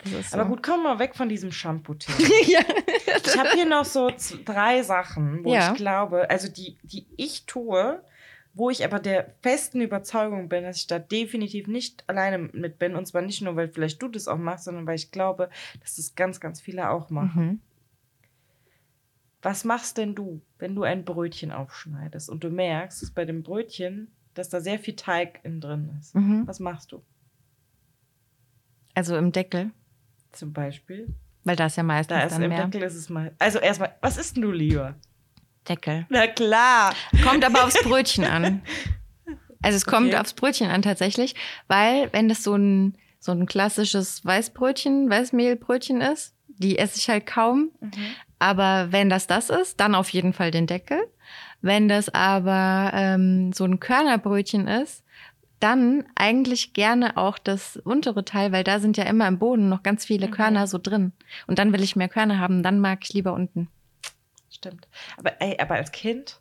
[0.05, 0.17] So.
[0.37, 2.17] Aber gut, kommen wir weg von diesem Shampoo-Thema.
[2.47, 2.59] ja.
[3.25, 4.11] Ich habe hier noch so
[4.43, 5.71] drei Sachen, wo Ja.
[5.71, 8.01] ich glaube, also die, die ich tue,
[8.53, 12.95] wo ich aber der festen Überzeugung bin, dass ich da definitiv nicht alleine mit bin.
[12.95, 15.49] Und zwar nicht nur, weil vielleicht du das auch machst, sondern weil ich glaube,
[15.81, 17.45] dass das ganz, ganz viele auch machen.
[17.45, 17.61] Mhm.
[19.41, 23.43] Was machst denn du, wenn du ein Brötchen aufschneidest und du merkst, dass bei dem
[23.43, 26.15] Brötchen, dass da sehr viel Teig innen drin ist?
[26.15, 26.47] Mhm.
[26.47, 27.01] Was machst du
[28.93, 29.71] Also im Deckel,
[30.31, 31.13] zum Beispiel?
[31.45, 33.33] weil da ist ja meistens Da ist dann im mehr Deckel ist es mal.
[33.37, 34.95] Also erstmal, was isst denn du lieber?
[35.67, 36.05] Deckel.
[36.09, 36.93] Na klar.
[37.23, 38.61] Kommt aber aufs Brötchen an.
[39.65, 40.17] Also es kommt Okay.
[40.17, 41.35] aufs Brötchen an tatsächlich,
[41.69, 47.25] weil wenn das so ein so ein klassisches Weißbrötchen, Weißmehlbrötchen ist, die esse ich halt
[47.25, 47.71] kaum.
[48.39, 50.99] Aber wenn das das ist, dann auf jeden Fall den Deckel.
[51.63, 55.01] Wenn das aber ähm, so ein Körnerbrötchen ist,
[55.61, 59.81] dann eigentlich gerne auch das untere Teil, weil da sind ja immer im Boden noch
[59.81, 60.31] ganz viele Mhm.
[60.31, 61.13] Körner so drin.
[61.47, 63.69] Und dann will ich mehr Körner haben, dann mag ich lieber unten.
[64.49, 64.89] Stimmt.
[65.17, 66.39] Aber, ey, aber als Kind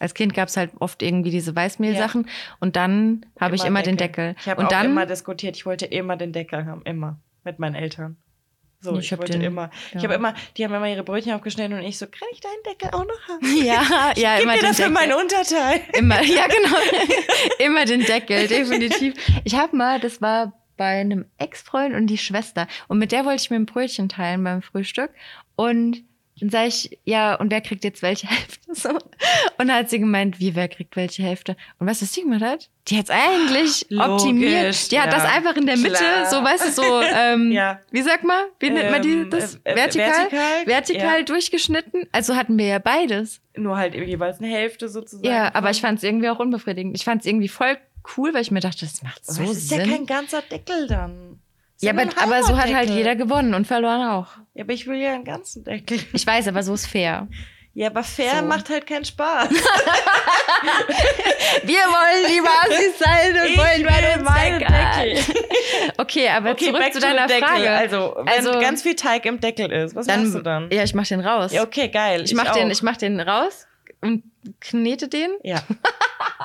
[0.00, 2.26] Als Kind gab es halt oft irgendwie diese Weißmehlsachen
[2.58, 4.34] und dann habe ich immer den Deckel.
[4.40, 7.18] Ich habe auch dann immer diskutiert, ich wollte immer den Deckel haben, immer.
[7.44, 8.16] Mit meinen Eltern.
[8.82, 9.70] So, Ich ich, hab wollte den- immer.
[9.92, 9.98] ja.
[9.98, 12.62] Ich habe immer, die haben immer ihre Brötchen aufgeschnitten und ich so, kann ich deinen
[12.66, 13.56] Deckel auch noch haben?
[13.64, 14.90] ja, ja, Gib immer mir den dafür Deckel.
[14.90, 15.80] mein Unterteil.
[15.94, 16.76] Immer, ja, genau.
[17.58, 19.14] immer den Deckel, definitiv.
[19.44, 22.66] Ich habe mal, das war bei einem Ex-Freund und die Schwester.
[22.88, 25.10] Und mit der wollte ich mir ein Brötchen teilen beim Frühstück.
[25.54, 26.02] Und
[26.42, 28.58] dann sage ich, ja, und wer kriegt jetzt welche Hälfte?
[28.74, 28.88] So.
[28.88, 28.98] Und
[29.58, 31.56] dann hat sie gemeint, wie, wer kriegt welche Hälfte?
[31.78, 32.70] Und weißt du, was sie gemacht hat?
[32.88, 34.90] Die hat es eigentlich Logisch, optimiert.
[34.90, 35.18] Die hat ja.
[35.18, 36.30] das einfach in der Mitte, Klar.
[36.30, 37.80] so, weißt du, so, ähm, Ja.
[37.90, 38.44] wie sagt man?
[38.60, 39.56] Wie nennt man die, Ähm, das?
[39.56, 40.08] äh, äh, vertikal?
[40.30, 40.66] vertikal?
[40.66, 41.22] Vertikal Ja.
[41.24, 42.06] durchgeschnitten.
[42.12, 43.42] Also hatten wir ja beides.
[43.54, 45.26] Nur halt jeweils eine Hälfte sozusagen.
[45.28, 46.96] Ja, aber ich fand es irgendwie auch unbefriedigend.
[46.96, 47.76] Ich fand es irgendwie voll
[48.16, 49.80] cool, weil ich mir dachte, das macht so Aber es ist Sinn.
[49.80, 51.31] ja kein ganzer Deckel dann.
[51.82, 54.28] Ja, aber, aber so hat halt jeder gewonnen und verloren auch.
[54.54, 55.98] Ja, aber ich will ja einen ganzen Deckel.
[56.12, 57.26] Ich weiß, aber so ist fair.
[57.74, 58.44] Ja, aber fair So.
[58.44, 59.48] macht halt keinen Spaß.
[61.64, 65.24] Wir wollen die Basis sein und Ich wollen uns meine Deckel.
[65.98, 67.48] Okay, aber Okay, zurück zu deiner Deckel.
[67.48, 67.70] Frage.
[67.70, 70.68] Also, wenn Also- ganz viel Teig im Deckel ist, was machst du dann?
[70.70, 71.52] Ja, ich mach den raus.
[71.52, 72.22] Ja, okay, geil.
[72.24, 72.72] ich, mach den, auch.
[72.72, 73.66] ich mach den raus
[74.00, 74.22] und
[74.60, 75.30] knete den.
[75.42, 75.62] Ja.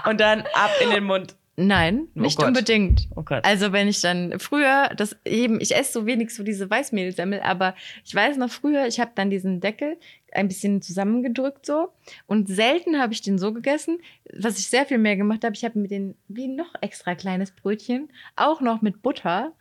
[0.06, 1.36] Und dann ab in den Mund.
[1.60, 2.50] Nein, Oh nicht Gott.
[2.50, 3.08] unbedingt.
[3.16, 3.44] Oh Gott.
[3.44, 7.74] Also wenn ich dann früher, das eben, ich esse so wenig so diese Weißmehlsemmel, aber
[8.06, 9.98] ich weiß noch früher, ich habe dann diesen Deckel
[10.32, 11.90] ein bisschen zusammengedrückt so
[12.28, 13.98] und selten habe ich den so gegessen.
[14.38, 17.50] Was ich sehr viel mehr gemacht habe, ich habe mir den wie noch extra kleines
[17.50, 19.52] Brötchen auch noch mit Butter,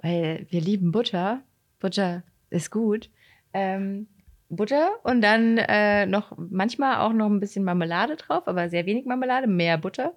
[0.00, 1.42] weil wir lieben Butter.
[1.80, 3.10] Butter ist gut.
[3.52, 4.06] Ähm,
[4.50, 9.04] Butter und dann äh, noch manchmal auch noch ein bisschen Marmelade drauf, aber sehr wenig
[9.04, 10.14] Marmelade, mehr Butter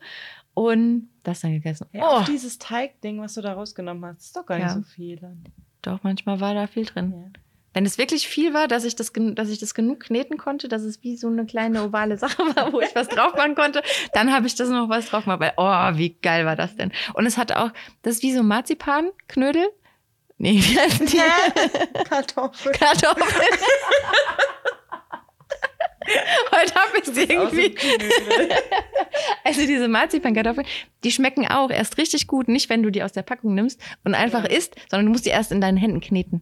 [0.54, 1.88] und das dann gegessen.
[1.94, 4.74] Ja, oh, auch dieses Teigding, was du da rausgenommen hast, ist doch gar nicht Ja.
[4.76, 5.44] so viel dann.
[5.82, 7.12] Doch, manchmal war da viel drin.
[7.16, 7.40] Ja.
[7.74, 10.82] Wenn es wirklich viel war, dass ich das, dass ich das genug kneten konnte, dass
[10.82, 13.82] es wie so eine kleine ovale Sache war, wo ich was drauf machen konnte,
[14.14, 15.40] dann habe ich das noch was drauf gemacht.
[15.40, 16.92] Weil, oh, wie geil war das denn?
[17.14, 17.72] Und es hat auch,
[18.02, 19.70] das ist wie so Marzipan-Knödel.
[20.38, 21.18] Nee, wie heißen die?
[22.10, 22.76] Kartoffeln.
[22.76, 23.26] Kartoffeln.
[26.52, 27.76] Heute habe ich sie irgendwie.
[29.44, 30.66] Also diese Marzipankartoffeln,
[31.04, 34.16] die schmecken auch erst richtig gut, nicht wenn du die aus der Packung nimmst und
[34.16, 34.50] einfach Ja.
[34.50, 36.42] isst, sondern du musst die erst in deinen Händen kneten.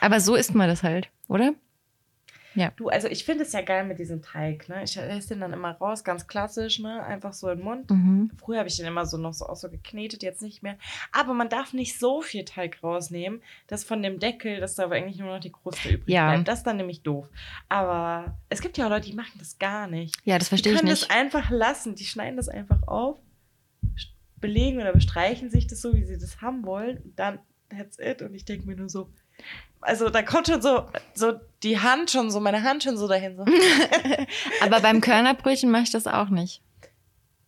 [0.00, 1.52] Aber so isst man das halt, oder?
[2.76, 4.82] Du, also ich finde es ja geil mit diesem Teig, ne?
[4.82, 7.02] Ich esse den dann immer raus, ganz klassisch, ne?
[7.04, 7.90] Einfach so in den Mund.
[7.90, 8.30] Mhm.
[8.38, 10.76] Früher habe ich den immer so noch so auch so geknetet, jetzt nicht mehr.
[11.12, 14.96] Aber man darf nicht so viel Teig rausnehmen, dass von dem Deckel, dass da aber
[14.96, 16.30] eigentlich nur noch die Kruste übrig Ja.
[16.32, 16.48] bleibt.
[16.48, 17.28] Das ist dann nämlich doof.
[17.68, 20.16] Aber es gibt ja auch Leute, die machen das gar nicht.
[20.24, 21.02] Ja, das Die verstehe ich können nicht.
[21.04, 21.94] das einfach lassen.
[21.94, 23.18] Die schneiden das einfach auf,
[24.40, 26.98] belegen oder bestreichen sich das so, wie sie das haben wollen.
[26.98, 28.22] Und dann, that's it.
[28.22, 29.08] Und ich denke mir nur so,
[29.80, 33.36] also da kommt schon so, so die Hand schon so, meine Hand schon so dahin.
[33.36, 33.44] So.
[34.62, 36.62] Aber beim Körnerbrötchen mache ich das auch nicht.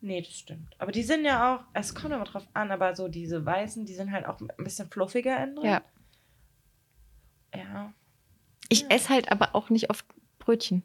[0.00, 0.74] nee, das stimmt.
[0.78, 3.94] Aber die sind ja auch, es kommt immer drauf an, aber so diese weißen, die
[3.94, 5.64] sind halt auch ein bisschen fluffiger innen drin.
[5.70, 5.82] Ja.
[7.54, 7.92] Ja,
[8.68, 8.88] Ich Ja.
[8.90, 10.04] esse halt aber auch nicht oft
[10.38, 10.82] Brötchen.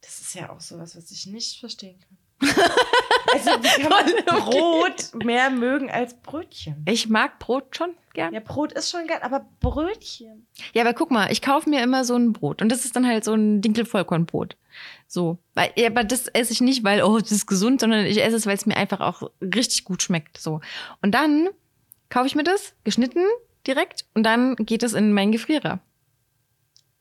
[0.00, 2.18] das ist ja auch sowas, was ich nicht verstehen kann.
[3.32, 6.84] Also wie kann man Brot mehr mögen als Brötchen?
[6.88, 8.34] Ich mag Brot schon gern.
[8.34, 10.46] Ja, Brot ist schon geil, aber Brötchen.
[10.72, 13.06] Ja, aber guck mal, ich kaufe mir immer so ein Brot und das ist dann
[13.06, 14.56] halt so ein Dinkel-Vollkornbrot.
[15.06, 18.46] So, aber das esse ich nicht, weil oh, das ist gesund, sondern ich esse es,
[18.46, 20.38] weil es mir einfach auch richtig gut schmeckt.
[20.38, 20.60] So
[21.00, 21.48] und dann
[22.08, 23.24] kaufe ich mir das geschnitten
[23.66, 25.80] direkt und dann geht es in meinen Gefrierer.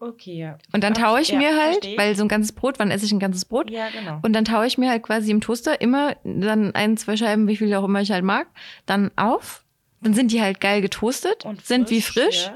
[0.03, 0.57] Okay, ja.
[0.73, 1.97] Und dann taue ich Ja, mir halt, versteh ich.
[1.99, 3.69] weil so ein ganzes Brot, wann esse ich ein ganzes Brot?
[3.69, 4.17] Ja, genau.
[4.23, 7.55] Und dann taue ich mir halt quasi im Toaster immer dann ein, zwei Scheiben, wie
[7.55, 8.47] viel auch immer ich halt mag,
[8.87, 9.63] dann auf.
[10.01, 12.45] Dann sind die halt geil getoastet, sind wie frisch.
[12.47, 12.55] Ja.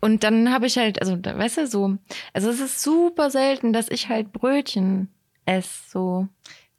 [0.00, 1.96] Und dann habe ich halt, also, weißt du, so.
[2.32, 5.14] Also, es ist super selten, dass ich halt Brötchen
[5.46, 6.26] esse, so.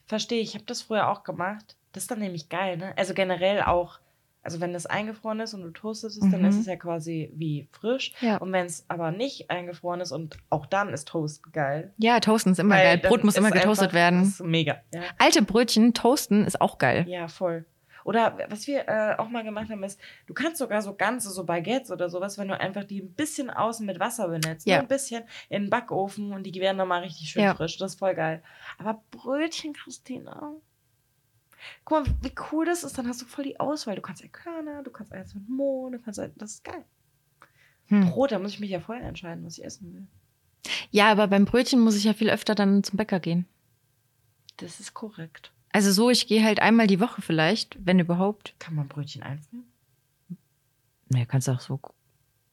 [0.05, 1.77] Verstehe, ich habe das früher auch gemacht.
[1.93, 2.93] Das ist dann nämlich geil, ne?
[2.97, 3.99] Also generell auch,
[4.45, 6.47] also wenn das eingefroren ist und du toastest es, dann Mhm.
[6.49, 8.13] ist es ja quasi wie frisch.
[8.21, 8.37] Ja.
[8.37, 11.93] Und wenn es aber nicht eingefroren ist und auch dann ist Toast geil.
[11.97, 12.99] Ja, toasten ist immer geil.
[12.99, 14.19] dann Brot muss immer getoastet werden.
[14.21, 14.77] Das ist mega.
[14.93, 15.01] Ja.
[15.17, 17.05] Alte Brötchen toasten ist auch geil.
[17.07, 17.65] Ja, voll.
[18.03, 21.43] Oder was wir äh, auch mal gemacht haben, ist, du kannst sogar so ganze, so
[21.43, 24.79] Baguettes oder sowas, wenn du einfach die ein bisschen außen mit Wasser benetzt, Ja.
[24.79, 27.55] ein bisschen in den Backofen und die werden nochmal richtig schön Ja.
[27.55, 27.77] frisch.
[27.79, 28.43] Das ist voll geil.
[28.77, 30.53] Aber Brötchen, Christina.
[31.83, 32.97] Guck mal, wie cool das ist.
[32.97, 33.95] Dann hast du voll die Auswahl.
[33.95, 36.85] Du kannst ja Körner, du kannst eins mit Mohn, du kannst, das ist geil.
[37.87, 38.09] Hm.
[38.09, 40.07] Brot, da muss ich mich ja vorher entscheiden, was ich essen will.
[40.91, 43.45] Ja, aber beim Brötchen muss ich ja viel öfter dann zum Bäcker gehen.
[44.57, 45.51] Das ist korrekt.
[45.71, 48.55] Also so, ich gehe halt einmal die Woche vielleicht, wenn überhaupt.
[48.59, 49.65] Kann man Brötchen einfrieren?
[51.09, 51.79] Ne, kannst auch so.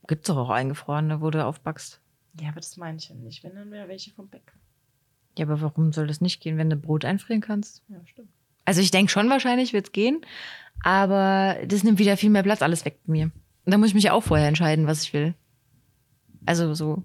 [0.09, 2.01] Gibt's doch auch eingefrorene, wo du aufbackst.
[2.40, 3.44] Ja, aber das meine ich ja nicht.
[3.44, 4.55] Wenn, dann wäre welche vom Bäcker.
[5.39, 7.82] Ja, aber warum soll das nicht gehen, wenn du Brot einfrieren kannst?
[7.89, 8.32] Ja, stimmt.
[8.72, 10.24] Also ich denke schon wahrscheinlich wird's gehen,
[10.82, 13.24] aber das nimmt wieder viel mehr Platz alles weg bei mir.
[13.24, 15.34] Und da muss ich mich ja auch vorher entscheiden, was ich will.
[16.46, 17.02] Also so.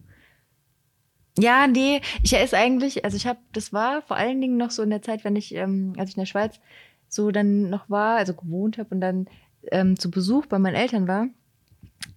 [1.38, 4.81] Ja, nee, ich esse eigentlich, also ich habe, das war vor allen Dingen noch so
[4.81, 6.61] in der Zeit, wenn ich, ähm, als ich in der Schweiz
[7.10, 9.27] so dann noch war, also gewohnt habe und dann
[9.69, 11.27] ähm, zu Besuch bei meinen Eltern war.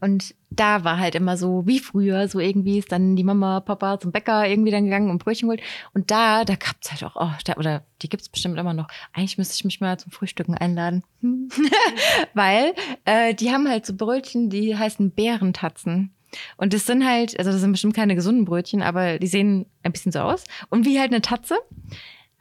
[0.01, 4.01] Und da war halt immer so, wie früher, so irgendwie ist dann die Mama, Papa
[4.01, 5.63] zum Bäcker irgendwie dann gegangen und Brötchen geholt.
[5.93, 8.89] Und da, da gab's halt auch, oh, da, oder die gibt's bestimmt immer noch.
[9.13, 11.03] Eigentlich müsste ich mich mal zum Frühstücken einladen.
[12.35, 12.75] Weil
[13.05, 16.15] äh, die haben halt so Brötchen, die heißen Bärentatzen.
[16.57, 19.93] Und das sind halt, also das sind bestimmt keine gesunden Brötchen, aber die sehen ein
[19.93, 20.45] bisschen so aus.
[20.69, 21.57] Und wie halt eine Tatze.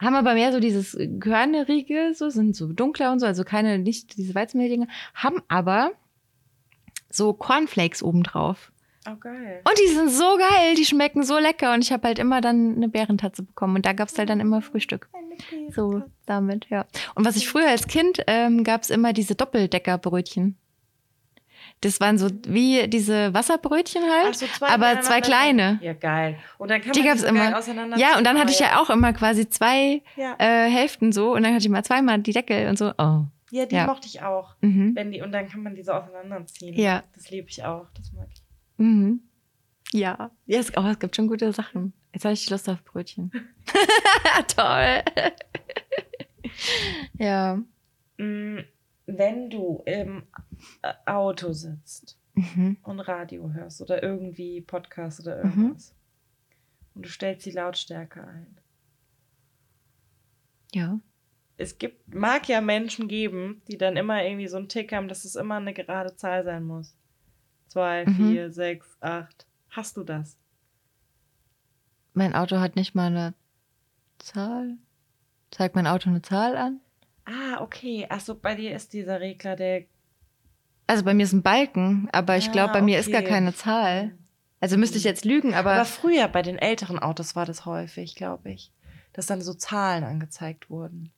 [0.00, 4.16] Haben aber mehr so dieses Körnerige, so sind so dunkler und so, also keine, nicht
[4.16, 5.92] diese Weizenmehldinger, haben aber
[7.10, 8.70] so Cornflakes obendrauf.
[9.08, 9.62] Oh, geil.
[9.64, 11.72] Und die sind so geil, die schmecken so lecker.
[11.72, 13.76] Und ich habe halt immer dann eine Bärentatze bekommen.
[13.76, 15.08] Und da gab's halt dann immer Frühstück.
[15.70, 16.84] So, damit, ja.
[17.14, 20.56] Und was ich früher als Kind, ähm, gab's immer diese Doppeldeckerbrötchen.
[21.80, 25.78] Das waren so wie diese Wasserbrötchen halt, so, zwei aber zwei kleine.
[25.80, 26.36] Ja, geil.
[26.58, 27.58] Und dann kann Die man so geil immer.
[27.58, 31.32] auseinander Ja, und dann hatte ich ja auch immer quasi zwei Ja, äh, Hälften so.
[31.32, 32.92] Und dann hatte ich mal zweimal die Deckel und so.
[32.98, 33.22] Oh.
[33.50, 33.86] Ja die ja.
[33.86, 34.56] mochte ich auch.
[34.60, 34.94] Mhm.
[34.94, 36.74] Wenn die, und dann kann man die so auseinanderziehen.
[36.76, 37.02] Ja.
[37.14, 37.88] Das liebe ich auch.
[37.94, 38.42] Das mag ich.
[38.78, 39.22] Mhm.
[39.92, 40.30] Ja.
[40.46, 41.92] ja es, oh, es gibt schon gute Sachen.
[42.12, 43.30] Jetzt habe ich Lust auf Brötchen.
[44.56, 45.02] Toll.
[47.18, 47.60] ja.
[48.18, 48.58] Mm,
[49.06, 50.24] Wenn du im
[50.82, 52.76] äh, Auto sitzt Mhm.
[52.84, 55.50] und Radio hörst oder irgendwie Podcast oder Mhm.
[55.62, 55.94] irgendwas
[56.94, 58.56] und du stellst die Lautstärke ein.
[60.72, 61.00] Ja.
[61.60, 65.24] Es gibt, mag ja Menschen geben, die dann immer irgendwie so einen Tick haben, dass
[65.24, 66.96] es immer eine gerade Zahl sein muss.
[67.68, 68.14] Zwei, Mhm.
[68.14, 69.46] vier, sechs, acht.
[69.70, 70.38] Hast du das?
[72.14, 73.34] Mein Auto hat nicht mal eine
[74.18, 74.76] Zahl.
[75.50, 76.80] Zeigt mein Auto eine Zahl an?
[77.24, 78.06] Ah, okay.
[78.08, 79.84] Achso, bei dir ist dieser Regler der.
[80.86, 83.54] Also bei mir ist ein Balken, aber ich Ah, glaube, bei mir ist gar keine
[83.54, 84.16] Zahl.
[84.60, 88.14] Also müsste ich jetzt lügen, aber, Aber früher bei den älteren Autos war das häufig,
[88.16, 88.72] glaube ich.
[89.12, 91.12] Dass dann so Zahlen angezeigt wurden.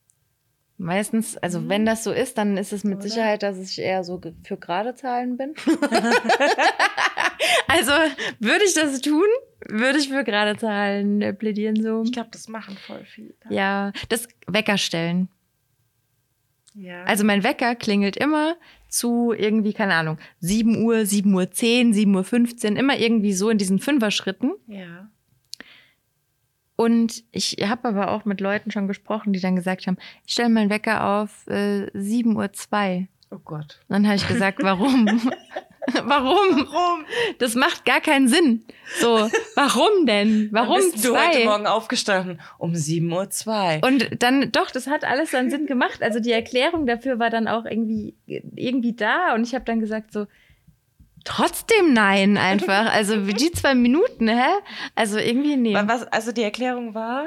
[0.83, 1.69] Meistens, also Mhm.
[1.69, 3.03] wenn das so ist, dann ist es mit Oder?
[3.09, 5.55] Sicherheit, dass ich eher so für gerade Zahlen bin.
[7.69, 7.93] also
[8.41, 9.25] würde ich das tun,
[9.69, 12.03] würde ich für gerade Zahlen äh, plädieren so.
[12.03, 13.35] Ich glaube, das machen voll viele.
[13.49, 15.29] Ja, das Wecker stellen.
[16.75, 17.05] ja.
[17.05, 18.57] Also mein Wecker klingelt immer
[18.89, 23.49] zu irgendwie, keine Ahnung, 7 Uhr, 7 Uhr 10, 7 Uhr 15, immer irgendwie so
[23.51, 24.53] in diesen Fünfer-Schritten.
[24.67, 25.09] ja.
[26.77, 30.49] Und ich habe aber auch mit Leuten schon gesprochen, die dann gesagt haben, ich stelle
[30.49, 33.09] meinen Wecker auf äh, 7 Uhr 2.
[33.31, 33.81] Oh Gott.
[33.89, 35.07] Und dann habe ich gesagt, warum?
[36.05, 36.67] warum?
[36.71, 37.05] Warum?
[37.39, 38.65] Das macht gar keinen Sinn.
[39.01, 40.49] So, warum denn?
[40.53, 41.45] Warum Wann bist du heute zwei?
[41.45, 42.41] Morgen aufgestanden?
[42.59, 43.47] Um 7.02
[43.83, 43.89] Uhr.
[43.89, 46.03] Und dann, doch, das hat alles dann Sinn gemacht.
[46.03, 49.35] Also die Erklärung dafür war dann auch irgendwie, irgendwie da.
[49.35, 50.27] Und ich habe dann gesagt so,
[51.25, 52.87] trotzdem nein einfach.
[52.93, 54.43] Also wie die zwei Minuten, hä?
[54.95, 55.75] Also irgendwie nee.
[55.75, 57.27] Was, also die Erklärung war?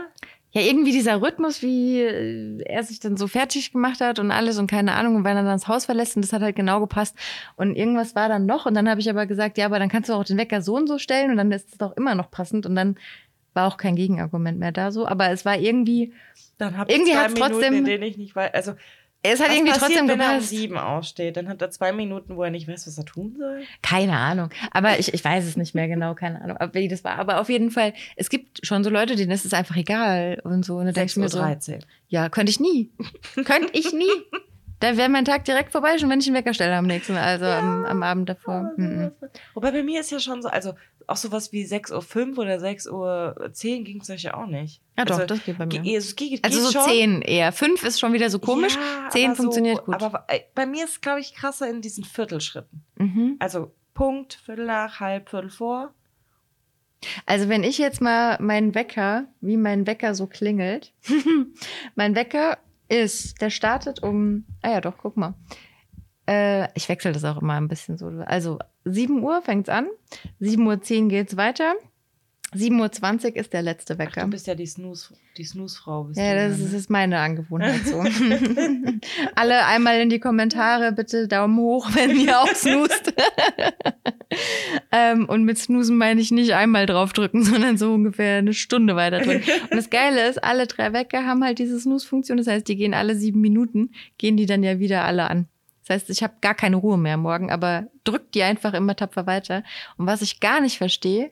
[0.52, 4.58] Ja, irgendwie dieser Rhythmus, wie äh, er sich dann so fertig gemacht hat und alles
[4.58, 6.80] und keine Ahnung, und wann er dann das Haus verlässt und das hat halt genau
[6.80, 7.16] gepasst.
[7.58, 10.08] Und irgendwas war dann noch und dann habe ich aber gesagt, ja, aber dann kannst
[10.10, 12.32] du auch den Wecker so und so stellen und dann ist es doch immer noch
[12.32, 12.96] passend und dann
[13.54, 15.06] war auch kein Gegenargument mehr da so.
[15.06, 16.14] Aber es war irgendwie,
[16.58, 18.54] Dann hab Irgendwie ich hat's Minuten, trotzdem- in denen ich nicht weiß.
[18.54, 18.74] Also,
[19.34, 20.50] es hat was irgendwie passiert, trotzdem wenn er um gepasst.
[20.50, 21.38] sieben aufsteht?
[21.38, 23.64] Dann hat er zwei Minuten, wo er nicht weiß, was er tun soll.
[23.82, 24.50] Keine Ahnung.
[24.72, 27.18] Aber ich, ich weiß es nicht mehr genau, keine Ahnung, ob- wie das war.
[27.18, 30.64] Aber auf jeden Fall, es gibt schon so Leute, denen ist es einfach egal und
[30.66, 30.78] so.
[30.78, 31.80] Und da denke ich mir so, 6.13 Uhr.
[32.10, 32.92] ja, könnte ich nie.
[33.46, 34.06] könnte ich nie.
[34.86, 37.46] Da wäre mein Tag direkt vorbei, schon wenn ich einen Wecker stelle am nächsten, also
[37.46, 38.72] am, am Abend davor.
[38.78, 39.12] Mhm.
[39.56, 40.74] Wobei bei mir ist ja schon so, also
[41.08, 44.82] auch sowas wie 6.05 Uhr oder 6.10 Uhr ging es ja auch nicht.
[44.96, 45.80] Ja, doch, also, das geht bei mir.
[45.80, 46.84] ge- es geht, Also so schon.
[46.90, 47.52] zehn eher.
[47.52, 48.76] Fünf ist schon wieder so komisch.
[48.76, 50.04] Ja, Zehn aber funktioniert so, gut.
[50.04, 52.84] Aber äh, bei mir ist es, glaube ich, krasser in diesen Viertelschritten.
[52.98, 53.38] Mhm.
[53.40, 55.94] Also Punkt, Viertel nach, halb, Viertel vor.
[57.26, 60.94] Also wenn ich jetzt mal meinen Wecker, wie mein Wecker so klingelt,
[61.96, 62.58] mein Wecker
[62.88, 65.34] ist, der startet um, ah ja doch, guck mal.
[66.28, 68.08] Äh, ich wechsle das auch immer ein bisschen so.
[68.26, 69.88] Also 7 Uhr fängt's an,
[70.42, 71.76] 7.10 Uhr geht's weiter,
[72.56, 74.22] 7.20 Uhr ist der letzte Ach, Wecker.
[74.22, 76.06] du bist ja die Snooze, die Snooze-Frau.
[76.06, 76.66] bist ja, du das ne?
[76.66, 78.00] ist, ist meine Angewohnheit so.
[79.36, 83.14] Alle einmal in die Kommentare bitte Daumen hoch, wenn ihr auch snoost.
[84.92, 89.20] ähm, und mit snoosen meine ich nicht einmal draufdrücken, sondern so ungefähr eine Stunde weiter
[89.20, 89.44] drücken.
[89.70, 92.38] Und das Geile ist, alle drei Wecker haben halt diese Snooze-Funktion.
[92.38, 95.48] Das heißt, die gehen alle sieben Minuten, gehen die dann ja wieder alle an.
[95.88, 99.28] Das heißt, ich habe gar keine Ruhe mehr morgen, aber drückt die einfach immer tapfer
[99.28, 99.64] weiter.
[99.98, 101.32] Und was ich gar nicht verstehe,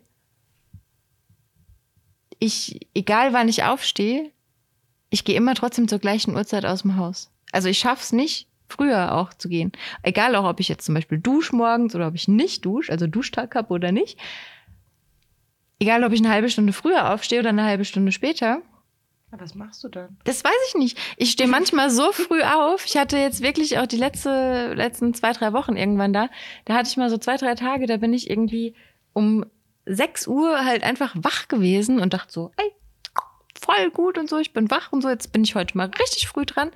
[2.44, 4.30] ich, egal wann ich aufstehe,
[5.10, 7.32] ich gehe immer trotzdem zur gleichen Uhrzeit aus dem Haus.
[7.52, 9.72] Also ich schaff's nicht, früher auch zu gehen.
[10.02, 13.08] Egal auch, ob ich jetzt zum Beispiel dusche morgens oder ob ich nicht dusche, also
[13.08, 14.20] Duschtag habe oder nicht.
[15.80, 18.62] Egal, ob ich eine halbe Stunde früher aufstehe oder eine halbe Stunde später.
[19.32, 20.18] was machst du dann?
[20.26, 20.98] Das weiß ich nicht.
[21.18, 22.86] Ich stehe manchmal so früh auf.
[22.86, 26.30] Ich hatte jetzt wirklich auch die letzte, letzten zwei, drei Wochen irgendwann da.
[26.66, 28.76] Da hatte ich mal so zwei, drei Tage, da bin ich irgendwie
[29.14, 29.46] um
[29.86, 32.72] 6 Uhr halt einfach wach gewesen und dachte so, ey,
[33.60, 36.28] voll gut und so, ich bin wach und so, jetzt bin ich heute mal richtig
[36.28, 36.72] früh dran.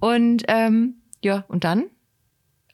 [0.00, 1.86] Und ähm, ja, und dann?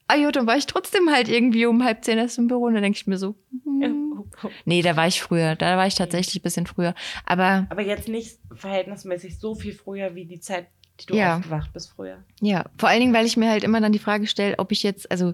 [0.07, 2.75] Ah ja, dann war ich trotzdem halt irgendwie um halb zehn erst im Büro und
[2.75, 3.35] dann denke ich mir so,
[3.65, 4.25] hm.
[4.67, 6.95] nee, da war ich früher, da war ich tatsächlich ein bisschen früher.
[7.25, 10.69] Aber, Aber jetzt nicht verhältnismäßig so viel früher wie die Zeit,
[11.01, 11.39] die du Ja.
[11.39, 12.23] aufgewacht bist früher.
[12.43, 14.83] ja, vor allen Dingen, weil ich mir halt immer dann die Frage stelle, ob ich
[14.83, 15.33] jetzt, also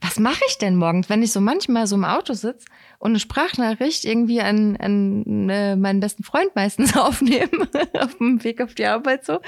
[0.00, 2.66] was mache ich denn morgens, wenn ich so manchmal so im Auto sitze
[3.02, 7.68] und eine Sprachnachricht irgendwie an, an äh, meinen besten Freund meistens aufnehme,
[7.98, 9.40] auf dem Weg auf die Arbeit so.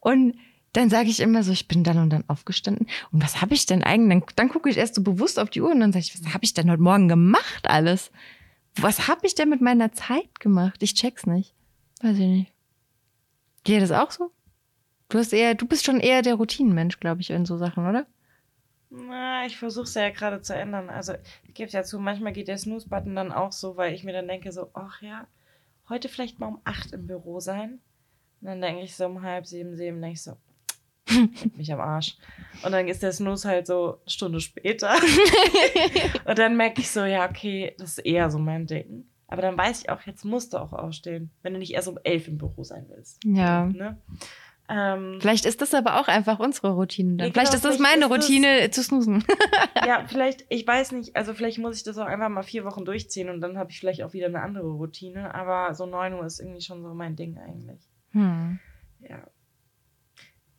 [0.00, 0.34] Und
[0.72, 2.86] dann sage ich immer so, ich bin dann und dann aufgestanden.
[3.12, 4.08] Und was habe ich denn eigentlich?
[4.08, 6.32] Dann, dann gucke ich erst so bewusst auf die Uhr und dann sage ich, was
[6.32, 8.10] habe ich denn heute Morgen gemacht alles?
[8.76, 10.82] Was habe ich denn mit meiner Zeit gemacht?
[10.82, 11.52] Ich check's nicht.
[12.00, 12.52] Weiß ich nicht.
[13.64, 14.30] Geht das auch so?
[15.10, 18.06] Du hast eher, du bist schon eher der Routinenmensch, glaube ich, in so Sachen, oder?
[18.94, 20.90] Na, ich versuche es ja gerade zu ändern.
[20.90, 21.14] Also,
[21.44, 24.28] ich gebe ja zu, manchmal geht der Snooze-Button dann auch so, weil ich mir dann
[24.28, 25.26] denke so, ach ja,
[25.88, 27.80] heute vielleicht mal um acht im Büro sein.
[28.40, 30.36] Und dann denke ich so um halb sieben, sieben, denke ich so,
[31.56, 32.18] mich am Arsch.
[32.64, 34.94] Und dann ist der Snooze halt so eine Stunde später.
[36.26, 39.06] Und dann merke ich so, ja, okay, das ist eher so mein Ding.
[39.26, 41.98] Aber dann weiß ich auch, jetzt musst du auch aufstehen, wenn du nicht erst um
[42.04, 43.24] elf im Büro sein willst.
[43.24, 43.64] Ja.
[43.64, 43.96] Ne?
[44.74, 47.26] Ähm, Vielleicht ist das aber auch einfach unsere Routine dann.
[47.26, 49.24] Ja, vielleicht genau, ist das vielleicht meine ist das- Routine zu snoosen.
[49.86, 52.84] ja, vielleicht, ich weiß nicht, also vielleicht muss ich das auch einfach mal vier Wochen
[52.84, 55.34] durchziehen und dann habe ich vielleicht auch wieder eine andere Routine.
[55.34, 57.80] Aber so 9 Uhr ist irgendwie schon so mein Ding eigentlich.
[58.12, 58.58] Hm.
[59.00, 59.26] Ja.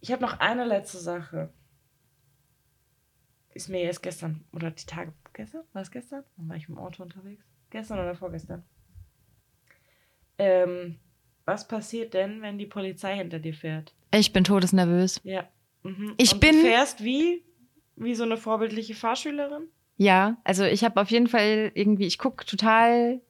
[0.01, 1.51] Ich habe noch eine letzte Sache.
[3.55, 5.61] Ist mir erst gestern oder die Tage gestern?
[5.73, 6.23] War es gestern?
[6.37, 7.43] Dann war ich im Auto unterwegs.
[7.69, 8.63] Gestern oder vorgestern?
[10.37, 10.99] Ähm,
[11.45, 13.93] was passiert denn, wenn die Polizei hinter dir fährt?
[14.13, 15.19] Ich bin todesnervös.
[15.23, 15.45] Ja.
[15.83, 16.13] Mhm.
[16.17, 17.43] Ich Und bin- Du fährst wie?
[17.95, 19.63] Wie so eine vorbildliche Fahrschülerin?
[19.97, 23.21] Ja, also ich habe auf jeden Fall irgendwie, ich gucke total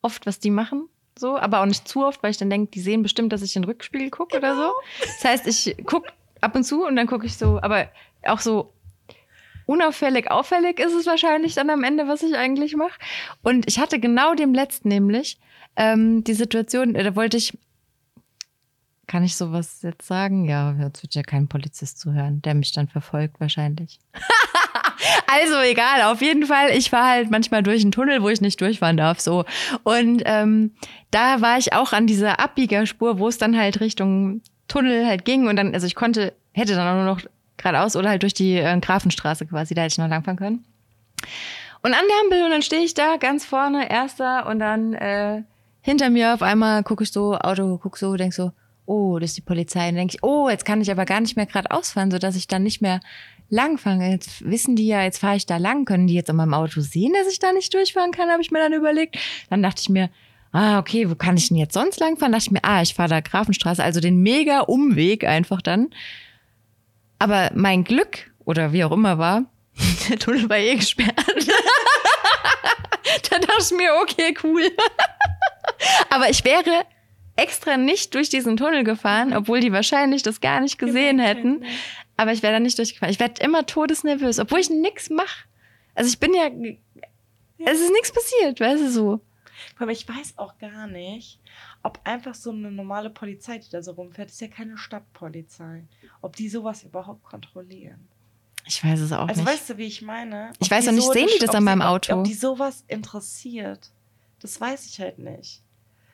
[0.00, 0.88] oft, was die machen.
[1.18, 3.54] So, aber auch nicht zu oft, weil ich dann denke, die sehen bestimmt, dass ich
[3.54, 4.72] in den Rückspiegel gucke oder so.
[5.00, 7.88] Das heißt, ich gucke ab und zu und dann gucke ich so, aber
[8.24, 8.72] auch so
[9.66, 12.98] unauffällig, auffällig ist es wahrscheinlich dann am Ende, was ich eigentlich mache.
[13.42, 15.38] Und ich hatte genau dem letzten nämlich
[15.76, 17.56] ähm, die Situation, äh, da wollte ich,
[19.06, 20.48] kann ich sowas jetzt sagen?
[20.48, 23.98] Ja, jetzt wird ja kein Polizist zuhören, der mich dann verfolgt wahrscheinlich.
[25.26, 26.70] Also egal, auf jeden Fall.
[26.76, 29.18] Ich fahre halt manchmal durch einen Tunnel, wo ich nicht durchfahren darf.
[29.18, 29.44] So.
[29.82, 30.72] Und ähm,
[31.10, 35.48] da war ich auch an dieser Abbiegerspur, wo es dann halt Richtung Tunnel halt ging.
[35.48, 37.22] Und dann, also ich konnte, hätte dann auch nur noch
[37.56, 40.64] geradeaus oder halt durch die äh, Grafenstraße quasi, da hätte ich noch langfahren können.
[41.82, 45.42] Und an der Ampel und dann stehe ich da ganz vorne, erster, und dann äh,
[45.80, 48.52] hinter mir auf einmal gucke ich so, Auto, guck so, denk so,
[48.86, 49.86] oh, das ist die Polizei.
[49.86, 52.46] Dann denke ich, oh, jetzt kann ich aber gar nicht mehr geradeaus fahren, sodass ich
[52.46, 53.00] dann nicht mehr
[53.48, 54.00] langfahren.
[54.00, 55.84] Jetzt wissen die ja, jetzt fahre ich da lang.
[55.84, 58.50] Können die jetzt an meinem Auto sehen, dass ich da nicht durchfahren kann, habe ich
[58.50, 59.18] mir dann überlegt.
[59.50, 60.10] Dann dachte ich mir,
[60.52, 62.32] ah, okay, wo kann ich denn jetzt sonst langfahren?
[62.32, 65.90] Dachte ich mir, ah, ich fahre da Grafenstraße, also den mega Umweg einfach dann.
[67.18, 69.44] Aber mein Glück, oder wie auch immer war,
[70.08, 71.14] der Tunnel war eh gesperrt.
[73.30, 74.62] da dachte ich mir, okay, cool.
[76.10, 76.84] Aber ich wäre
[77.36, 81.64] extra nicht durch diesen Tunnel gefahren, obwohl die wahrscheinlich das gar nicht gesehen hätten.
[82.16, 83.12] Aber ich wäre da nicht durchgefahren.
[83.12, 85.46] Ich werde immer todesnervös, obwohl ich nichts mache.
[85.94, 86.46] Also ich bin ja,
[87.64, 89.20] es ist nichts passiert, weißt du so.
[89.78, 91.38] Aber ich weiß auch gar nicht,
[91.82, 95.84] ob einfach so eine normale Polizei, die da so rumfährt, ist ja keine Stadtpolizei,
[96.20, 98.08] ob die sowas überhaupt kontrollieren.
[98.66, 99.50] Ich weiß es auch Also nicht.
[99.52, 100.52] weißt du, wie ich meine?
[100.60, 102.14] Ich weiß auch nicht, sehen die das an meinem Auto?
[102.14, 103.90] Ob die sowas interessiert,
[104.40, 105.62] das weiß ich halt nicht.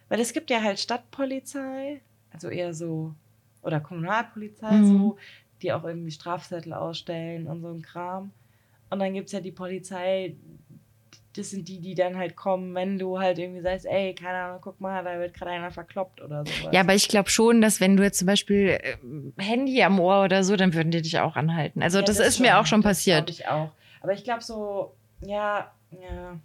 [0.08, 2.00] Weil es gibt ja halt Stadtpolizei,
[2.32, 3.14] also eher so,
[3.62, 4.84] oder Kommunalpolizei, Mhm.
[4.84, 5.16] so,
[5.62, 8.32] die auch irgendwie Strafzettel ausstellen und so ein Kram.
[8.90, 10.36] Und dann gibt es ja die Polizei,
[11.36, 14.60] das sind die, die dann halt kommen, wenn du halt irgendwie sagst, ey, keine Ahnung,
[14.62, 16.72] guck mal, da wird gerade einer verkloppt oder sowas.
[16.72, 18.96] Ja, aber ich glaube schon, dass wenn du jetzt zum Beispiel äh,
[19.42, 21.82] Handy am Ohr oder so, dann würden die dich auch anhalten.
[21.82, 23.26] Also Ja, das, ist mir auch schon das passiert.
[23.26, 23.72] glaub ich auch.
[24.00, 26.38] Aber ich glaube so, ja, ja.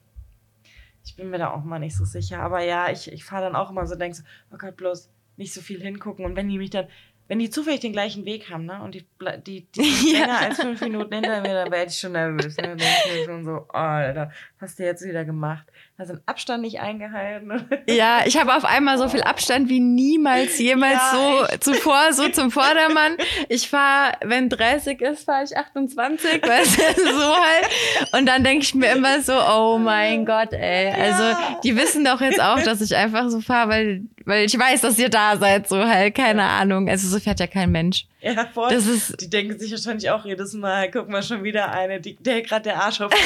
[1.06, 2.40] Ich bin mir da auch mal nicht so sicher.
[2.40, 5.54] Aber ja, ich, ich fahre dann auch immer so, denk so, oh Gott, bloß nicht
[5.54, 6.26] so viel hingucken.
[6.26, 6.88] Und wenn die mich dann,
[7.28, 9.06] wenn die zufällig den gleichen Weg haben, ne, und die,
[9.46, 10.20] die, die sind Ja.
[10.20, 12.58] länger als fünf Minuten hinter mir, dann werde ich schon nervös.
[12.58, 12.64] Ne?
[12.64, 15.68] Dann denke ich mir schon so, oh, Alter, was hast du jetzt wieder gemacht?
[16.00, 17.70] Hast den Abstand nicht eingehalten.
[17.88, 21.64] Ja, ich habe auf einmal so viel Abstand wie niemals jemals Ja, so echt.
[21.64, 23.18] zuvor, so zum Vordermann.
[23.50, 27.70] Ich fahre, wenn 30 ist, fahre ich 28, weißt du, so halt.
[28.14, 30.92] Und dann denke ich mir immer so, oh mein Gott, ey.
[30.92, 34.82] Also, die wissen doch jetzt auch, dass ich einfach so fahre, weil, weil ich weiß,
[34.82, 36.90] dass ihr da seid, so halt, keine Ahnung.
[36.90, 38.06] Also, so fährt ja kein Mensch.
[38.24, 38.70] Ja, voll.
[38.70, 42.16] Das ist, die denken sich wahrscheinlich auch jedes Mal, guck mal, schon wieder eine, die,
[42.16, 43.12] der gerade der Arsch auf.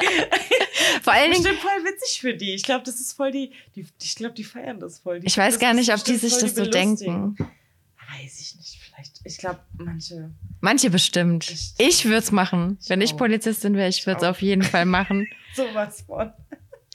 [1.02, 2.54] vor allen Dingen, Bestimmt voll witzig für die.
[2.54, 5.20] Ich glaube, das ist voll die, die ich glaube, die feiern das voll.
[5.20, 7.36] Die, ich weiß gar nicht, ob die sich das so denken.
[7.38, 9.20] Weiß ich nicht, vielleicht.
[9.24, 10.30] Ich glaube, manche.
[10.62, 11.46] Manche bestimmt.
[11.46, 11.74] Bestimmt.
[11.78, 12.78] Ich würde es machen.
[12.80, 13.18] Ich Wenn ich auch.
[13.18, 15.28] Polizistin wäre, ich würde es auf jeden Fall machen.
[15.54, 16.32] Sowas von.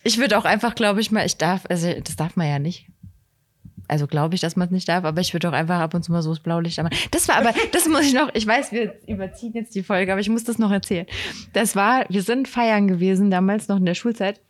[0.02, 2.88] Ich würde auch einfach, glaube ich mal, ich darf, also das darf man ja nicht.
[3.88, 6.04] Also glaube ich, dass man es nicht darf, aber ich würde auch einfach ab und
[6.04, 6.98] zu mal so das Blaulicht anmachen.
[7.12, 10.22] Das war aber, das muss ich noch, ich weiß, wir überziehen jetzt die Folge, aber
[10.22, 11.06] ich muss das noch erzählen.
[11.54, 14.42] Das war, wir sind feiern gewesen, damals noch in der Schulzeit.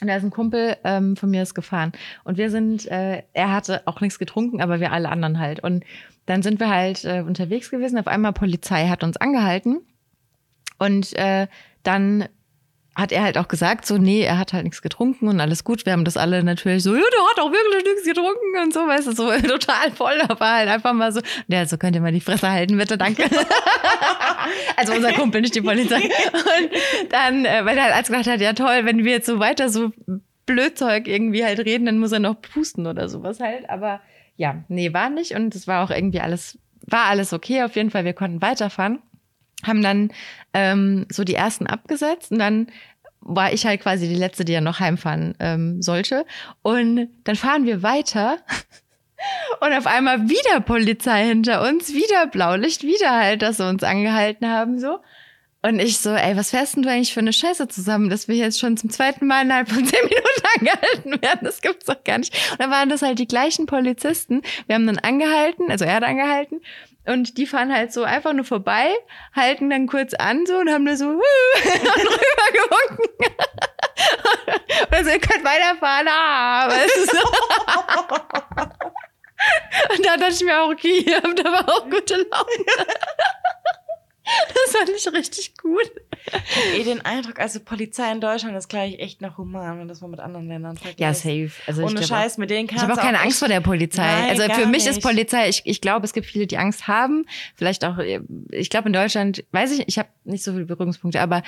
[0.00, 1.92] Und da ist ein Kumpel ähm, von mir ist gefahren.
[2.24, 5.60] Und wir sind, äh, er hatte auch nichts getrunken, aber wir alle anderen halt.
[5.60, 5.84] Und
[6.26, 7.98] dann sind wir halt äh, unterwegs gewesen.
[7.98, 9.80] Auf einmal Polizei hat uns angehalten.
[10.78, 11.46] Und äh,
[11.82, 12.28] dann
[12.96, 15.84] hat er halt auch gesagt, so, nee, er hat halt nichts getrunken und alles gut.
[15.84, 18.80] Wir haben das alle natürlich so, ja, der hat auch wirklich nichts getrunken und so,
[18.80, 22.10] weißt du, so total voll, aber halt einfach mal so, ja, so könnt ihr mal
[22.10, 23.24] die Fresse halten, bitte, danke.
[24.76, 26.04] also unser Kumpel, nicht die Polizei.
[26.04, 29.38] Und dann, äh, weil er halt als gesagt hat, ja toll, wenn wir jetzt so
[29.40, 29.92] weiter so
[30.46, 33.68] Blödzeug irgendwie halt reden, dann muss er noch pusten oder sowas halt.
[33.68, 34.00] Aber
[34.36, 37.62] ja, nee, war nicht und es war auch irgendwie alles, war alles okay.
[37.62, 39.00] Auf jeden Fall, wir konnten weiterfahren
[39.64, 40.10] haben dann
[40.52, 42.68] ähm, so die ersten abgesetzt und dann
[43.20, 46.24] war ich halt quasi die letzte, die ja noch heimfahren ähm, sollte.
[46.62, 48.38] Und dann fahren wir weiter
[49.60, 54.48] und auf einmal wieder Polizei hinter uns, wieder Blaulicht, wieder halt, dass sie uns angehalten
[54.48, 54.98] haben so.
[55.62, 58.36] Und ich so, ey, was fährst denn du eigentlich für eine Scheiße zusammen, dass wir
[58.36, 61.40] jetzt schon zum zweiten Mal innerhalb von zehn Minuten angehalten werden?
[61.42, 62.32] Das gibt's doch gar nicht.
[62.52, 64.42] Und dann waren das halt die gleichen Polizisten.
[64.66, 66.60] Wir haben dann angehalten, also er hat angehalten.
[67.06, 68.92] Und die fahren halt so einfach nur vorbei,
[69.34, 73.36] halten dann kurz an so und haben da so rübergewunken.
[74.90, 77.18] Also ihr könnt weiterfahren, ah, weißt du so.
[79.94, 82.64] Und da dachte ich mir auch, okay, ihr habt aber auch gute Laune.
[84.24, 85.92] Das fand ich richtig gut.
[86.74, 90.08] Eh den Eindruck, also Polizei in Deutschland ist gleich echt noch human, wenn das mal
[90.08, 91.00] mit anderen Ländern vergleicht.
[91.00, 91.50] Ja, safe.
[91.66, 93.60] Also ich Ohne Scheiß, mit denen Ich kannst habe auch keine echt- Angst vor der
[93.60, 94.02] Polizei.
[94.02, 95.02] Nein, also für mich ist nicht.
[95.04, 97.26] Polizei, ich, ich glaube, es gibt viele, die Angst haben.
[97.54, 97.98] Vielleicht auch,
[98.50, 101.42] ich glaube in Deutschland, weiß ich, ich habe nicht so viele Berührungspunkte, aber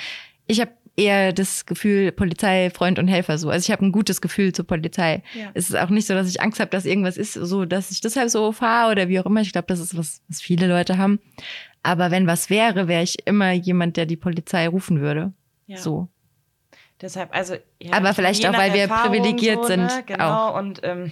[0.47, 3.49] ich habe eher das Gefühl, Polizei, Freund und Helfer so.
[3.49, 5.23] Also ich habe ein gutes Gefühl zur Polizei.
[5.33, 5.49] Ja.
[5.53, 8.01] Es ist auch nicht so, dass ich Angst habe, dass irgendwas ist, so dass ich
[8.01, 9.39] deshalb so fahre oder wie auch immer.
[9.41, 11.19] Ich glaube, das ist was, was viele Leute haben.
[11.83, 15.33] Aber wenn was wäre, wäre ich immer jemand, der die Polizei rufen würde.
[15.67, 15.77] Ja.
[15.77, 16.09] So.
[17.01, 17.55] Deshalb, also.
[17.81, 19.89] Ja, Aber vielleicht auch, weil wir Erfahrung privilegiert so, Ne?
[19.89, 21.11] sind, Genau, und ähm,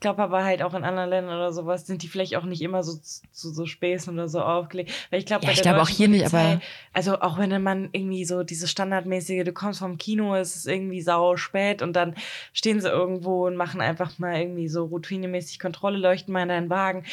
[0.00, 2.62] ich glaube aber halt auch in anderen Ländern oder sowas sind die vielleicht auch nicht
[2.62, 4.90] immer so zu so Späßen oder so aufgelegt.
[5.10, 6.60] Weil ich glaube, Ja, ich glaube auch hier nicht, Polizei- aber-
[6.94, 11.02] Also auch wenn man irgendwie so dieses standardmäßige, du kommst vom Kino, es ist irgendwie
[11.02, 12.14] sau spät und dann
[12.54, 16.70] stehen sie irgendwo und machen einfach mal irgendwie so routinemäßig Kontrolle, leuchten mal in deinen
[16.70, 17.04] Wagen.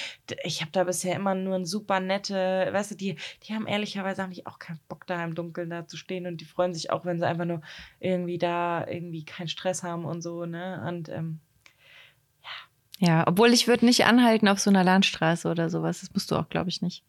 [0.46, 4.24] Ich habe da bisher immer nur ein super nette, weißt du, die, die haben ehrlicherweise
[4.24, 6.90] haben die auch keinen Bock da im Dunkeln da zu stehen und die freuen sich
[6.90, 7.62] auch, wenn sie einfach nur
[8.00, 10.86] irgendwie da irgendwie keinen Stress haben und so, ne?
[10.88, 11.42] Und ähm,
[13.00, 16.02] Ja, obwohl ich würde nicht anhalten auf so einer Landstraße oder sowas.
[16.02, 17.04] Das musst du auch, glaube ich, nicht.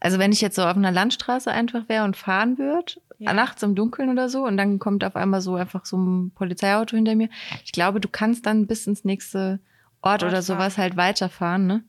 [0.00, 3.32] Also wenn ich jetzt so auf einer Landstraße einfach wäre und fahren würde, Ja.
[3.32, 6.96] nachts im Dunkeln oder so, und dann kommt auf einmal so einfach so ein Polizeiauto
[6.96, 7.28] hinter mir.
[7.64, 9.60] Ich glaube, du kannst dann bis ins nächste
[10.02, 11.84] Ort Ort oder sowas halt weiterfahren, ne?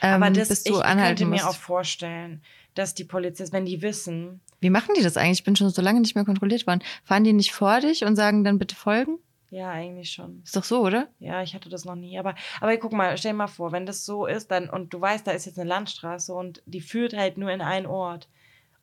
[0.00, 1.46] aber Ähm, das, bis ich, du ich anhalten könnte mir musst.
[1.46, 2.42] auch vorstellen,
[2.74, 5.40] dass die Polizisten, wenn die wissen, Wie machen die das eigentlich?
[5.40, 6.80] Ich bin schon so lange nicht mehr kontrolliert worden.
[7.04, 9.18] Fahren die nicht vor dich und sagen dann bitte folgen?
[9.50, 10.42] Ja, eigentlich schon.
[10.44, 11.08] Ist doch so, oder?
[11.18, 12.18] Ja, ich hatte das noch nie.
[12.18, 15.00] Aber, aber guck mal, stell dir mal vor, wenn das so ist, dann und du
[15.00, 18.28] weißt, da ist jetzt eine Landstraße und die führt halt nur in einen Ort.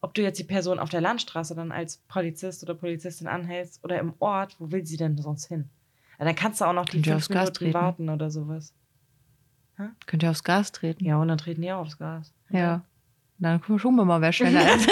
[0.01, 3.99] Ob du jetzt die Person auf der Landstraße dann als Polizist oder Polizistin anhältst oder
[3.99, 5.69] im Ort, wo will sie denn sonst hin?
[6.19, 7.73] Ja, dann kannst du auch noch die Könnt fünf Minuten treten.
[7.73, 8.73] warten oder sowas.
[10.05, 11.03] Könnt ihr aufs Gas treten?
[11.03, 12.33] Ja, und dann treten die auch aufs Gas.
[12.49, 12.83] Ja.
[13.37, 14.87] Dann schauen wir mal, wer schneller ist.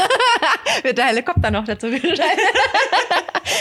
[0.84, 2.20] Wird der Helikopter noch dazu geschaltet?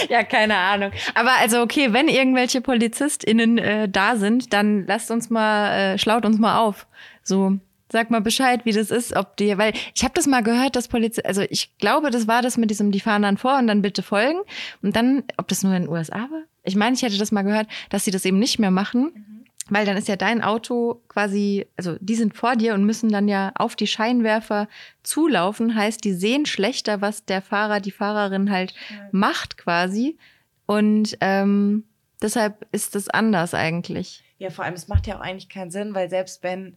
[0.09, 0.93] ja, keine Ahnung.
[1.15, 6.25] Aber also okay, wenn irgendwelche PolizistInnen äh, da sind, dann lasst uns mal, äh, schlaut
[6.25, 6.87] uns mal auf.
[7.23, 7.59] So,
[7.93, 10.89] sag mal Bescheid, wie das ist, ob die, weil ich habe das mal gehört, dass
[10.89, 13.83] Polizei, also ich glaube, das war das mit diesem, die fahren dann vor und dann
[13.83, 14.41] bitte folgen.
[14.83, 16.43] Und dann, ob das nur in den USA war?
[16.65, 19.42] Ich meine, ich hätte das mal gehört, dass sie das eben nicht mehr machen.
[19.71, 23.29] Weil dann ist ja dein Auto quasi, also die sind vor dir und müssen dann
[23.29, 24.69] ja auf die Scheinwerfer
[25.03, 25.75] zulaufen.
[25.75, 29.09] Heißt, die sehen schlechter, was der Fahrer, die Fahrerin halt Ja.
[29.13, 30.19] macht quasi.
[30.67, 31.85] Und ähm,
[32.21, 34.25] deshalb ist es anders eigentlich.
[34.39, 36.77] Ja, vor allem, es macht ja auch eigentlich keinen Sinn, weil selbst wenn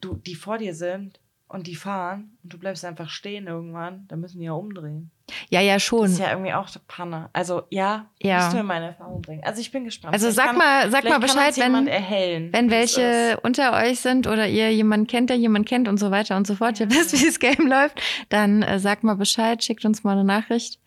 [0.00, 1.19] du die vor dir sind
[1.50, 5.10] und die fahren und du bleibst einfach stehen irgendwann, dann müssen die ja umdrehen.
[5.48, 6.06] Ja, ja, Das schon.
[6.06, 7.28] ist ja irgendwie auch eine Panne.
[7.32, 8.38] Also ja, Ja.
[8.38, 9.42] musst du in meine Erfahrung bringen.
[9.44, 10.14] Also ich bin gespannt.
[10.14, 12.52] Also Vielleicht sag kann- mal, sag mal Bescheid, wenn, erhellen.
[12.52, 16.36] wenn welche unter euch sind oder ihr jemanden kennt, der jemanden kennt und so weiter
[16.36, 19.84] und so fort, ihr wisst, wie das Game läuft, dann äh, sagt mal Bescheid, schickt
[19.84, 20.78] uns mal eine Nachricht.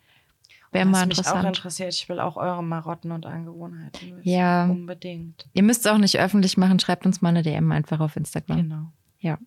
[0.72, 1.46] Wäre mal mich auch interessant.
[1.46, 4.28] interessiert, ich will auch eure Marotten und Angewohnheiten wissen.
[4.28, 4.64] Ja.
[4.64, 5.46] Unbedingt.
[5.52, 8.56] Ihr müsst es auch nicht öffentlich machen, schreibt uns mal eine DM einfach auf Instagram.
[8.56, 8.82] Genau.
[9.20, 9.38] Ja.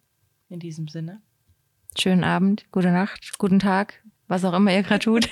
[0.49, 1.21] In diesem Sinne.
[1.97, 5.29] Schönen Abend, gute Nacht, guten Tag, was auch immer ihr gerade tut.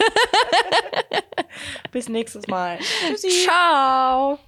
[1.91, 2.79] Bis nächstes Mal.
[3.07, 3.29] Tschüssi.
[3.45, 4.39] Ciao.